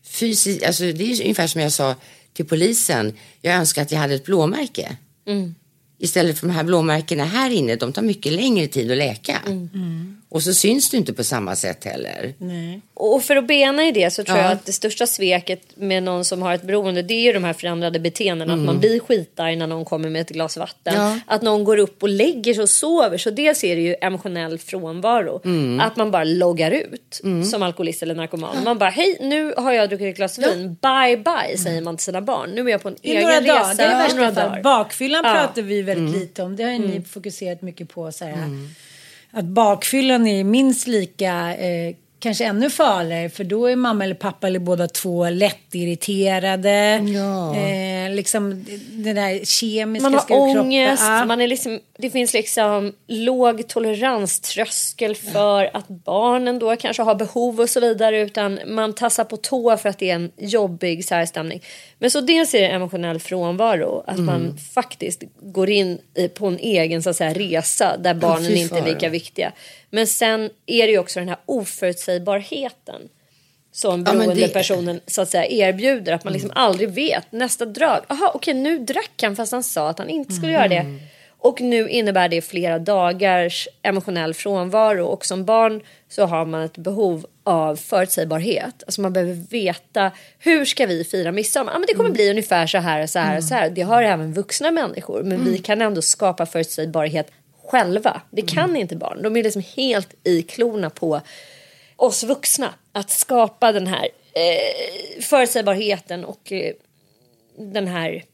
fysiskt, 0.03 0.65
alltså 0.65 0.83
det 0.93 1.13
är 1.13 1.23
ungefär 1.23 1.47
som 1.47 1.61
jag 1.61 1.73
sa 1.73 1.95
till 2.33 2.47
polisen, 2.47 3.13
jag 3.43 3.55
önskar 3.55 3.83
att 3.83 3.93
jag 3.93 3.99
hade 3.99 4.15
ett 4.15 4.25
blåmärke. 4.25 4.97
Mm. 5.27 5.55
Istället 5.99 6.39
för 6.39 6.47
de 6.47 6.53
här 6.53 6.65
blåmärkena 6.65 7.25
här 7.25 7.51
inne, 7.51 7.77
de 7.77 7.93
tar 7.93 8.03
mycket 8.03 8.33
längre 8.33 8.67
tid 8.67 8.91
att 8.91 8.99
läka. 8.99 9.43
Mm. 9.47 10.18
Och 10.31 10.43
så 10.43 10.55
syns 10.55 10.91
det 10.91 10.97
inte 10.97 11.13
på 11.13 11.25
samma 11.25 11.57
sätt 11.57 11.85
heller. 11.85 12.35
Nej. 12.39 12.81
Och 12.95 13.23
för 13.23 13.37
att 13.37 13.47
bena 13.47 13.85
i 13.85 13.93
det 13.93 14.11
så 14.11 14.25
tror 14.25 14.39
Ja. 14.39 14.45
jag 14.45 14.53
att 14.53 14.67
det 14.67 14.73
största 14.73 15.07
sveket 15.07 15.63
med 15.75 16.03
någon 16.03 16.25
som 16.25 16.43
har 16.43 16.55
ett 16.55 16.63
beroende 16.63 17.03
det 17.03 17.15
är 17.15 17.21
ju 17.23 17.33
de 17.33 17.45
här 17.45 17.53
förändrade 17.53 17.99
beteendena. 18.01 18.53
Mm. 18.53 18.65
Att 18.65 18.67
man 18.75 18.81
blir 18.81 19.01
skitarg 19.01 19.57
när 19.57 19.67
någon 19.67 19.85
kommer 19.85 20.09
med 20.11 20.21
ett 20.23 20.29
glas 20.31 20.57
vatten. 20.57 20.95
Ja. 20.97 21.19
Att 21.27 21.43
någon 21.43 21.65
går 21.65 21.77
upp 21.79 22.03
och 22.03 22.09
lägger 22.09 22.55
sig 22.55 22.63
och 22.63 22.71
sover. 22.71 23.19
Så 23.19 23.31
dels 23.31 23.65
är 23.65 23.77
det 23.77 23.83
ju 23.83 23.97
emotionell 24.01 24.59
frånvaro. 24.59 25.41
Mm. 25.45 25.81
Att 25.81 25.97
man 25.97 26.11
bara 26.11 26.25
loggar 26.25 26.71
ut 26.71 27.21
som 27.51 27.63
alkoholist 27.63 28.03
eller 28.03 28.15
narkoman. 28.15 28.57
Man 28.65 28.79
bara 28.79 28.91
hej 28.91 29.19
nu 29.21 29.55
har 29.57 29.73
jag 29.73 29.89
druckit 29.89 30.07
ett 30.11 30.17
glas 30.17 30.39
vin. 30.39 30.77
Bye 30.83 31.17
bye 31.17 31.59
säger 31.59 31.81
man 31.83 31.97
till 31.97 32.05
sina 32.05 32.21
barn. 32.21 32.51
Nu 32.51 32.61
är 32.67 32.69
jag 32.71 32.83
på 32.83 32.89
en 32.89 32.97
I 33.03 33.11
egen 33.11 33.23
några 33.23 33.41
resa. 33.41 33.53
dagar. 33.55 33.75
Det 33.77 33.83
är 33.85 34.11
i 34.11 34.15
några 34.15 34.31
dagar. 34.31 34.63
Bakfyllan 34.63 35.23
Ja. 35.25 35.33
pratar 35.33 35.63
vi 35.63 35.83
väldigt 35.83 36.09
Mm. 36.09 36.21
lite 36.21 36.43
om. 36.43 36.57
Det 36.57 36.63
har 36.65 36.71
ju 36.71 36.79
ni 36.79 37.03
fokuserat 37.03 37.63
mycket 37.63 37.89
på. 37.89 38.13
Så 38.13 38.25
här, 38.25 38.35
att 39.31 39.45
bakfyllan 39.45 40.27
är 40.27 40.45
minst 40.45 40.87
lika, 40.87 41.57
eh, 41.57 41.95
kanske 42.21 42.45
ännu 42.45 42.71
farligare. 42.71 43.29
För 43.31 43.45
då 43.45 43.67
är 43.67 43.77
mamma 43.77 44.05
eller 44.05 44.15
pappa 44.15 44.47
eller 44.47 44.59
båda 44.59 44.89
två 44.89 45.31
lättirriterade. 45.31 47.03
Ja. 47.15 47.57
Eh, 47.57 48.11
liksom 48.15 48.65
det 48.93 49.13
där 49.13 49.45
kemiska 49.45 50.03
Man 50.11 50.15
har 50.15 50.27
kroppen. 50.27 50.59
ångest, 50.61 51.03
Ja. 51.07 51.25
man 51.25 51.41
är 51.41 51.47
liksom, 51.49 51.81
det 51.99 52.11
finns 52.11 52.33
liksom 52.35 52.93
låg 53.07 53.69
toleranströskel 53.69 55.15
för 55.15 55.77
att 55.77 55.89
barnen 55.89 56.59
då 56.59 56.77
kanske 56.77 57.03
har 57.03 57.15
behov 57.15 57.61
och 57.61 57.71
så 57.71 57.81
vidare 57.81 58.21
utan 58.21 58.59
man 58.67 58.93
tassar 58.95 59.25
på 59.25 59.37
tå 59.37 59.77
för 59.77 59.89
att 59.89 59.99
det 59.99 60.11
är 60.11 60.15
en 60.15 60.31
jobbig 60.37 61.05
särstämning. 61.05 61.63
Men 61.99 62.11
så 62.11 62.21
dels 62.21 62.55
är 62.55 62.61
det 62.61 62.69
emotionell 62.69 63.19
frånvaro, 63.21 64.05
att 64.07 64.19
man 64.19 64.57
faktiskt 64.75 65.23
går 65.43 65.71
in 65.71 65.99
på 66.35 66.47
en 66.47 66.59
egen 66.59 67.03
så 67.03 67.11
att 67.11 67.17
säga, 67.17 67.33
resa 67.35 67.97
där 67.97 68.15
barnen 68.15 68.47
fy 68.47 68.55
inte 68.55 68.79
är 68.79 68.85
lika 68.85 69.09
viktiga. 69.09 69.53
Men 69.91 70.07
sen 70.07 70.51
är 70.67 70.87
det 70.87 70.93
ju 70.93 70.99
också 70.99 71.19
den 71.21 71.29
här 71.29 71.39
oförutsägbarheten 71.47 73.09
som 73.73 73.91
Ja, 73.91 73.97
men 74.13 74.19
beroende 74.19 74.41
det- 74.47 74.53
personen 74.53 75.01
så 75.07 75.23
att 75.23 75.29
säga 75.31 75.47
erbjuder. 75.69 76.13
Att 76.13 76.25
man 76.25 76.33
liksom 76.33 76.51
aldrig 76.55 76.89
vet 76.89 77.33
nästa 77.33 77.65
drag. 77.65 78.05
Jaha 78.09 78.31
okej 78.35 78.55
nu 78.55 78.79
drack 78.79 79.23
han 79.23 79.37
fast 79.37 79.53
han 79.53 79.63
sa 79.63 79.89
att 79.89 79.99
han 79.99 80.09
inte 80.09 80.35
skulle 80.35 80.53
göra 80.53 80.69
det. 80.69 80.87
Och 81.41 81.61
nu 81.61 81.89
innebär 81.89 82.29
det 82.29 82.41
flera 82.43 82.79
dagars 82.79 83.69
emotionell 83.83 84.35
frånvaro 84.35 85.05
och 85.07 85.27
som 85.27 85.45
barn 85.45 85.83
så 86.09 86.25
har 86.27 86.45
man 86.45 86.63
ett 86.63 86.77
behov 86.79 87.27
av 87.45 87.77
förutsägbarhet. 87.77 88.83
Alltså 88.87 89.01
man 89.01 89.13
behöver 89.13 89.35
veta 89.51 90.11
hur 90.39 90.65
ska 90.65 90.87
vi 90.87 91.05
fira 91.05 91.33
midsommar? 91.33 91.73
Ja, 91.73 91.79
men 91.79 91.87
det 91.87 91.95
kommer 91.95 92.11
bli 92.11 92.31
ungefär 92.31 92.67
så 92.67 92.79
här 92.79 93.03
och 93.03 93.11
så 93.11 93.19
här 93.19 93.37
och 93.37 93.45
så 93.45 93.55
här. 93.55 93.71
Det 93.71 93.83
har 93.83 94.03
även 94.03 94.33
vuxna 94.33 94.71
människor 94.71 95.23
men 95.23 95.45
vi 95.45 95.59
kan 95.59 95.83
ändå 95.83 96.03
skapa 96.03 96.47
förutsägbarhet 96.47 97.31
själva. 97.71 98.23
Det 98.31 98.43
kan 98.43 98.77
inte 98.77 98.97
barn. 98.97 99.23
De 99.23 99.37
är 99.37 99.43
liksom 99.43 99.63
helt 99.77 100.15
i 100.25 100.43
klorna 100.43 100.91
på 100.91 101.21
oss 101.97 102.25
vuxna 102.25 102.75
att 102.93 103.11
skapa 103.11 103.73
den 103.73 103.87
här 103.87 104.09
eh, 104.33 105.23
förutsägbarheten 105.23 106.25
och 106.25 106.53
eh, 106.53 106.73
den 107.59 107.89
här 107.89 108.25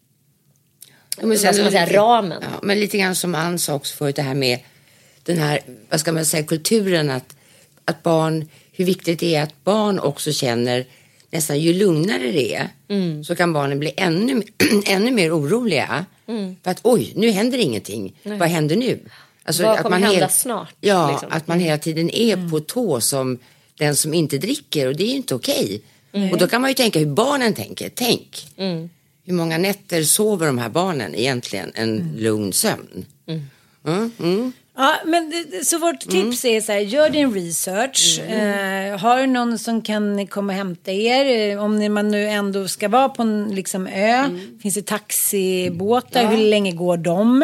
Ja, 1.20 1.26
men 1.26 1.39
sen 1.39 1.55
säga, 1.55 1.87
ramen. 1.87 2.43
Ja, 2.43 2.59
men 2.62 2.80
lite 2.80 2.99
grann 2.99 3.14
som 3.14 3.35
Ann 3.35 3.59
sa 3.59 3.74
också 3.74 3.97
förut, 3.97 4.16
det 4.16 4.22
här 4.22 4.35
med 4.35 4.59
den 5.22 5.39
här, 5.39 5.61
vad 5.91 6.01
ska 6.01 6.12
man 6.12 6.24
säga, 6.26 6.43
kulturen 6.45 7.11
att, 7.11 7.37
att 7.85 8.03
barn, 8.03 8.49
hur 8.72 8.85
viktigt 8.85 9.20
det 9.20 9.35
är 9.35 9.43
att 9.43 9.64
barn 9.64 9.99
också 9.99 10.32
känner 10.32 10.87
nästan 11.30 11.61
ju 11.61 11.72
lugnare 11.72 12.32
det 12.32 12.55
är 12.55 12.68
Mm. 12.89 13.24
så 13.24 13.37
kan 13.37 13.53
barnen 13.53 13.78
bli 13.78 13.95
ännu, 13.97 14.43
ännu 14.87 15.11
mer 15.11 15.39
oroliga. 15.39 16.07
Mm. 16.26 16.57
För 16.62 16.70
att 16.70 16.80
oj, 16.82 17.12
nu 17.16 17.30
händer 17.30 17.59
ingenting. 17.59 18.20
Nej. 18.22 18.39
Vad 18.39 18.49
händer 18.49 18.76
nu? 18.76 19.01
Alltså, 19.45 19.62
Vad 19.62 19.78
kommer 19.78 19.97
hända 19.99 20.14
hela- 20.14 20.28
snart, 20.28 20.74
Ja, 20.80 21.11
liksom? 21.11 21.28
att 21.32 21.47
man 21.49 21.61
hela 21.61 21.78
tiden 21.78 22.11
är 22.11 22.51
på 22.51 22.61
tå 22.61 23.01
som 23.01 23.38
den 23.78 23.97
som 23.97 24.14
inte 24.14 24.38
dricker 24.38 24.86
och 24.86 24.97
det 24.97 25.05
är 25.05 25.09
ju 25.09 25.16
inte 25.16 25.34
okej. 25.34 25.82
Nej. 26.12 26.32
Och 26.32 26.38
då 26.38 26.47
kan 26.47 26.61
man 26.61 26.70
ju 26.70 26.74
tänka 26.74 26.99
hur 26.99 27.07
barnen 27.07 27.55
tänker. 27.55 27.90
Tänk, 27.95 28.47
Mm. 28.57 28.90
hur 29.24 29.34
många 29.34 29.59
nätter 29.59 30.03
sover 30.03 30.47
de 30.47 30.59
här 30.59 30.68
barnen 30.68 31.14
egentligen 31.14 31.72
en 31.74 32.14
lugn 32.18 32.53
sömn? 32.53 33.05
Mm. 34.74 34.74
Mm. 34.74 34.74
Ja, 34.76 34.94
men 35.04 35.32
så 35.64 35.78
vårt 35.78 36.00
tips 36.00 36.44
är 36.44 36.60
så 36.60 36.72
här, 36.72 36.78
gör 36.80 37.10
din 37.10 37.34
research. 37.34 38.20
Eh, 38.28 38.98
har 38.98 39.20
du 39.20 39.26
någon 39.26 39.58
som 39.58 39.82
kan 39.82 40.26
komma 40.26 40.52
och 40.52 40.56
hämta 40.56 40.90
er? 40.92 41.50
Eh, 41.52 41.62
Om 41.64 41.78
ni- 41.78 41.88
man 41.88 42.08
nu 42.10 42.28
ändå 42.28 42.68
ska 42.68 42.88
vara 42.88 43.08
på 43.08 43.22
en 43.22 43.48
liksom, 43.54 43.86
ö. 43.86 44.28
Finns 44.62 44.74
det 44.74 44.86
taxibåtar? 44.86 46.22
Ja. 46.22 46.28
Hur 46.28 46.36
länge 46.46 46.72
går 46.72 46.96
de? 46.96 47.42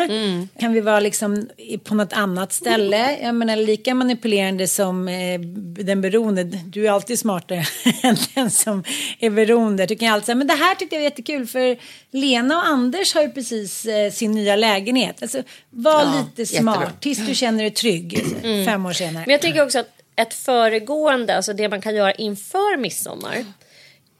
Kan 0.60 0.72
vi 0.72 0.80
vara 0.80 1.00
liksom 1.00 1.48
på 1.84 1.94
något 1.94 2.12
annat 2.12 2.52
ställe? 2.52 3.18
Jag 3.22 3.34
menar 3.34 3.56
lika 3.56 3.94
manipulerande 3.94 4.66
som 4.68 5.08
eh, 5.08 5.40
den 5.84 6.00
beroende. 6.00 6.44
Du 6.44 6.86
är 6.86 6.90
alltid 6.90 7.18
smartare 7.18 7.64
än 8.02 8.16
den 8.34 8.50
som 8.50 8.84
är 9.18 9.30
beroende. 9.30 9.86
Du 9.86 9.96
kan 9.96 10.08
alltid 10.12 10.26
säga, 10.26 10.36
men 10.36 10.46
det 10.46 10.54
här 10.54 10.74
tyckte 10.74 10.94
jag 10.96 11.00
var 11.00 11.04
jättekul 11.04 11.46
för 11.46 11.76
Lena 12.12 12.56
och 12.56 12.66
Anders 12.66 13.14
har 13.14 13.22
ju 13.22 13.30
precis 13.30 13.86
eh, 13.86 14.11
sin 14.11 14.32
nya 14.32 14.56
lägenhet. 14.56 15.22
Alltså, 15.22 15.42
var 15.70 15.92
Ja, 16.04 16.24
lite 16.36 16.46
smart 16.56 16.74
jättebra. 16.80 16.92
tills 17.00 17.26
du 17.26 17.34
känner 17.34 17.62
dig 17.62 17.70
trygg 17.70 18.24
Mm. 18.44 18.66
fem 18.66 18.86
år 18.86 18.92
senare. 18.92 19.24
Men 19.26 19.32
jag 19.32 19.40
tänker 19.40 19.62
också 19.62 19.78
att 19.78 19.88
ett 20.16 20.34
föregående, 20.34 21.36
alltså 21.36 21.52
det 21.52 21.68
man 21.68 21.80
kan 21.80 21.94
göra 21.94 22.12
inför 22.12 22.76
midsommar. 22.76 23.44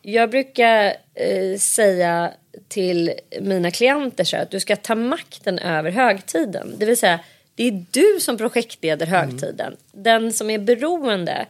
Jag 0.03 0.30
brukar 0.30 0.84
eh, 1.14 1.59
säga 1.59 2.30
till 2.68 3.12
mina 3.41 3.70
klienter 3.70 4.24
så 4.24 4.36
att 4.36 4.51
du 4.51 4.61
ska 4.61 4.76
ta 4.76 4.95
makten 4.95 5.59
över 5.59 5.91
högtiden. 5.91 6.74
Det 6.78 6.86
vill 6.86 6.97
säga, 6.97 7.20
det 7.55 7.68
är 7.68 7.84
du 7.91 8.20
som 8.20 8.36
projektleder 8.38 9.07
högtiden. 9.07 9.76
Den 9.93 10.32
som 10.32 10.51
är 10.51 10.59
beroende, 10.59 11.47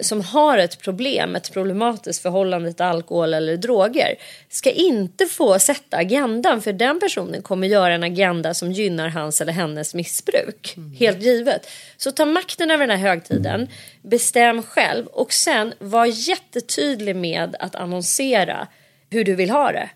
som 0.00 0.20
har 0.20 0.58
ett 0.58 0.78
problem, 0.78 1.36
ett 1.36 1.52
problematiskt 1.52 2.22
förhållande 2.22 2.72
till 2.72 2.84
alkohol 2.84 3.34
eller 3.34 3.56
droger, 3.56 4.14
ska 4.48 4.70
inte 4.70 5.26
få 5.26 5.58
sätta 5.58 5.96
agendan. 5.96 6.62
För 6.62 6.72
den 6.72 7.00
personen 7.00 7.42
kommer 7.42 7.68
göra 7.68 7.94
en 7.94 8.02
agenda 8.02 8.54
som 8.54 8.72
gynnar 8.72 9.08
hans 9.08 9.40
eller 9.40 9.52
hennes 9.52 9.94
missbruk. 9.94 10.76
Helt 10.98 11.22
givet. 11.22 11.70
Så 11.96 12.10
ta 12.10 12.24
makten 12.24 12.70
över 12.70 12.86
den 12.86 12.98
här 12.98 13.08
högtiden, 13.08 13.68
bestäm 14.02 14.62
själv 14.62 15.06
och 15.06 15.32
sen 15.32 15.74
var 15.78 16.06
jättetydlig 16.06 17.16
med 17.16 17.56
att 17.60 17.74
annonsera 17.74 18.68
hur 19.10 19.24
du 19.24 19.34
vill 19.34 19.50
ha 19.50 19.72
det. 19.72 19.90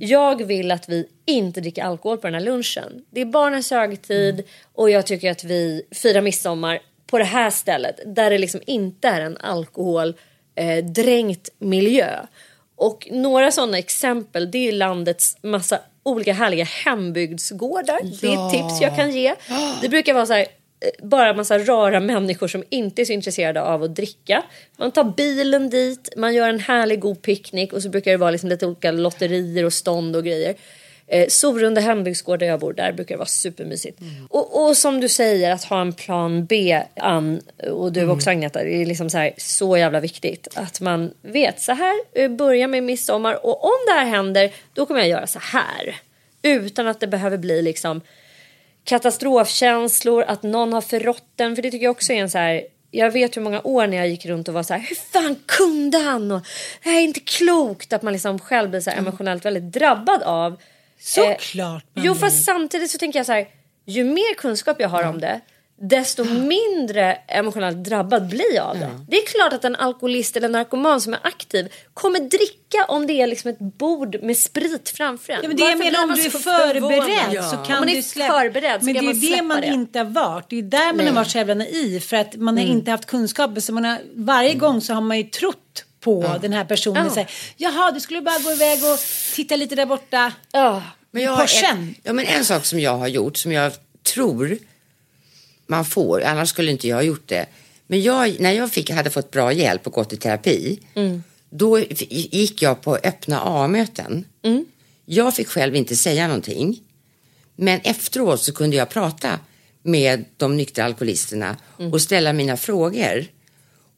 Jag 0.00 0.46
vill 0.46 0.70
att 0.70 0.88
vi 0.88 1.06
inte 1.24 1.60
dricker 1.60 1.82
alkohol 1.82 2.18
på 2.18 2.26
den 2.26 2.34
här 2.34 2.40
lunchen. 2.40 3.04
Det 3.10 3.20
är 3.20 3.24
barnens 3.24 3.70
högtid 3.70 4.42
och 4.72 4.90
jag 4.90 5.06
tycker 5.06 5.30
att 5.30 5.44
vi 5.44 5.82
firar 5.90 6.20
midsommar 6.20 6.80
på 7.06 7.18
det 7.18 7.24
här 7.24 7.50
stället 7.50 8.00
där 8.16 8.30
det 8.30 8.38
liksom 8.38 8.60
inte 8.66 9.08
är 9.08 9.20
en 9.20 9.36
alkoholdränkt 9.36 11.48
eh, 11.48 11.66
miljö. 11.66 12.18
Och 12.76 13.08
några 13.10 13.50
sådana 13.50 13.78
exempel 13.78 14.50
det 14.50 14.68
är 14.68 14.72
landets 14.72 15.36
massa 15.42 15.78
olika 16.02 16.32
härliga 16.32 16.64
hembygdsgårdar. 16.64 17.98
Det 18.20 18.26
är 18.26 18.34
Ja. 18.34 18.46
ett 18.46 18.52
tips 18.52 18.80
jag 18.80 18.96
kan 18.96 19.10
ge. 19.10 19.34
Det 19.82 19.88
brukar 19.88 20.14
vara 20.14 20.26
så 20.26 20.32
här 20.32 20.46
eh, 20.80 21.06
bara 21.06 21.30
en 21.30 21.36
massa 21.36 21.58
rara 21.58 22.00
människor 22.00 22.48
som 22.48 22.64
inte 22.68 23.02
är 23.02 23.04
så 23.04 23.12
intresserade 23.12 23.62
av 23.62 23.82
att 23.82 23.96
dricka. 23.96 24.42
Man 24.76 24.90
tar 24.90 25.04
bilen 25.04 25.70
dit, 25.70 26.08
man 26.16 26.34
gör 26.34 26.48
en 26.48 26.60
härlig 26.60 27.00
god 27.00 27.22
picknick 27.22 27.72
och 27.72 27.82
så 27.82 27.88
brukar 27.88 28.10
det 28.10 28.16
vara 28.16 28.30
liksom 28.30 28.48
lite 28.48 28.66
olika 28.66 28.90
lotterier 28.92 29.64
och 29.64 29.72
stånd 29.72 30.16
och 30.16 30.24
grejer. 30.24 30.54
Eh, 31.08 31.28
Sorunda 31.28 31.80
hembygdsgård 31.80 32.38
där 32.38 32.46
jag 32.46 32.60
bor, 32.60 32.72
där 32.72 32.92
brukar 32.92 33.14
det 33.14 33.18
vara 33.18 33.26
supermysigt. 33.26 33.98
Och, 34.28 34.66
och 34.66 34.76
som 34.76 35.00
du 35.00 35.08
säger, 35.08 35.50
att 35.50 35.64
ha 35.64 35.80
en 35.80 35.92
plan 35.92 36.46
B, 36.46 36.82
Ann, 36.96 37.40
och 37.70 37.92
du 37.92 38.08
också 38.08 38.30
Agneta, 38.30 38.64
det 38.64 38.82
är 38.82 38.86
liksom 38.86 39.10
så, 39.10 39.18
här, 39.18 39.32
så 39.36 39.76
jävla 39.76 40.00
viktigt. 40.00 40.48
Att 40.54 40.80
man 40.80 41.10
vet, 41.22 41.60
så 41.60 41.72
här 41.72 41.94
eh, 42.14 42.30
börjar 42.30 42.68
med 42.68 42.82
midsommar 42.82 43.46
och 43.46 43.64
om 43.64 43.78
det 43.86 43.92
här 43.92 44.06
händer, 44.06 44.50
då 44.74 44.86
kommer 44.86 45.00
jag 45.00 45.08
göra 45.08 45.26
så 45.26 45.38
här. 45.38 45.96
Utan 46.42 46.86
att 46.86 47.00
det 47.00 47.06
behöver 47.06 47.38
bli 47.38 47.62
liksom 47.62 48.00
katastrofkänslor, 48.84 50.22
att 50.22 50.42
någon 50.42 50.72
har 50.72 50.80
förrått 50.80 51.28
den. 51.36 51.56
För 51.56 51.62
det 51.62 51.70
tycker 51.70 51.84
jag 51.84 51.90
också 51.90 52.12
är 52.12 52.16
en 52.16 52.30
så 52.30 52.38
här... 52.38 52.62
Jag 52.90 53.10
vet 53.10 53.36
hur 53.36 53.42
många 53.42 53.60
år 53.64 53.86
när 53.86 53.96
jag 53.96 54.08
gick 54.08 54.26
runt 54.26 54.48
och 54.48 54.54
var 54.54 54.62
så 54.62 54.74
här, 54.74 54.80
hur 54.80 54.96
fan 54.96 55.36
kunde 55.46 55.98
han? 55.98 56.30
Och, 56.32 56.40
det 56.82 56.90
här 56.90 56.98
är 56.98 57.02
inte 57.02 57.20
klokt. 57.20 57.92
Att 57.92 58.02
man 58.02 58.12
liksom 58.12 58.38
själv 58.38 58.70
blir 58.70 58.80
så 58.80 58.90
här 58.90 58.98
emotionellt 58.98 59.44
väldigt 59.44 59.72
drabbad 59.72 60.22
av. 60.22 60.56
Eh, 61.18 61.36
Såklart 61.36 61.84
man 61.94 62.04
Jo 62.04 62.14
fast 62.14 62.44
samtidigt 62.44 62.90
så 62.90 62.98
tänker 62.98 63.18
jag 63.18 63.26
så 63.26 63.32
här, 63.32 63.46
ju 63.86 64.04
mer 64.04 64.34
kunskap 64.34 64.76
jag 64.80 64.88
har 64.88 65.02
om 65.04 65.20
det, 65.20 65.40
desto 65.80 66.24
mindre 66.24 67.12
emotionellt 67.28 67.84
drabbad 67.84 68.28
blir 68.28 68.54
jag 68.54 68.66
av 68.66 68.78
det. 68.78 68.90
Det 69.08 69.16
är 69.16 69.26
klart 69.26 69.52
att 69.52 69.64
en 69.64 69.76
alkoholist 69.76 70.36
eller 70.36 70.48
narkoman 70.48 71.00
som 71.00 71.12
är 71.14 71.20
aktiv 71.22 71.72
kommer 71.94 72.18
dricka 72.20 72.84
om 72.88 73.06
det 73.06 73.12
är 73.22 73.26
liksom 73.26 73.50
ett 73.50 73.58
bord 73.58 74.22
med 74.22 74.36
sprit 74.38 74.92
framför 74.96 75.32
en. 75.32 75.38
Ja, 75.42 75.48
men 75.48 75.56
det 75.56 75.62
Varför 75.62 75.84
jag 75.84 75.92
menar, 75.92 76.04
om 76.04 76.14
du 76.14 76.24
är 76.24 76.30
förberedd 76.30 76.82
förvånad? 77.32 77.50
så 77.50 77.56
kan 77.56 77.78
man 77.78 77.86
du 77.88 78.02
släppa. 78.02 78.32
förberedd 78.32 78.80
så 78.80 78.84
Men 78.84 78.94
det 78.94 79.00
är 79.00 79.36
det 79.36 79.42
man 79.42 79.60
det. 79.60 79.66
inte 79.66 79.98
har 79.98 80.06
varit. 80.06 80.50
Det 80.50 80.58
är 80.58 80.62
där 80.62 80.86
man 80.86 80.96
Nej. 80.96 81.06
har 81.06 81.14
varit 81.14 81.30
så 81.30 81.38
jävla 81.38 81.54
naiv. 81.54 82.00
För 82.00 82.16
att 82.16 82.36
man 82.36 82.56
har 82.56 82.64
Mm. 82.64 82.76
inte 82.76 82.90
haft 82.90 83.06
kunskaper. 83.06 83.60
Så 83.60 83.72
man 83.72 83.84
har, 83.84 83.98
varje 84.14 84.54
gång 84.54 84.80
så 84.80 84.94
har 84.94 85.00
man 85.00 85.16
ju 85.18 85.22
trott 85.24 85.84
på 86.06 86.38
den 86.42 86.52
här 86.52 86.64
personen. 86.64 87.04
Ja. 87.04 87.10
Så 87.10 87.20
här, 87.20 87.30
Jaha, 87.56 87.90
du 87.92 88.00
skulle 88.00 88.20
bara 88.20 88.38
gå 88.38 88.52
iväg 88.52 88.78
och 88.84 88.98
titta 89.34 89.56
lite 89.56 89.74
där 89.74 89.86
borta. 89.86 90.32
Men 91.10 91.22
I 91.22 91.24
jag 91.24 91.38
Porschen. 91.38 91.76
en, 91.78 91.94
ja, 92.02 92.12
men 92.12 92.26
en 92.26 92.44
sak 92.44 92.64
som 92.64 92.80
jag 92.80 92.96
har 92.98 93.08
gjort 93.08 93.36
som 93.36 93.52
jag 93.52 93.72
tror 94.14 94.58
man 95.66 95.84
får, 95.84 96.22
annars 96.22 96.48
skulle 96.48 96.70
inte 96.70 96.88
jag 96.88 96.96
ha 96.96 97.02
gjort 97.02 97.28
det. 97.28 97.46
Men 97.86 98.02
jag, 98.02 98.40
när 98.40 98.52
jag 98.52 98.72
fick, 98.72 98.90
hade 98.90 99.10
fått 99.10 99.30
bra 99.30 99.52
hjälp 99.52 99.86
och 99.86 99.92
gått 99.92 100.12
i 100.12 100.16
terapi, 100.16 100.80
Mm. 100.94 101.22
då 101.50 101.78
gick 101.78 102.62
jag 102.62 102.82
på 102.82 102.96
öppna 102.96 103.40
A-möten. 103.40 104.24
Mm. 104.42 104.64
Jag 105.04 105.34
fick 105.34 105.48
själv 105.48 105.76
inte 105.76 105.96
säga 105.96 106.26
någonting, 106.26 106.80
men 107.56 107.80
efteråt 107.84 108.40
så 108.42 108.52
kunde 108.52 108.76
jag 108.76 108.88
prata 108.88 109.38
med 109.82 110.24
de 110.36 110.56
nyktra 110.56 110.84
alkoholisterna 110.84 111.56
Mm. 111.78 111.92
och 111.92 112.00
ställa 112.02 112.32
mina 112.32 112.56
frågor. 112.56 113.26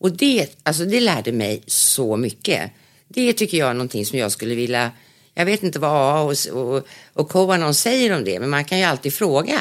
Och 0.00 0.12
det, 0.12 0.46
alltså 0.62 0.84
det 0.84 1.00
lärde 1.00 1.32
mig 1.32 1.62
så 1.66 2.16
mycket. 2.16 2.70
Det 3.08 3.32
tycker 3.32 3.58
jag 3.58 3.68
är 3.70 3.74
någonting 3.74 4.06
som 4.06 4.18
jag 4.18 4.32
skulle 4.32 4.54
vilja, 4.54 4.90
jag 5.34 5.44
vet 5.44 5.62
inte 5.62 5.78
vad 5.78 5.90
AA 5.90 6.20
och, 6.20 6.34
och, 6.52 6.86
och 7.12 7.28
Koanon 7.28 7.74
säger 7.74 8.16
om 8.16 8.24
det, 8.24 8.40
men 8.40 8.50
man 8.50 8.64
kan 8.64 8.78
ju 8.78 8.84
alltid 8.84 9.14
fråga. 9.14 9.60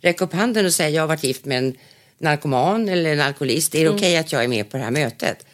Räck 0.00 0.20
upp 0.20 0.32
handen 0.32 0.66
och 0.66 0.72
säga 0.72 0.88
jag 0.88 1.02
har 1.02 1.06
varit 1.08 1.24
gift 1.24 1.44
med 1.44 1.58
en 1.58 1.74
narkoman 2.18 2.88
eller 2.88 3.12
en 3.12 3.20
alkoholist. 3.20 3.74
Är 3.74 3.78
det 3.78 3.84
Mm. 3.86 3.96
okej 3.96 4.16
att 4.16 4.32
jag 4.32 4.44
är 4.44 4.48
med 4.48 4.70
på 4.70 4.76
det 4.76 4.82
här 4.82 4.90
mötet? 4.90 5.46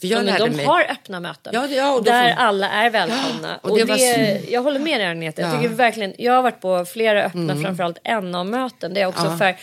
För 0.00 0.06
jag 0.06 0.26
Ja, 0.28 0.38
de 0.38 0.50
mig... 0.50 0.64
har 0.66 0.82
öppna 0.90 1.20
möten 1.20 1.52
Ja, 1.54 1.66
det- 1.66 1.74
ja, 1.74 2.00
där 2.04 2.34
får- 2.34 2.40
alla 2.42 2.70
är 2.70 2.90
välkomna. 2.90 3.56
och 3.62 3.70
och 3.70 3.78
det 3.78 3.84
det 3.84 3.88
var 3.90 4.52
jag 4.52 4.62
håller 4.62 4.80
med 4.80 5.00
dig 5.00 5.06
Agneta. 5.06 5.42
Jag, 5.42 5.50
Ja. 5.54 5.56
tycker 5.62 5.74
verkligen, 5.74 6.14
jag 6.18 6.32
har 6.32 6.42
varit 6.42 6.60
på 6.60 6.84
flera 6.84 7.24
öppna, 7.24 7.52
Mm. 7.52 7.62
framförallt 7.62 7.98
NA-möten. 8.04 8.94
Det 8.94 9.00
är 9.00 9.06
också 9.06 9.36
för 9.38 9.56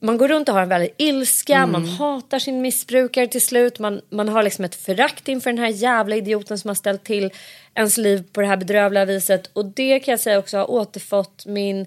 man 0.00 0.18
går 0.18 0.28
runt 0.28 0.48
och 0.48 0.54
har 0.54 0.62
en 0.62 0.68
väldigt 0.68 0.94
ilska, 0.98 1.56
Mm. 1.56 1.72
man 1.72 1.88
hatar 1.88 2.38
sin 2.38 2.60
missbrukare 2.60 3.26
till 3.26 3.40
slut. 3.42 3.78
Man, 3.78 4.00
man 4.10 4.28
har 4.28 4.42
liksom 4.42 4.64
ett 4.64 4.74
förakt 4.74 5.28
inför 5.28 5.50
den 5.50 5.58
här 5.58 5.68
jävla 5.68 6.16
idioten 6.16 6.58
som 6.58 6.68
har 6.68 6.74
ställt 6.74 7.04
till 7.04 7.30
ens 7.74 7.96
liv 7.96 8.24
på 8.32 8.40
det 8.40 8.46
här 8.46 8.56
bedrövliga 8.56 9.04
viset. 9.04 9.50
Och 9.52 9.64
det 9.64 10.00
kan 10.00 10.12
jag 10.12 10.20
säga 10.20 10.38
också 10.38 10.56
har 10.56 10.70
återfått 10.70 11.46
min 11.46 11.86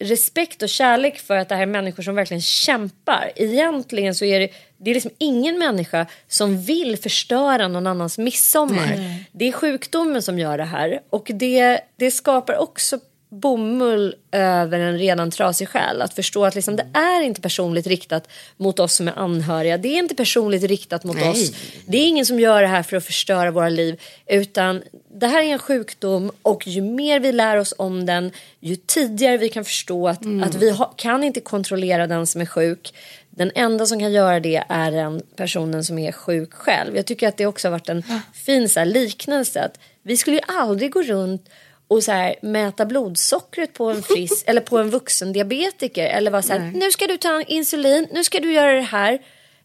respekt 0.00 0.62
och 0.62 0.68
kärlek 0.68 1.18
för 1.18 1.36
att 1.36 1.48
det 1.48 1.54
här 1.54 1.62
är 1.62 1.66
människor 1.66 2.02
som 2.02 2.14
verkligen 2.14 2.40
kämpar. 2.40 3.32
Egentligen 3.36 4.14
så 4.14 4.24
är 4.24 4.40
det, 4.40 4.48
det 4.76 4.90
är 4.90 4.94
liksom 4.94 5.10
ingen 5.18 5.58
människa 5.58 6.06
som 6.28 6.62
vill 6.62 6.96
förstöra 6.96 7.68
någon 7.68 7.86
annans 7.86 8.18
midsommar. 8.18 8.94
Nej. 8.96 9.30
Det 9.32 9.48
är 9.48 9.52
sjukdomen 9.52 10.22
som 10.22 10.38
gör 10.38 10.58
det 10.58 10.64
här 10.64 11.00
och 11.10 11.30
det, 11.34 11.80
det 11.96 12.10
skapar 12.10 12.56
också 12.56 12.98
bomull 13.30 14.14
över 14.32 14.78
en 14.78 14.98
redan 14.98 15.30
trasig 15.30 15.68
själ. 15.68 16.02
Att 16.02 16.14
förstå 16.14 16.44
att 16.44 16.54
liksom, 16.54 16.76
det 16.76 16.86
är 16.94 17.22
inte 17.22 17.40
personligt 17.40 17.86
riktat 17.86 18.28
mot 18.56 18.78
oss 18.78 18.94
som 18.94 19.08
är 19.08 19.18
anhöriga. 19.18 19.78
Det 19.78 19.88
är 19.88 19.98
inte 19.98 20.14
personligt 20.14 20.62
riktat 20.62 21.04
mot 21.04 21.16
Nej. 21.16 21.30
oss. 21.30 21.52
Det 21.86 21.98
är 21.98 22.06
ingen 22.06 22.26
som 22.26 22.40
gör 22.40 22.62
det 22.62 22.68
här 22.68 22.82
för 22.82 22.96
att 22.96 23.04
förstöra 23.04 23.50
våra 23.50 23.68
liv. 23.68 24.00
Utan 24.26 24.82
det 25.14 25.26
här 25.26 25.42
är 25.42 25.52
en 25.52 25.58
sjukdom 25.58 26.30
och 26.42 26.66
ju 26.66 26.82
mer 26.82 27.20
vi 27.20 27.32
lär 27.32 27.56
oss 27.56 27.74
om 27.78 28.06
den, 28.06 28.30
ju 28.60 28.76
tidigare 28.76 29.36
vi 29.36 29.48
kan 29.48 29.64
förstå 29.64 30.08
att, 30.08 30.24
Mm. 30.24 30.48
att 30.48 30.54
vi 30.54 30.70
ha, 30.70 30.84
kan 30.96 31.24
inte 31.24 31.40
kontrollera 31.40 32.06
den 32.06 32.26
som 32.26 32.40
är 32.40 32.46
sjuk. 32.46 32.94
Den 33.30 33.52
enda 33.54 33.86
som 33.86 33.98
kan 33.98 34.12
göra 34.12 34.40
det 34.40 34.64
är 34.68 34.90
den 34.90 35.22
personen 35.36 35.84
som 35.84 35.98
är 35.98 36.12
sjuk 36.12 36.54
själv. 36.54 36.96
Jag 36.96 37.06
tycker 37.06 37.28
att 37.28 37.36
det 37.36 37.46
också 37.46 37.68
har 37.68 37.70
varit 37.72 37.88
en 37.88 38.02
fin 38.34 38.68
så 38.68 38.80
här, 38.80 38.86
liknelse. 38.86 39.60
Att 39.60 39.78
vi 40.02 40.16
skulle 40.16 40.36
ju 40.36 40.42
aldrig 40.46 40.92
gå 40.92 41.02
runt 41.02 41.48
och 41.88 42.02
så 42.02 42.12
här, 42.12 42.34
mäta 42.42 42.86
blodsockret 42.86 43.72
på 43.74 43.90
en 43.90 44.02
frisk 44.02 44.44
eller 44.48 44.60
på 44.60 44.78
en 44.78 44.90
vuxen 44.90 45.32
diabetiker 45.32 46.06
eller 46.06 46.30
vara 46.30 46.42
så 46.42 46.52
här, 46.52 46.72
nu 46.74 46.90
ska 46.90 47.06
du 47.06 47.16
ta 47.16 47.42
insulin, 47.42 48.06
nu 48.12 48.24
ska 48.24 48.40
du 48.40 48.52
göra 48.52 48.72
det 48.72 48.80
här. 48.80 49.18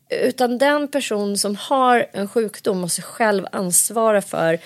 Utan 0.10 0.58
den 0.58 0.88
person 0.88 1.38
som 1.38 1.56
har 1.56 2.08
en 2.14 2.28
sjukdom 2.28 2.78
måste 2.78 3.02
själv 3.02 3.46
ansvara 3.52 4.22
för 4.22 4.60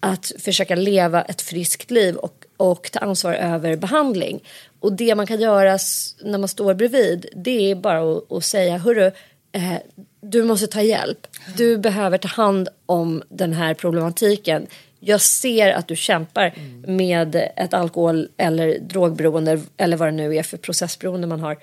att 0.00 0.32
försöka 0.38 0.74
leva 0.74 1.22
ett 1.22 1.42
friskt 1.42 1.90
liv 1.90 2.16
och, 2.16 2.44
och 2.56 2.90
ta 2.92 2.98
ansvar 2.98 3.32
över 3.34 3.76
behandling. 3.76 4.44
Och 4.80 4.92
det 4.92 5.14
man 5.14 5.26
kan 5.26 5.40
göra 5.40 5.78
när 6.22 6.38
man 6.38 6.48
står 6.48 6.74
bredvid 6.74 7.26
det 7.36 7.70
är 7.70 7.74
bara 7.74 8.16
att, 8.16 8.32
att 8.32 8.44
säga 8.44 8.78
hörru, 8.78 9.06
eh, 9.52 9.74
du 10.20 10.44
måste 10.44 10.66
ta 10.66 10.82
hjälp. 10.82 11.26
Du 11.56 11.78
behöver 11.78 12.18
ta 12.18 12.28
hand 12.28 12.68
om 12.86 13.22
den 13.28 13.52
här 13.52 13.74
problematiken. 13.74 14.66
Jag 15.04 15.20
ser 15.20 15.72
att 15.72 15.88
du 15.88 15.96
kämpar 15.96 16.54
med 16.86 17.36
ett 17.56 17.74
alkohol 17.74 18.28
eller 18.36 18.78
drogberoende 18.78 19.60
eller 19.76 19.96
vad 19.96 20.08
det 20.08 20.12
nu 20.12 20.36
är 20.36 20.42
för 20.42 20.56
processberoende 20.56 21.26
man 21.26 21.40
har. 21.40 21.58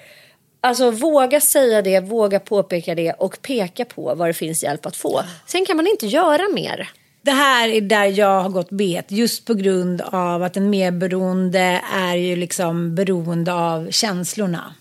Alltså 0.61 0.91
våga 0.91 1.41
säga 1.41 1.81
det, 1.81 1.99
våga 1.99 2.39
påpeka 2.39 2.95
det 2.95 3.13
och 3.13 3.41
peka 3.41 3.85
på 3.85 4.15
var 4.15 4.27
det 4.27 4.33
finns 4.33 4.63
hjälp 4.63 4.85
att 4.85 4.95
få. 4.95 5.21
Sen 5.47 5.65
kan 5.65 5.77
man 5.77 5.87
inte 5.87 6.07
göra 6.07 6.43
mer. 6.53 6.89
Det 7.21 7.31
här 7.31 7.69
är 7.69 7.81
där 7.81 8.05
jag 8.05 8.41
har 8.41 8.49
gått 8.49 8.69
bet 8.69 9.11
just 9.11 9.45
på 9.45 9.53
grund 9.53 10.01
av 10.01 10.43
att 10.43 10.57
en 10.57 10.69
medberoende 10.69 11.81
är 11.95 12.15
ju 12.15 12.35
liksom 12.35 12.95
beroende 12.95 13.53
av 13.53 13.91
känslorna. 13.91 14.73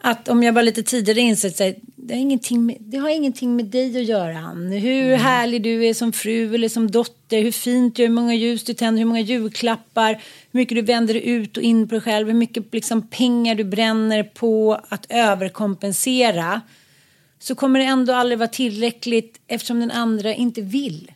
Att 0.00 0.28
om 0.28 0.42
jag 0.42 0.54
bara 0.54 0.62
lite 0.62 0.82
tidigare 0.82 1.20
insett 1.20 1.60
att 1.60 1.74
det, 1.96 2.14
har 2.14 2.20
ingenting 2.20 2.66
med, 2.66 2.76
det 2.80 2.96
har 2.98 3.08
ingenting 3.08 3.56
med 3.56 3.64
dig 3.64 3.96
att 4.00 4.04
göra 4.04 4.38
Ann. 4.38 4.72
Hur 4.72 5.16
härlig 5.16 5.62
du 5.62 5.86
är 5.86 5.94
som 5.94 6.12
fru 6.12 6.54
eller 6.54 6.68
som 6.68 6.90
dotter, 6.90 7.42
hur 7.42 7.52
fint 7.52 7.96
du 7.96 8.02
är, 8.02 8.08
hur 8.08 8.14
många 8.14 8.34
ljus 8.34 8.64
du 8.64 8.74
tänder, 8.74 8.98
hur 8.98 9.06
många 9.06 9.20
julklappar, 9.20 10.12
hur 10.52 10.60
mycket 10.60 10.76
du 10.76 10.82
vänder 10.82 11.14
ut 11.14 11.56
och 11.56 11.62
in 11.62 11.88
på 11.88 11.94
dig 11.94 12.00
själv, 12.02 12.26
hur 12.26 12.34
mycket 12.34 12.74
liksom 12.74 13.08
pengar 13.08 13.54
du 13.54 13.64
bränner 13.64 14.22
på 14.22 14.80
att 14.88 15.06
överkompensera. 15.08 16.60
Så 17.38 17.54
kommer 17.54 17.78
det 17.78 17.84
ändå 17.84 18.12
aldrig 18.12 18.38
vara 18.38 18.48
tillräckligt 18.48 19.40
eftersom 19.46 19.80
den 19.80 19.90
andra 19.90 20.34
inte 20.34 20.60
vill. 20.60 21.12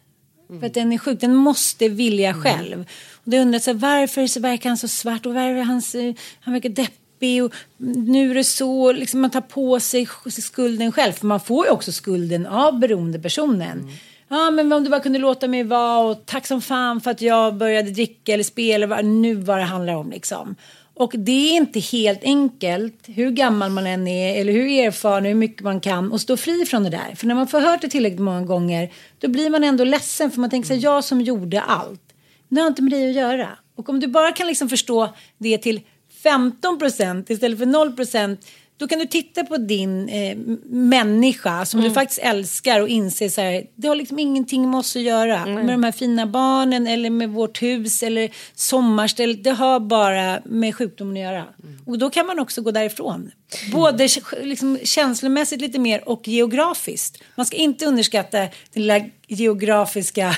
För 0.60 0.66
att 0.66 0.74
den 0.74 0.92
är 0.92 0.98
sjuk. 0.98 1.20
Den 1.20 1.34
måste 1.34 1.88
vilja 1.88 2.34
själv. 2.34 2.80
Och 3.12 3.30
då 3.30 3.36
undrar 3.36 3.62
jag 3.66 3.74
varför 3.74 4.26
så 4.26 4.40
verkar 4.40 4.70
han 4.70 4.78
så 4.78 4.88
svart 4.88 5.26
och 5.26 5.34
varför 5.34 5.60
han, 5.62 5.82
så- 5.82 6.14
han 6.40 6.54
verkar 6.54 6.68
deppig 6.68 6.99
och 7.42 7.54
nu 7.78 8.30
är 8.30 8.34
det 8.34 8.44
så, 8.44 8.92
liksom 8.92 9.20
man 9.20 9.30
tar 9.30 9.40
på 9.40 9.80
sig 9.80 10.08
skulden 10.30 10.92
själv. 10.92 11.12
För 11.12 11.26
man 11.26 11.40
får 11.40 11.66
ju 11.66 11.72
också 11.72 11.92
skulden 11.92 12.46
av 12.46 12.78
beroendepersonen. 12.78 13.90
Ja, 14.28 14.50
men 14.50 14.72
om 14.72 14.84
du 14.84 14.90
bara 14.90 15.00
kunde 15.00 15.18
låta 15.18 15.48
mig 15.48 15.64
vara 15.64 15.98
och 15.98 16.26
tack 16.26 16.46
som 16.46 16.62
fan 16.62 17.00
för 17.00 17.10
att 17.10 17.20
jag 17.20 17.54
började 17.54 17.90
dricka 17.90 18.34
eller 18.34 18.44
spela, 18.44 18.86
vad, 18.86 19.04
nu 19.04 19.34
vad 19.34 19.58
det 19.58 19.64
handlar 19.64 19.94
om 19.94 20.10
liksom. 20.10 20.56
Och 20.94 21.12
det 21.14 21.50
är 21.50 21.56
inte 21.56 21.80
helt 21.80 22.24
enkelt, 22.24 22.94
hur 23.06 23.30
gammal 23.30 23.70
man 23.70 23.86
än 23.86 24.08
är 24.08 24.40
eller 24.40 24.52
hur 24.52 24.66
erfaren, 24.66 25.24
hur 25.24 25.34
mycket 25.34 25.62
man 25.62 25.80
kan, 25.80 26.12
och 26.12 26.20
stå 26.20 26.36
fri 26.36 26.66
från 26.66 26.82
det 26.82 26.90
där. 26.90 27.14
För 27.16 27.26
när 27.26 27.34
man 27.34 27.46
får 27.46 27.60
hört 27.60 27.80
det 27.80 27.88
tillräckligt 27.88 28.20
många 28.20 28.42
gånger, 28.42 28.92
då 29.18 29.28
blir 29.28 29.50
man 29.50 29.64
ändå 29.64 29.84
ledsen 29.84 30.30
för 30.30 30.40
man 30.40 30.50
tänker 30.50 30.66
så 30.66 30.74
här, 30.74 30.80
jag 30.80 31.04
som 31.04 31.20
gjorde 31.20 31.60
allt. 31.60 32.02
Det 32.48 32.60
har 32.60 32.68
inte 32.68 32.82
med 32.82 32.92
dig 32.92 33.08
att 33.08 33.16
göra. 33.16 33.48
Och 33.76 33.88
om 33.88 34.00
du 34.00 34.06
bara 34.06 34.32
kan 34.32 34.46
liksom 34.46 34.68
förstå 34.68 35.14
det 35.38 35.58
till 35.58 35.80
15 36.22 36.78
procent 36.78 37.30
istället 37.30 37.58
för 37.58 37.66
0 37.66 37.92
procent, 37.96 38.46
då 38.76 38.88
kan 38.88 38.98
du 38.98 39.06
titta 39.06 39.44
på 39.44 39.56
din 39.56 40.08
eh, 40.08 40.36
människa 40.66 41.64
som 41.66 41.80
du 41.80 41.90
faktiskt 41.90 42.20
älskar 42.20 42.80
och 42.80 42.88
inse 42.88 43.30
så 43.30 43.40
här, 43.40 43.66
det 43.76 43.88
har 43.88 43.94
liksom 43.94 44.18
ingenting 44.18 44.70
med 44.70 44.78
oss 44.78 44.96
att 44.96 45.02
göra. 45.02 45.46
Med 45.46 45.74
de 45.74 45.84
här 45.84 45.92
fina 45.92 46.26
barnen 46.26 46.86
eller 46.86 47.10
med 47.10 47.30
vårt 47.30 47.62
hus 47.62 48.02
eller 48.02 48.30
sommarstället. 48.54 49.44
Det 49.44 49.50
har 49.50 49.80
bara 49.80 50.40
med 50.44 50.76
sjukdomen 50.76 51.16
att 51.16 51.22
göra. 51.22 51.44
Och 51.86 51.98
då 51.98 52.10
kan 52.10 52.26
man 52.26 52.38
också 52.38 52.62
gå 52.62 52.70
därifrån. 52.70 53.30
Både 53.72 54.08
liksom, 54.42 54.78
känslomässigt 54.84 55.60
lite 55.60 55.78
mer 55.78 56.08
och 56.08 56.28
geografiskt. 56.28 57.18
Man 57.34 57.46
ska 57.46 57.56
inte 57.56 57.86
underskatta 57.86 58.38
det 58.38 58.50
lilla 58.74 59.00
geografiska 59.26 60.36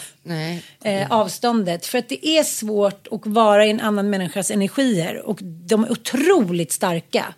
eh, 0.85 1.13
avståndet. 1.13 1.87
För 1.87 1.99
att 1.99 2.09
det 2.09 2.29
är 2.29 2.43
svårt 2.43 3.09
att 3.11 3.27
vara 3.27 3.67
i 3.67 3.71
en 3.71 3.81
annan 3.81 4.11
människas 4.11 4.51
energier. 4.51 5.27
Och 5.27 5.39
de 5.43 5.85
är 5.85 5.93
otroligt 5.93 6.73
starka. 6.73 7.35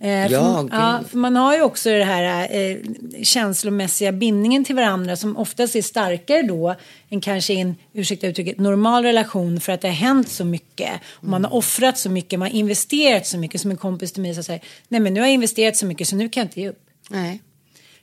Eh, 0.00 0.10
Ja, 0.10 0.28
för, 0.28 0.62
gud. 0.62 0.72
ja, 0.72 1.00
för 1.08 1.18
man 1.18 1.36
har 1.36 1.56
ju 1.56 1.62
också 1.62 1.90
det 1.90 2.04
här 2.04 2.48
eh, 2.56 2.76
känslomässiga 3.22 4.12
bindningen 4.12 4.64
till 4.64 4.74
varandra 4.74 5.16
som 5.16 5.36
oftast 5.36 5.76
är 5.76 5.82
starkare 5.82 6.42
då 6.42 6.74
än 7.10 7.20
kanske 7.20 7.52
i 7.52 7.60
en, 7.60 7.76
ursäkta 7.92 8.26
uttrycket, 8.26 8.58
normal 8.58 9.02
relation 9.02 9.60
för 9.60 9.72
att 9.72 9.80
det 9.80 9.88
har 9.88 9.94
hänt 9.94 10.28
så 10.28 10.44
mycket. 10.44 10.90
Och 11.12 11.28
man 11.28 11.44
har 11.44 11.54
offrat 11.54 11.98
så 11.98 12.10
mycket, 12.10 12.38
man 12.38 12.48
har 12.48 12.56
investerat 12.56 13.26
så 13.26 13.38
mycket. 13.38 13.60
Som 13.60 13.70
en 13.70 13.76
kompis 13.76 14.12
till 14.12 14.22
mig 14.22 14.34
sa 14.34 14.42
så 14.42 14.52
här, 14.52 14.60
nej 14.88 15.00
men 15.06 15.14
nu 15.14 15.20
har 15.20 15.26
jag 15.26 15.34
investerat 15.34 15.76
så 15.76 15.86
mycket 15.86 16.08
så 16.08 16.16
nu 16.16 16.28
kan 16.28 16.40
jag 16.40 16.46
inte 16.46 16.60
ge 16.60 16.68
upp. 16.68 16.86
Nej. 17.10 17.42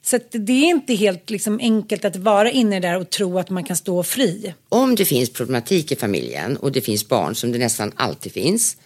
Så 0.02 0.20
det 0.32 0.54
är 0.54 0.70
inte 0.70 0.94
helt 0.94 1.30
liksom, 1.30 1.60
enkelt 1.60 2.06
att 2.06 2.16
vara 2.16 2.52
inne 2.52 2.80
där 2.80 2.98
och 2.98 3.10
tro 3.10 3.40
att 3.40 3.50
man 3.50 3.64
kan 3.64 3.76
stå 3.76 4.04
fri. 4.04 4.54
Om 4.70 4.96
det 4.96 5.06
finns 5.06 5.30
problematik 5.30 5.92
i 5.92 5.96
familjen 5.96 6.58
och 6.58 6.72
det 6.72 6.82
finns 6.82 7.08
barn 7.08 7.36
som 7.36 7.52
det 7.52 7.58
nästan 7.58 7.92
alltid 7.96 8.32
finns 8.32 8.78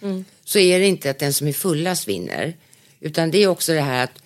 så 0.44 0.58
är 0.58 0.78
det 0.78 0.86
inte 0.86 1.10
att 1.10 1.18
den 1.18 1.32
som 1.32 1.48
är 1.48 1.52
fullast 1.52 2.08
vinner 2.08 2.54
Utan 3.00 3.30
det 3.30 3.42
är 3.42 3.46
också 3.46 3.72
det 3.72 3.80
här 3.80 4.04
att 4.04 4.22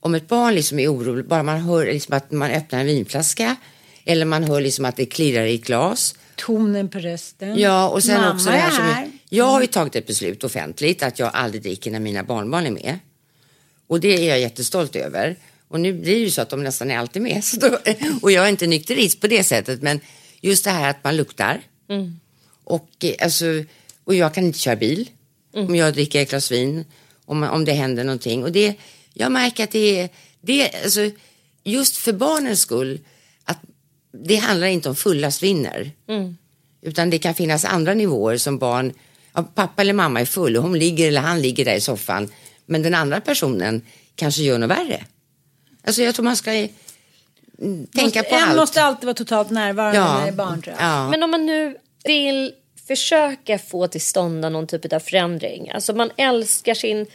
om 0.00 0.14
ett 0.14 0.28
barn 0.28 0.54
liksom 0.54 0.78
är 0.78 0.92
oroligt, 0.92 1.26
bara 1.26 1.42
man 1.42 1.60
hör 1.60 1.86
liksom 1.86 2.16
att 2.16 2.30
man 2.30 2.50
öppnar 2.50 2.80
en 2.80 2.86
vinflaska 2.86 3.56
eller 4.04 4.24
man 4.24 4.44
hör 4.44 4.60
liksom 4.60 4.84
att 4.84 4.96
det 4.96 5.06
klirrar 5.06 5.44
i 5.44 5.54
ett 5.54 5.64
glas. 5.64 6.14
Tonen 6.36 6.88
på 6.88 6.98
rösten. 6.98 7.58
Ja, 7.58 7.88
och 7.88 8.04
sen 8.04 8.20
Mamma 8.20 8.34
också 8.34 8.50
det 8.50 8.56
här 8.56 8.70
som 8.70 8.84
är 8.84 8.92
här. 8.92 9.04
är, 9.04 9.10
Jag 9.28 9.44
har 9.44 9.60
ju 9.60 9.66
tagit 9.66 9.96
ett 9.96 10.06
beslut 10.06 10.44
offentligt 10.44 11.02
att 11.02 11.18
jag 11.18 11.30
aldrig 11.34 11.62
dricker 11.62 11.90
när 11.90 12.00
mina 12.00 12.24
barnbarn 12.24 12.66
är 12.66 12.70
med. 12.70 12.98
Och 13.92 14.00
det 14.00 14.08
är 14.08 14.28
jag 14.28 14.40
jättestolt 14.40 14.96
över. 14.96 15.36
Och 15.68 15.80
nu 15.80 15.92
blir 15.92 16.14
det 16.14 16.20
ju 16.20 16.30
så 16.30 16.42
att 16.42 16.50
de 16.50 16.62
nästan 16.62 16.90
är 16.90 16.98
alltid 16.98 17.22
med. 17.22 17.42
Då, 17.60 17.78
och 18.22 18.32
jag 18.32 18.44
är 18.44 18.48
inte 18.48 18.66
nykterist 18.66 19.20
på 19.20 19.26
det 19.26 19.44
sättet, 19.44 19.82
men 19.82 20.00
just 20.40 20.64
det 20.64 20.70
här 20.70 20.90
att 20.90 21.04
man 21.04 21.16
luktar. 21.16 21.60
Och, 22.64 22.90
eh, 23.04 23.14
alltså, 23.20 23.44
och 24.04 24.14
jag 24.14 24.34
kan 24.34 24.44
inte 24.44 24.58
köra 24.58 24.76
bil 24.76 25.10
om 25.52 25.76
jag 25.76 25.94
dricker 25.94 26.22
ett 26.22 26.30
glas 26.30 26.52
vin, 26.52 26.84
om, 27.24 27.42
om 27.42 27.64
det 27.64 27.72
händer 27.72 28.04
någonting. 28.04 28.44
Och 28.44 28.52
det, 28.52 28.74
jag 29.14 29.32
märker 29.32 29.64
att 29.64 29.70
det 29.70 30.00
är, 30.00 30.08
det, 30.40 30.70
alltså, 30.84 31.10
just 31.64 31.96
för 31.96 32.12
barnens 32.12 32.60
skull, 32.60 33.00
att 33.44 33.58
det 34.12 34.36
handlar 34.36 34.66
inte 34.66 34.88
om 34.88 34.96
fullast 34.96 35.42
vinner. 35.42 35.90
Utan 36.82 37.10
det 37.10 37.18
kan 37.18 37.34
finnas 37.34 37.64
andra 37.64 37.94
nivåer 37.94 38.36
som 38.36 38.58
barn, 38.58 38.92
ja, 39.32 39.42
pappa 39.54 39.82
eller 39.82 39.92
mamma 39.92 40.20
är 40.20 40.24
full 40.24 40.56
och 40.56 40.62
hon 40.62 40.78
ligger 40.78 41.08
eller 41.08 41.20
han 41.20 41.42
ligger 41.42 41.64
där 41.64 41.74
i 41.74 41.80
soffan. 41.80 42.28
Men 42.72 42.82
den 42.82 42.94
andra 42.94 43.20
personen 43.20 43.82
kanske 44.14 44.42
gör 44.42 44.58
något 44.58 44.70
värre. 44.70 45.04
Alltså 45.84 46.02
jag 46.02 46.14
tror 46.14 46.24
man 46.24 46.36
ska 46.36 46.50
mm, 46.50 46.68
tänka 47.86 48.02
måste, 48.02 48.22
på 48.22 48.34
en 48.34 48.42
allt. 48.42 48.56
måste 48.56 48.82
alltid 48.82 49.04
vara 49.04 49.14
totalt 49.14 49.50
närvarande 49.50 49.98
Ja. 49.98 50.14
när 50.14 50.22
det 50.22 50.28
är 50.28 50.32
barn 50.32 50.62
tror 50.62 50.76
jag. 50.78 50.88
Ja. 50.88 51.10
Men 51.10 51.22
om 51.22 51.30
man 51.30 51.46
nu 51.46 51.76
vill 52.04 52.52
försöka 52.88 53.58
få 53.58 53.88
till 53.88 54.00
stånd 54.00 54.40
någon 54.40 54.66
typ 54.66 54.92
av 54.92 55.00
förändring. 55.00 55.70
Alltså 55.70 55.92
man 55.92 56.10
älskar 56.16 56.74
sin 56.74 57.06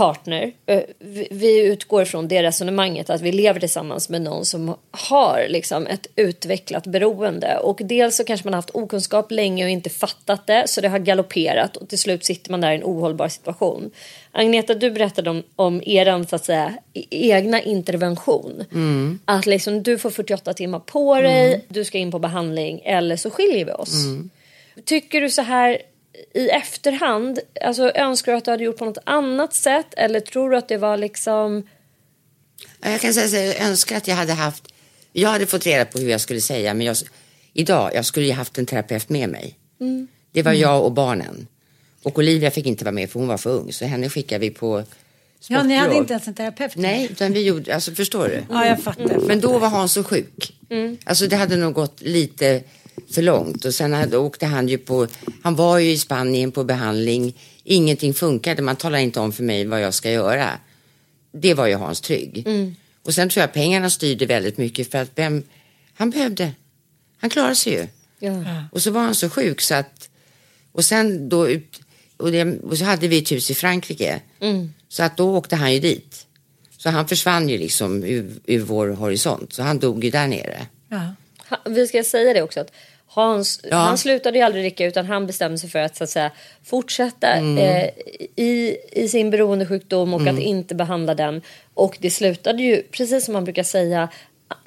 partner. 0.00 0.52
Eh, 0.66 0.82
vi- 1.30 1.60
utgår 1.60 2.04
från 2.04 2.28
det 2.28 2.42
resonemanget 2.42 3.10
att 3.10 3.20
vi 3.20 3.32
lever 3.32 3.60
tillsammans 3.60 4.08
med 4.08 4.22
någon 4.22 4.44
som 4.44 4.74
har 4.90 5.46
liksom 5.48 5.86
ett 5.86 6.06
utvecklat 6.16 6.86
beroende. 6.86 7.56
Och 7.58 7.80
dels 7.84 8.16
så 8.16 8.24
kanske 8.24 8.46
man 8.46 8.54
har 8.54 8.58
haft 8.58 8.70
okunskap 8.74 9.30
länge 9.30 9.64
och 9.64 9.70
inte 9.70 9.90
fattat 9.90 10.46
det 10.46 10.62
så 10.68 10.80
det 10.80 10.88
har 10.88 10.98
galopperat 10.98 11.76
och 11.76 11.88
till 11.88 11.98
slut 11.98 12.24
sitter 12.24 12.50
man 12.50 12.60
där 12.60 12.72
i 12.72 12.74
en 12.74 12.84
ohållbar 12.84 13.28
situation. 13.28 13.90
Agneta, 14.32 14.74
du 14.74 14.90
berättade 14.90 15.30
om, 15.30 15.42
om 15.56 15.82
eran 15.86 16.26
så 16.26 16.36
att 16.36 16.44
säga 16.44 16.74
e- 16.94 17.04
egna 17.10 17.62
intervention. 17.62 18.64
Att 19.24 19.46
liksom 19.46 19.82
du 19.82 19.98
får 19.98 20.10
48 20.10 20.52
timmar 20.54 20.78
på 20.80 21.14
dig, 21.14 21.64
du 21.68 21.84
ska 21.84 21.98
in 21.98 22.10
på 22.10 22.18
behandling 22.18 22.80
eller 22.84 23.16
så 23.16 23.30
skiljer 23.30 23.64
vi 23.64 23.72
oss. 23.72 23.92
Tycker 24.84 25.20
du 25.20 25.30
så 25.30 25.42
här 25.42 25.78
i 26.34 26.48
efterhand, 26.48 27.38
alltså 27.60 27.90
önskar 27.90 28.32
du 28.32 28.38
att 28.38 28.44
du 28.44 28.50
hade 28.50 28.64
gjort 28.64 28.76
på 28.78 28.84
något 28.84 28.98
annat 29.04 29.54
sätt 29.54 29.86
eller 29.96 30.20
tror 30.20 30.50
du 30.50 30.56
att 30.56 30.68
det 30.68 30.76
var 30.76 30.96
liksom 30.96 31.62
Ja, 32.80 32.90
Jag 32.90 33.00
kan 33.00 33.14
säga 33.14 33.28
så 33.28 33.36
jag 33.36 33.68
önskar 33.68 33.96
att 33.96 34.08
jag 34.08 34.16
hade 34.16 34.32
haft, 34.32 34.72
jag 35.12 35.28
hade 35.28 35.46
fått 35.46 35.66
reda 35.66 35.84
på 35.84 35.98
hur 35.98 36.10
jag 36.10 36.20
skulle 36.20 36.40
säga, 36.40 36.74
men 36.74 36.86
jag, 36.86 36.96
idag, 37.52 37.90
jag 37.94 38.04
skulle 38.04 38.26
ju 38.26 38.32
haft 38.32 38.58
en 38.58 38.66
terapeut 38.66 39.08
med 39.08 39.28
mig. 39.28 39.54
Det 40.32 40.42
var 40.42 40.52
jag 40.52 40.84
och 40.84 40.92
barnen. 40.92 41.46
Och 42.02 42.18
Olivia 42.18 42.50
fick 42.50 42.66
inte 42.66 42.84
vara 42.84 42.92
med 42.92 43.10
för 43.10 43.18
hon 43.20 43.28
var 43.28 43.38
för 43.38 43.50
ung, 43.50 43.72
så 43.72 43.84
henne 43.84 44.08
skickade 44.10 44.38
vi 44.40 44.50
på 44.50 44.84
Ja, 45.48 45.62
ni 45.62 45.74
hade 45.74 45.84
sportlov. 45.90 46.02
inte 46.02 46.12
ens 46.12 46.28
en 46.28 46.34
terapeut? 46.34 46.76
Nej, 46.76 47.08
utan 47.10 47.32
vi 47.32 47.42
gjorde, 47.42 47.74
alltså 47.74 47.92
förstår 47.94 48.28
du? 48.28 48.42
Ja, 48.50 48.66
jag 48.66 48.82
fattar. 48.82 49.18
Men 49.26 49.40
då 49.40 49.58
var 49.58 49.68
Hans 49.68 49.92
så 49.92 50.04
sjuk. 50.04 50.52
Alltså 51.04 51.26
det 51.26 51.36
hade 51.36 51.56
nog 51.56 51.74
gått 51.74 52.00
lite 52.00 52.62
för 53.10 53.22
långt 53.22 53.64
och 53.64 53.74
sen 53.74 53.92
hade, 53.92 54.16
åkte 54.18 54.46
han 54.46 54.68
ju 54.68 54.78
på, 54.78 55.06
han 55.42 55.56
var 55.56 55.78
ju 55.78 55.90
i 55.90 55.98
Spanien 55.98 56.52
på 56.52 56.64
behandling, 56.64 57.38
ingenting 57.64 58.14
funkade, 58.14 58.62
man 58.62 58.76
talar 58.76 58.98
inte 58.98 59.20
om 59.20 59.32
för 59.32 59.42
mig 59.42 59.64
vad 59.64 59.80
jag 59.80 59.94
ska 59.94 60.10
göra. 60.10 60.50
Det 61.32 61.54
var 61.54 61.66
ju 61.66 61.74
Hans 61.74 62.00
Trygg. 62.00 62.46
Och 63.02 63.14
sen 63.14 63.28
tror 63.28 63.40
jag 63.40 63.52
pengarna 63.52 63.90
styrde 63.90 64.26
väldigt 64.26 64.58
mycket 64.58 64.90
för 64.90 64.98
att 64.98 65.10
vem, 65.14 65.42
han 65.94 66.10
behövde, 66.10 66.52
han 67.18 67.30
klarade 67.30 67.56
sig 67.56 67.72
ju. 67.72 67.86
Och 68.72 68.82
så 68.82 68.90
var 68.90 69.00
han 69.00 69.14
så 69.14 69.30
sjuk 69.30 69.60
så 69.60 69.74
att, 69.74 70.08
och 70.72 70.84
sen 70.84 71.28
då 71.28 71.48
och, 72.16 72.32
det, 72.32 72.44
och 72.44 72.78
så 72.78 72.84
hade 72.84 73.08
vi 73.08 73.18
ett 73.18 73.32
hus 73.32 73.50
i 73.50 73.54
Frankrike. 73.54 74.20
Så 74.88 75.02
att 75.02 75.16
då 75.16 75.36
åkte 75.36 75.56
han 75.56 75.72
ju 75.74 75.80
dit. 75.80 76.26
Så 76.78 76.90
han 76.90 77.08
försvann 77.08 77.48
ju 77.48 77.58
liksom 77.58 78.04
ur, 78.04 78.32
ur 78.46 78.60
vår 78.60 78.88
horisont. 78.88 79.52
Så 79.52 79.62
han 79.62 79.78
dog 79.78 80.04
ju 80.04 80.10
där 80.10 80.26
nere. 80.26 80.66
Ja. 80.88 81.14
Vi 81.64 81.86
ska 81.86 82.04
säga 82.04 82.32
det 82.34 82.42
också 82.42 82.60
att 82.60 82.72
Hans, 83.12 83.60
Ja. 83.70 83.76
han 83.76 83.98
slutade 83.98 84.38
ju 84.38 84.44
aldrig 84.44 84.64
dricka 84.64 84.86
utan 84.86 85.06
han 85.06 85.26
bestämde 85.26 85.58
sig 85.58 85.70
för 85.70 85.78
att, 85.78 85.96
så 85.96 86.04
att 86.04 86.10
säga, 86.10 86.30
fortsätta 86.64 87.26
Mm. 87.32 87.58
eh, 87.58 87.88
i, 88.36 88.76
i 88.92 89.08
sin 89.08 89.30
beroendesjukdom 89.30 90.14
och 90.14 90.26
att 90.26 90.38
inte 90.38 90.74
behandla 90.74 91.14
den. 91.14 91.42
Och 91.74 91.96
det 92.00 92.10
slutade 92.10 92.62
ju, 92.62 92.82
precis 92.82 93.24
som 93.24 93.32
man 93.32 93.44
brukar 93.44 93.62
säga, 93.62 94.08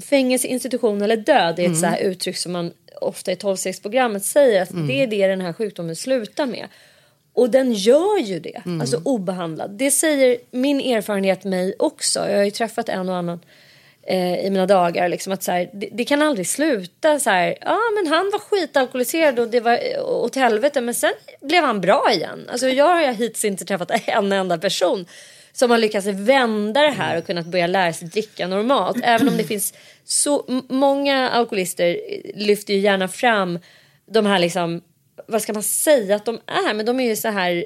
fängelse, 0.10 0.48
institution 0.48 1.02
eller 1.02 1.18
död 1.18 1.60
är 1.60 1.72
ett 1.72 1.82
här 1.84 1.98
uttryck 2.00 2.38
som 2.38 2.52
man 2.52 2.74
ofta 3.02 3.32
i 3.32 3.36
12-stegsprogrammet 3.36 4.20
säger 4.20 4.62
att 4.62 4.70
det 4.88 5.04
är 5.04 5.08
det 5.08 5.28
den 5.28 5.42
här 5.42 5.54
sjukdomen 5.54 5.96
slutar 5.96 6.46
med. 6.46 6.68
Och 7.34 7.50
den 7.50 7.74
gör 7.74 8.20
ju 8.20 8.40
det, 8.40 8.62
alltså 8.82 9.02
obehandlad. 9.06 9.72
Det 9.72 9.92
säger 9.92 10.38
min 10.52 10.80
erfarenhet 10.80 11.44
mig 11.44 11.76
också. 11.80 12.30
Jag 12.30 12.38
har 12.38 12.44
ju 12.44 12.52
träffat 12.52 12.90
en 12.90 13.10
och 13.10 13.16
annan 13.16 13.40
eh, 14.08 14.46
i 14.46 14.50
mina 14.50 14.66
dagar. 14.66 15.10
Liksom 15.10 15.34
att 15.34 15.44
så 15.44 15.52
här, 15.52 15.70
det, 15.74 15.90
det 15.92 16.06
kan 16.06 16.22
aldrig 16.22 16.48
sluta 16.48 17.20
så 17.20 17.30
här. 17.30 17.58
Ja, 17.62 17.80
men 17.96 18.14
han 18.14 18.30
var 18.32 18.40
skitalkoholiserad 18.40 19.40
och 19.40 19.48
det 19.48 19.60
var 19.60 20.00
åt 20.02 20.36
helvete. 20.36 20.82
Men 20.82 20.94
sen 20.94 21.14
blev 21.42 21.64
han 21.64 21.82
bra 21.82 22.12
igen. 22.12 22.48
Alltså 22.52 22.68
jag 22.68 22.86
har 22.86 23.02
jag 23.02 23.14
hittills 23.14 23.46
inte 23.46 23.66
träffat 23.66 23.92
en 24.06 24.32
enda 24.32 24.58
person 24.58 25.06
som 25.54 25.72
har 25.72 25.78
lyckats 25.78 26.08
vända 26.08 26.82
det 26.82 26.92
här 26.92 27.18
och 27.18 27.26
kunnat 27.26 27.46
börja 27.46 27.68
lära 27.68 27.94
sig 27.94 28.08
dricka 28.08 28.48
normalt. 28.48 28.98
Även 29.04 29.30
om 29.30 29.38
det 29.38 29.44
finns 29.44 29.74
så 30.04 30.64
många 30.70 31.30
alkoholister 31.30 31.98
lyfter 32.36 32.74
ju 32.74 32.80
gärna 32.80 33.08
fram 33.08 33.60
de 34.06 34.26
här 34.26 34.40
liksom 34.40 34.82
vad 35.28 35.42
ska 35.42 35.54
man 35.54 35.64
säga 35.64 36.16
att 36.16 36.26
de 36.26 36.40
är? 36.48 36.74
Men 36.74 36.86
de 36.86 37.00
är 37.00 37.04
ju 37.04 37.16
så 37.16 37.28
här 37.28 37.66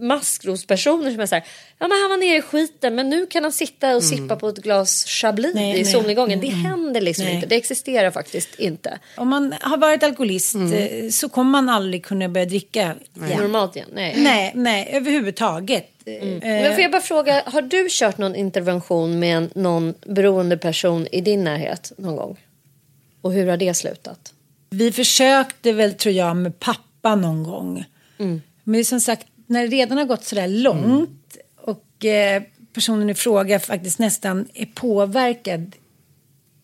maskrospersoner 0.00 1.10
som 1.10 1.20
är 1.20 1.26
så 1.26 1.34
här, 1.34 1.44
ja 1.78 1.88
men 1.88 1.98
han 2.00 2.10
var 2.10 2.16
nere 2.16 2.36
i 2.36 2.42
skiten 2.42 2.94
men 2.94 3.10
nu 3.10 3.26
kan 3.26 3.42
han 3.42 3.52
sitta 3.52 3.96
och 3.96 4.02
sippa 4.04 4.36
på 4.36 4.48
ett 4.48 4.58
glas 4.58 5.04
chablis 5.04 5.54
Nej, 5.54 5.70
i 5.70 5.82
nej. 5.82 5.84
solnedgången. 5.92 6.40
Det 6.40 6.48
händer 6.48 7.00
liksom 7.00 7.24
Nej. 7.24 7.34
inte, 7.34 7.46
det 7.46 7.56
existerar 7.56 8.10
faktiskt 8.10 8.54
inte. 8.58 8.98
Om 9.16 9.28
man 9.28 9.54
har 9.60 9.76
varit 9.76 10.02
alkoholist 10.02 10.54
eh, 10.54 11.08
så 11.10 11.28
kommer 11.28 11.50
man 11.50 11.68
aldrig 11.68 12.04
kunna 12.04 12.28
börja 12.28 12.46
dricka 12.46 12.80
igen. 12.80 13.38
Normalt 13.38 13.76
igen, 13.76 13.88
nej. 13.92 14.14
Nej, 14.16 14.52
nej, 14.54 14.88
överhuvudtaget. 14.92 15.86
Eh, 16.04 16.24
Men 16.42 16.74
får 16.74 16.82
jag 16.82 16.90
bara 16.90 17.02
fråga, 17.02 17.42
har 17.46 17.62
du 17.62 17.86
kört 17.90 18.18
någon 18.18 18.36
intervention 18.36 19.18
med 19.18 19.36
en, 19.36 19.50
någon 19.54 19.94
beroende 20.06 20.56
person 20.56 21.06
i 21.12 21.20
din 21.20 21.44
närhet 21.44 21.92
någon 21.96 22.16
gång? 22.16 22.36
Och 23.20 23.32
hur 23.32 23.46
har 23.46 23.56
det 23.56 23.74
slutat? 23.74 24.32
Vi 24.70 24.92
försökte 24.92 25.72
väl 25.72 25.94
tror 25.94 26.14
jag 26.14 26.36
med 26.36 26.58
pappa 26.58 27.14
någon 27.14 27.42
gång. 27.42 27.84
Men 28.64 28.84
som 28.84 29.00
sagt, 29.00 29.26
när 29.46 29.62
det 29.62 29.76
redan 29.76 29.98
har 29.98 30.04
gått 30.04 30.24
sådär 30.24 30.48
långt 30.48 31.36
och 31.56 32.04
eh, 32.04 32.42
personen 32.72 33.10
i 33.10 33.14
fråga 33.14 33.60
faktiskt 33.60 33.98
nästan 33.98 34.48
är 34.54 34.66
påverkad 34.66 35.76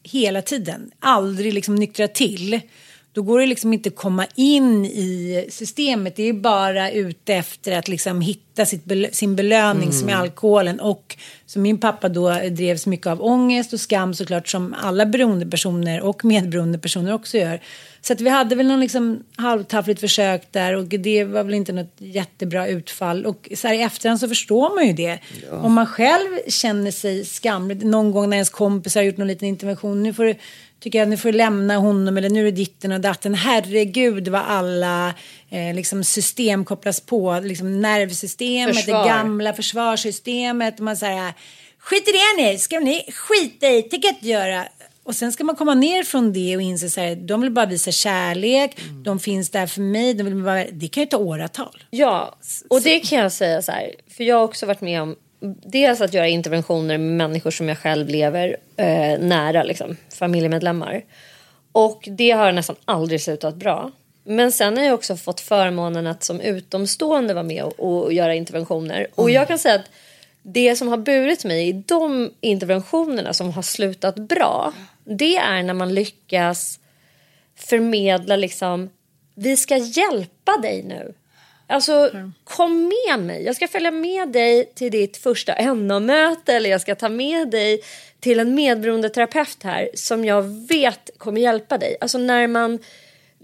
hela 0.02 0.42
tiden, 0.42 0.90
aldrig 1.00 1.54
liksom 1.54 1.74
nyktra 1.74 2.08
till. 2.08 2.60
Då 3.12 3.22
går 3.22 3.40
det 3.40 3.46
liksom 3.46 3.72
inte 3.72 3.88
att 3.88 3.96
komma 3.96 4.26
in 4.34 4.84
i 4.84 5.46
systemet. 5.50 6.16
Det 6.16 6.22
är 6.22 6.32
bara 6.32 6.90
ute 6.90 7.34
efter 7.34 7.78
att 7.78 7.88
liksom 7.88 8.20
hitta 8.20 8.66
sitt 8.66 8.82
sin 9.12 9.36
belöning 9.36 9.92
som 9.92 10.08
är 10.08 10.14
alkoholen. 10.14 10.80
Och 10.80 11.16
som 11.46 11.62
min 11.62 11.78
pappa 11.78 12.08
då 12.08 12.30
drevs 12.50 12.86
mycket 12.86 13.06
av 13.06 13.22
ångest 13.22 13.72
och 13.72 13.80
skam 13.80 14.14
såklart 14.14 14.48
som 14.48 14.74
alla 14.82 15.06
beroendepersoner 15.06 16.00
och 16.00 16.24
medberoende 16.24 16.78
personer 16.78 17.12
också 17.12 17.38
gör. 17.38 17.60
Så 18.06 18.12
att 18.12 18.20
vi 18.20 18.30
hade 18.30 18.54
väl 18.54 18.66
någon 18.66 18.80
liksom 18.80 19.24
halvtaffligt 19.36 20.00
försök 20.00 20.52
där 20.52 20.76
och 20.76 20.84
det 20.84 21.24
var 21.24 21.44
väl 21.44 21.54
inte 21.54 21.72
något 21.72 21.94
jättebra 21.98 22.68
utfall. 22.68 23.26
Och 23.26 23.48
så 23.56 23.68
här 23.68 23.74
i 23.74 23.82
efterhand 23.82 24.20
så 24.20 24.28
förstår 24.28 24.74
man 24.74 24.86
ju 24.86 24.92
det. 24.92 25.18
Om 25.50 25.72
man 25.72 25.86
själv 25.86 26.28
känner 26.48 26.90
sig 26.90 27.24
skamlig 27.24 27.84
någon 27.84 28.10
gång 28.10 28.30
när 28.30 28.36
ens 28.36 28.50
kompisar 28.50 29.00
har 29.00 29.06
gjort 29.06 29.16
någon 29.16 29.28
liten 29.28 29.48
intervention. 29.48 30.02
Nu 30.02 30.14
får 30.14 30.24
du, 30.24 30.34
tycker 30.80 30.98
jag, 30.98 31.08
nu 31.08 31.16
får 31.16 31.32
du 31.32 31.38
lämna 31.38 31.76
honom 31.76 32.16
eller 32.16 32.28
nu 32.28 32.40
är 32.40 32.44
det 32.44 32.50
ditten 32.50 32.92
och 32.92 33.00
datten. 33.00 33.34
Herregud 33.34 34.28
vad 34.28 34.42
alla 34.42 35.14
eh, 35.50 35.74
liksom 35.74 36.04
system 36.04 36.64
kopplas 36.64 37.00
på. 37.00 37.40
Liksom 37.42 37.80
nervsystemet, 37.80 38.76
Försvar. 38.76 39.02
det 39.02 39.08
gamla 39.08 39.52
försvarssystemet. 39.52 40.78
Man 40.78 40.96
säger 40.96 41.32
skit 41.78 42.08
i 42.08 42.12
det 42.12 42.42
nu, 42.42 42.58
ska 42.58 42.80
ni 42.80 43.02
skita 43.12 43.68
i, 43.68 43.82
tänker 43.82 44.08
jag 44.08 44.14
inte 44.14 44.28
göra. 44.28 44.64
Och 45.06 45.14
sen 45.14 45.32
ska 45.32 45.44
man 45.44 45.56
komma 45.56 45.74
ner 45.74 46.02
från 46.02 46.32
det 46.32 46.56
och 46.56 46.62
inse 46.62 46.90
så 46.90 47.00
här, 47.00 47.16
de 47.16 47.40
vill 47.40 47.50
bara 47.50 47.66
visa 47.66 47.90
kärlek, 47.90 48.78
de 49.04 49.20
finns 49.20 49.50
där 49.50 49.66
för 49.66 49.80
mig, 49.80 50.14
de 50.14 50.22
vill 50.22 50.34
bara, 50.34 50.64
det 50.72 50.88
kan 50.88 51.02
ju 51.02 51.06
ta 51.06 51.16
åratal. 51.16 51.84
Ja, 51.90 52.36
och 52.70 52.82
det 52.82 53.00
kan 53.00 53.18
jag 53.18 53.32
säga 53.32 53.62
så 53.62 53.72
här. 53.72 53.90
För 54.16 54.24
jag 54.24 54.36
har 54.36 54.44
också 54.44 54.66
varit 54.66 54.80
med 54.80 55.02
om 55.02 55.16
dels 55.66 56.00
att 56.00 56.14
göra 56.14 56.28
interventioner 56.28 56.98
med 56.98 57.28
människor 57.28 57.50
som 57.50 57.68
jag 57.68 57.78
själv 57.78 58.08
lever 58.08 58.56
eh, 58.76 59.18
nära, 59.18 59.62
liksom, 59.62 59.96
familjemedlemmar. 60.18 61.02
Och 61.72 62.08
det 62.10 62.30
har 62.30 62.52
nästan 62.52 62.76
aldrig 62.84 63.20
slutat 63.20 63.54
bra. 63.54 63.90
Men 64.24 64.52
sen 64.52 64.76
har 64.76 64.84
jag 64.84 64.94
också 64.94 65.16
fått 65.16 65.40
förmånen 65.40 66.06
att 66.06 66.24
som 66.24 66.40
utomstående 66.40 67.34
vara 67.34 67.44
med 67.44 67.62
och, 67.62 67.80
och 67.80 68.12
göra 68.12 68.34
interventioner. 68.34 69.06
Och 69.14 69.30
jag 69.30 69.48
kan 69.48 69.58
säga 69.58 69.74
att 69.74 69.90
det 70.48 70.76
som 70.76 70.88
har 70.88 70.96
burit 70.96 71.44
mig 71.44 71.68
i 71.68 71.72
de 71.72 72.32
interventionerna 72.40 73.32
som 73.32 73.52
har 73.52 73.62
slutat 73.62 74.16
bra. 74.16 74.72
Det 75.04 75.36
är 75.36 75.62
när 75.62 75.74
man 75.74 75.94
lyckas 75.94 76.80
förmedla 77.56 78.36
liksom. 78.36 78.90
Vi 79.34 79.56
ska 79.56 79.76
hjälpa 79.76 80.56
dig 80.56 80.82
nu. 80.82 81.14
Alltså 81.66 82.10
kom 82.44 82.92
med 83.06 83.20
mig. 83.20 83.44
Jag 83.44 83.56
ska 83.56 83.68
följa 83.68 83.90
med 83.90 84.28
dig 84.28 84.72
till 84.74 84.92
ditt 84.92 85.16
första 85.16 85.72
NO-möte 85.74 86.52
eller 86.52 86.70
jag 86.70 86.80
ska 86.80 86.94
ta 86.94 87.08
med 87.08 87.50
dig 87.50 87.80
till 88.20 88.40
en 88.40 88.54
medberoende 88.54 89.08
terapeut 89.08 89.62
här 89.62 89.88
som 89.94 90.24
jag 90.24 90.42
vet 90.68 91.10
kommer 91.18 91.40
hjälpa 91.40 91.78
dig. 91.78 91.96
Alltså 92.00 92.18
när 92.18 92.46
man 92.46 92.78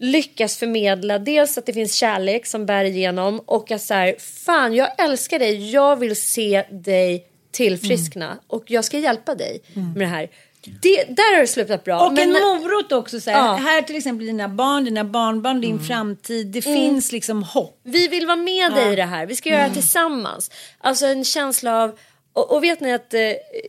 lyckas 0.03 0.57
förmedla 0.57 1.19
dels 1.19 1.59
att 1.59 1.67
det 1.67 1.73
finns 1.73 1.95
kärlek 1.95 2.47
som 2.47 2.67
bär 2.67 2.85
igenom 2.85 3.41
och 3.47 3.71
att 3.71 3.83
så 3.83 3.95
här, 3.95 4.17
fan 4.19 4.75
jag 4.75 4.89
älskar 4.99 5.39
dig, 5.39 5.71
jag 5.71 5.97
vill 5.97 6.17
se 6.17 6.65
dig 6.71 7.27
tillfriskna 7.51 8.27
mm. 8.27 8.39
och 8.47 8.65
jag 8.67 8.85
ska 8.85 8.99
hjälpa 8.99 9.35
dig 9.35 9.63
mm. 9.75 9.93
med 9.93 10.03
det 10.03 10.07
här. 10.07 10.31
Det, 10.65 11.05
där 11.09 11.35
har 11.35 11.41
det 11.41 11.47
slutat 11.47 11.85
bra. 11.85 12.07
Och 12.07 12.13
men, 12.13 12.37
en 12.37 12.43
morot 12.43 12.93
också. 12.93 13.21
Så 13.21 13.31
här, 13.31 13.39
ja. 13.39 13.55
här 13.55 13.83
till 13.83 13.97
exempel 13.97 14.27
dina 14.27 14.49
barn, 14.49 14.85
dina 14.85 15.05
barnbarn, 15.05 15.61
din 15.61 15.71
mm. 15.71 15.85
framtid. 15.85 16.47
Det 16.47 16.67
mm. 16.67 16.79
finns 16.79 17.13
liksom 17.13 17.43
hopp. 17.43 17.81
Vi 17.83 18.09
vill 18.09 18.27
vara 18.27 18.37
med 18.37 18.73
ja. 18.73 18.75
dig 18.75 18.93
i 18.93 18.97
det 18.97 19.05
här. 19.05 19.27
Vi 19.27 19.37
ska 19.37 19.49
göra 19.49 19.59
det 19.59 19.65
mm. 19.65 19.75
tillsammans. 19.75 20.51
Alltså 20.79 21.07
en 21.07 21.25
känsla 21.25 21.83
av... 21.83 21.99
Och, 22.33 22.53
och 22.53 22.65
vet 22.65 22.81
ni 22.81 22.93
att 22.93 23.15
eh, 23.15 23.21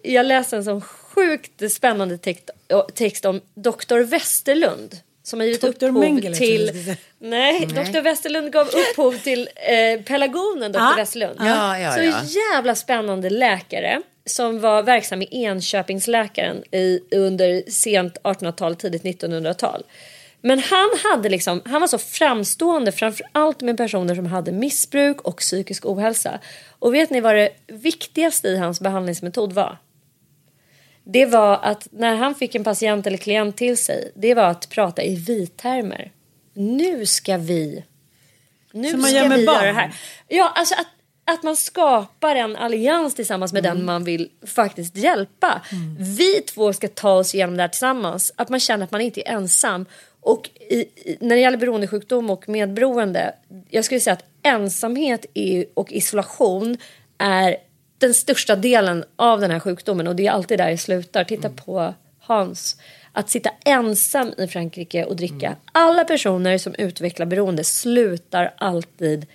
jag 0.04 0.26
läste 0.26 0.56
en 0.56 0.64
sån 0.64 0.82
sjukt 0.82 1.72
spännande 1.72 2.18
text, 2.18 2.50
text 2.94 3.26
om 3.26 3.42
Dr. 3.56 4.00
Westerlund. 4.00 4.96
Som 5.24 5.40
har 5.40 5.48
givit 5.48 5.62
Dr. 5.62 5.68
upphov 5.68 5.94
Mengele, 5.94 6.36
till... 6.36 6.72
Nej, 7.20 7.68
Nej, 7.74 7.86
Dr. 7.92 8.02
Westerlund 8.02 8.52
gav 8.52 8.68
upphov 8.68 9.18
till 9.18 9.50
eh, 9.56 10.02
pelargonen 10.02 10.72
Dr. 10.72 10.80
Ah. 10.80 10.96
Westerlund. 10.98 11.36
Ja, 11.40 11.80
ja, 11.80 12.04
ja. 12.04 12.22
Så 12.22 12.40
jävla 12.40 12.76
spännande 12.76 13.30
läkare 13.30 14.02
som 14.26 14.60
var 14.60 14.84
verksam 14.84 15.22
i 15.22 15.28
Enköpingsläkaren 15.32 16.64
i, 16.72 17.00
under 17.12 17.72
sent 17.72 18.18
1800-tal, 18.24 18.76
tidigt 18.76 19.04
1900-tal. 19.04 19.84
Men 20.42 20.60
han, 20.60 20.90
hade 21.04 21.30
liksom, 21.30 21.62
han 21.66 21.82
var 21.82 21.88
så 21.88 21.98
framstående 21.98 22.92
framför 22.92 23.26
allt 23.32 23.62
med 23.62 23.78
personer 23.78 24.16
som 24.16 24.26
hade 24.26 24.52
missbruk 24.52 25.22
och 25.22 25.38
psykisk 25.38 25.86
ohälsa. 25.86 26.40
Och 26.80 26.94
vet 26.94 27.10
ni 27.10 27.22
vad 27.22 27.36
det 27.36 27.50
viktigaste 27.68 28.48
i 28.48 28.58
hans 28.58 28.80
behandlingsmetod 28.80 29.54
var? 29.54 29.78
Det 31.04 31.26
var 31.26 31.60
att 31.62 31.88
när 31.92 32.16
han 32.16 32.36
fick 32.36 32.56
en 32.56 32.64
patient 32.64 33.08
eller 33.08 33.18
klient 33.18 33.58
till 33.58 33.78
sig, 33.78 34.12
det 34.16 34.34
var 34.34 34.44
att 34.44 34.70
prata 34.70 35.04
i 35.04 35.16
vi-termer. 35.16 36.12
Nu 36.54 37.06
ska 37.06 37.38
vi... 37.38 37.84
Nu 38.72 38.92
Som 38.92 39.02
man 39.02 39.10
ska 39.10 39.20
gör 39.20 39.30
med 39.30 39.40
vi 39.40 39.46
barn. 39.46 39.56
göra 39.56 39.66
det 39.66 39.74
här. 39.74 39.94
Ja, 40.28 40.52
alltså 40.56 40.76
att 40.76 40.88
att 41.26 41.44
man 41.44 41.56
skapar 41.56 42.36
en 42.36 42.56
allians 42.56 43.16
tillsammans 43.16 43.54
med 43.54 43.66
mm. 43.66 43.78
den 43.78 43.86
man 43.86 44.04
vill 44.04 44.30
faktiskt 44.46 44.98
hjälpa. 44.98 45.62
Mm. 45.72 45.96
Vi 46.00 46.42
två 46.42 46.74
ska 46.74 46.88
ta 46.88 47.14
oss 47.14 47.36
igenom 47.36 47.58
det 47.58 47.64
här 47.64 47.68
tillsammans. 47.68 48.34
Att 48.36 48.50
man 48.50 48.60
känner 48.60 48.84
att 48.84 48.92
man 48.92 49.02
inte 49.02 49.30
är 49.30 49.34
ensam. 49.34 49.86
Och 50.20 50.50
i, 50.70 50.76
i, 50.76 51.18
när 51.20 51.36
det 51.36 51.42
gäller 51.42 51.58
beroendesjukdom 51.58 52.30
och 52.30 52.50
medberoende. 52.50 53.36
Jag 53.70 53.86
skulle 53.86 54.00
säga 54.00 54.14
att 54.14 54.26
ensamhet 54.44 55.26
och 55.74 55.92
isolation 55.92 56.78
är 57.18 57.58
den 57.98 58.14
största 58.14 58.56
delen 58.56 59.04
av 59.16 59.42
den 59.42 59.52
här 59.52 59.60
sjukdomen. 59.60 60.08
Och 60.08 60.16
det 60.16 60.28
är 60.28 60.32
alltid 60.32 60.60
där 60.60 60.70
det 60.70 60.78
slutar. 60.78 61.24
Titta 61.24 61.48
mm. 61.48 61.58
på 61.58 61.94
Hans. 62.20 62.78
Att 63.12 63.30
sitta 63.30 63.50
ensam 63.66 64.34
i 64.38 64.48
Frankrike 64.48 65.06
och 65.06 65.16
dricka. 65.16 65.48
Mm. 65.48 65.60
Alla 65.72 66.06
personer 66.06 66.58
som 66.58 66.76
utvecklar 66.76 67.26
beroende 67.26 67.64
slutar 67.64 68.54
alltid 68.58 69.26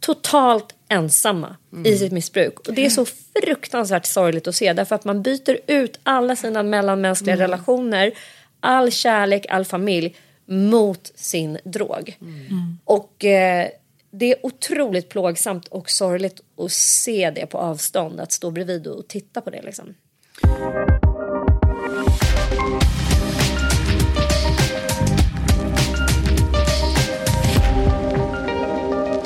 totalt 0.00 0.74
ensamma 0.88 1.56
mm. 1.72 1.86
i 1.86 1.96
sitt 1.98 2.12
missbruk. 2.12 2.68
Och 2.68 2.74
det 2.74 2.86
är 2.86 2.90
så 2.90 3.06
fruktansvärt 3.42 4.06
sorgligt 4.06 4.48
att 4.48 4.54
se 4.54 4.72
därför 4.72 4.94
att 4.94 5.04
man 5.04 5.22
byter 5.22 5.58
ut 5.66 6.00
alla 6.02 6.36
sina 6.36 6.62
mellanmänskliga 6.62 7.34
mm. 7.34 7.40
relationer, 7.40 8.12
all 8.60 8.90
kärlek, 8.90 9.46
all 9.48 9.64
familj 9.64 10.16
mot 10.46 11.12
sin 11.14 11.58
drog. 11.64 12.16
Mm. 12.20 12.78
Och 12.84 13.24
eh, 13.24 13.68
det 14.18 14.32
är 14.32 14.46
otroligt 14.46 15.08
plågsamt 15.08 15.68
och 15.68 15.90
sorgligt 15.90 16.40
att 16.58 16.72
se 16.72 17.30
det 17.30 17.46
på 17.46 17.58
avstånd, 17.58 18.20
att 18.20 18.32
stå 18.32 18.50
bredvid 18.50 18.86
och 18.86 19.08
titta 19.08 19.40
på 19.40 19.50
det 19.50 19.62
liksom. 19.62 19.94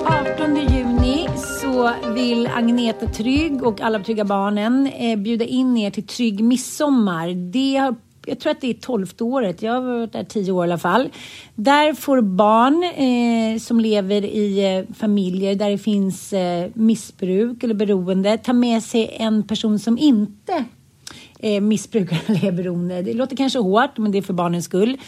18 0.04 0.56
juni 0.56 1.28
vill 2.14 2.46
Agneta 2.46 3.06
Trygg 3.06 3.62
och 3.62 3.80
alla 3.80 4.00
Trygga 4.00 4.24
Barnen 4.24 4.86
eh, 4.86 5.18
bjuda 5.18 5.44
in 5.44 5.76
er 5.76 5.90
till 5.90 6.06
Trygg 6.06 6.44
Midsommar. 6.44 7.52
Det 7.52 7.76
har 7.76 7.94
jag 8.28 8.38
tror 8.38 8.52
att 8.52 8.60
det 8.60 8.70
är 8.70 8.74
tolfte 8.74 9.24
året, 9.24 9.62
jag 9.62 9.72
har 9.72 9.80
varit 9.80 10.12
där 10.12 10.24
tio 10.24 10.52
år 10.52 10.64
i 10.64 10.68
alla 10.68 10.78
fall. 10.78 11.08
Där 11.54 11.94
får 11.94 12.20
barn 12.20 12.82
eh, 12.84 13.58
som 13.58 13.80
lever 13.80 14.24
i 14.24 14.76
eh, 14.76 14.94
familjer 14.94 15.54
där 15.54 15.70
det 15.70 15.78
finns 15.78 16.32
eh, 16.32 16.70
missbruk 16.74 17.62
eller 17.62 17.74
beroende 17.74 18.38
ta 18.38 18.52
med 18.52 18.82
sig 18.82 19.16
en 19.18 19.42
person 19.42 19.78
som 19.78 19.98
inte 19.98 20.64
eh, 21.38 21.60
missbrukar 21.60 22.18
eller 22.26 22.44
är 22.44 22.52
beroende. 22.52 23.02
Det 23.02 23.14
låter 23.14 23.36
kanske 23.36 23.58
hårt, 23.58 23.98
men 23.98 24.12
det 24.12 24.18
är 24.18 24.22
för 24.22 24.32
barnens 24.32 24.64
skull 24.64 24.98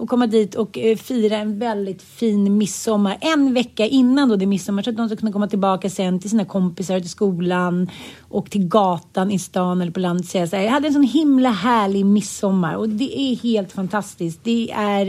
och 0.00 0.08
komma 0.08 0.26
dit 0.26 0.54
och 0.54 0.78
eh, 0.78 0.96
fira 0.96 1.36
en 1.36 1.58
väldigt 1.58 2.02
fin 2.02 2.58
midsommar 2.58 3.18
en 3.20 3.54
vecka 3.54 3.86
innan 3.86 4.28
då 4.28 4.36
det 4.36 4.44
är 4.44 4.46
midsommar 4.46 4.82
så 4.82 4.90
att 4.90 4.96
de 4.96 5.08
ska 5.08 5.16
kunna 5.16 5.32
komma 5.32 5.48
tillbaka 5.48 5.90
sen 5.90 6.20
till 6.20 6.30
sina 6.30 6.44
kompisar, 6.44 7.00
till 7.00 7.10
skolan 7.10 7.90
och 8.30 8.50
till 8.50 8.68
gatan 8.68 9.30
i 9.30 9.38
stan 9.38 9.80
eller 9.80 9.92
på 9.92 10.00
landet 10.00 10.26
säga 10.26 10.46
så 10.46 10.56
här, 10.56 10.62
jag 10.62 10.70
hade 10.70 10.86
en 10.86 10.92
sån 10.92 11.02
himla 11.02 11.50
härlig 11.50 12.06
midsommar 12.06 12.74
och 12.74 12.88
det 12.88 13.20
är 13.20 13.36
helt 13.36 13.72
fantastiskt. 13.72 14.40
Det 14.44 14.70
är 14.70 15.08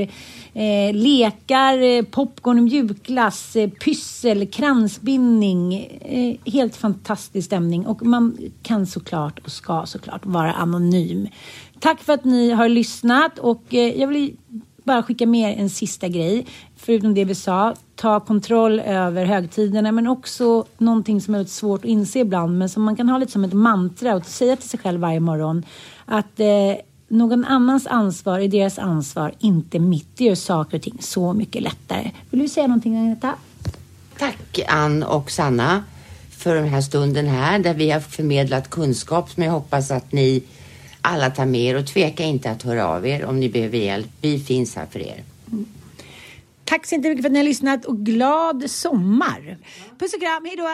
eh, 0.53 0.93
lekar, 0.95 1.77
eh, 1.81 2.03
popcorn 2.03 2.57
och 2.57 2.63
mjukglass, 2.63 3.55
eh, 3.55 3.69
pyssel, 3.69 4.47
kransbindning. 4.47 5.75
Eh, 6.01 6.51
helt 6.51 6.75
fantastisk 6.75 7.45
stämning 7.45 7.85
och 7.87 8.05
man 8.05 8.37
kan 8.63 8.87
såklart 8.87 9.39
och 9.39 9.51
ska 9.51 9.85
såklart 9.85 10.25
vara 10.25 10.53
anonym. 10.53 11.27
Tack 11.79 12.01
för 12.01 12.13
att 12.13 12.25
ni 12.25 12.51
har 12.51 12.69
lyssnat 12.69 13.39
och 13.39 13.73
eh, 13.73 13.99
jag 13.99 14.07
vill 14.07 14.35
bara 14.83 15.03
skicka 15.03 15.27
med 15.27 15.51
er 15.51 15.61
en 15.61 15.69
sista 15.69 16.07
grej. 16.07 16.45
Förutom 16.83 17.13
det 17.13 17.25
vi 17.25 17.35
sa, 17.35 17.75
ta 17.95 18.19
kontroll 18.19 18.79
över 18.79 19.25
högtiderna 19.25 19.91
men 19.91 20.07
också 20.07 20.65
någonting 20.77 21.21
som 21.21 21.35
är 21.35 21.39
lite 21.39 21.51
svårt 21.51 21.79
att 21.79 21.85
inse 21.85 22.19
ibland 22.19 22.57
men 22.57 22.69
som 22.69 22.83
man 22.83 22.95
kan 22.95 23.09
ha 23.09 23.17
lite 23.17 23.31
som 23.31 23.43
ett 23.43 23.53
mantra 23.53 24.15
och 24.15 24.25
säga 24.25 24.55
till 24.55 24.69
sig 24.69 24.79
själv 24.79 25.01
varje 25.01 25.19
morgon. 25.19 25.65
Att 26.05 26.39
eh, 26.39 26.47
någon 27.07 27.45
annans 27.45 27.87
ansvar 27.87 28.39
är 28.39 28.47
deras 28.47 28.79
ansvar, 28.79 29.33
inte 29.39 29.79
mitt. 29.79 30.07
Det 30.17 30.23
gör 30.23 30.35
saker 30.35 30.77
och 30.77 30.83
ting 30.83 30.97
så 30.99 31.33
mycket 31.33 31.61
lättare. 31.61 32.11
Vill 32.29 32.39
du 32.39 32.47
säga 32.47 32.67
någonting 32.67 32.97
Agneta? 32.97 33.35
Tack 34.19 34.59
Ann 34.67 35.03
och 35.03 35.31
Sanna 35.31 35.83
för 36.31 36.55
den 36.55 36.67
här 36.67 36.81
stunden 36.81 37.27
här 37.27 37.59
där 37.59 37.73
vi 37.73 37.91
har 37.91 37.99
förmedlat 37.99 38.69
kunskap 38.69 39.29
som 39.29 39.43
jag 39.43 39.51
hoppas 39.51 39.91
att 39.91 40.11
ni 40.11 40.43
alla 41.01 41.29
tar 41.29 41.45
med 41.45 41.61
er 41.61 41.75
och 41.75 41.87
tveka 41.87 42.23
inte 42.23 42.51
att 42.51 42.63
höra 42.63 42.87
av 42.87 43.07
er 43.07 43.25
om 43.25 43.39
ni 43.39 43.49
behöver 43.49 43.77
hjälp. 43.77 44.09
Vi 44.21 44.39
finns 44.39 44.75
här 44.75 44.85
för 44.91 44.99
er. 44.99 45.23
Tack 46.71 46.85
så 46.85 46.95
mycket 46.95 47.21
för 47.21 47.29
att 47.29 47.33
ni 47.33 47.39
har 47.39 47.43
lyssnat 47.43 47.85
och 47.85 47.97
glad 47.97 48.69
sommar. 48.69 49.57
Puss 49.99 50.13
och 50.13 50.21
kram, 50.21 50.45
hej 50.45 50.55
då! 50.57 50.73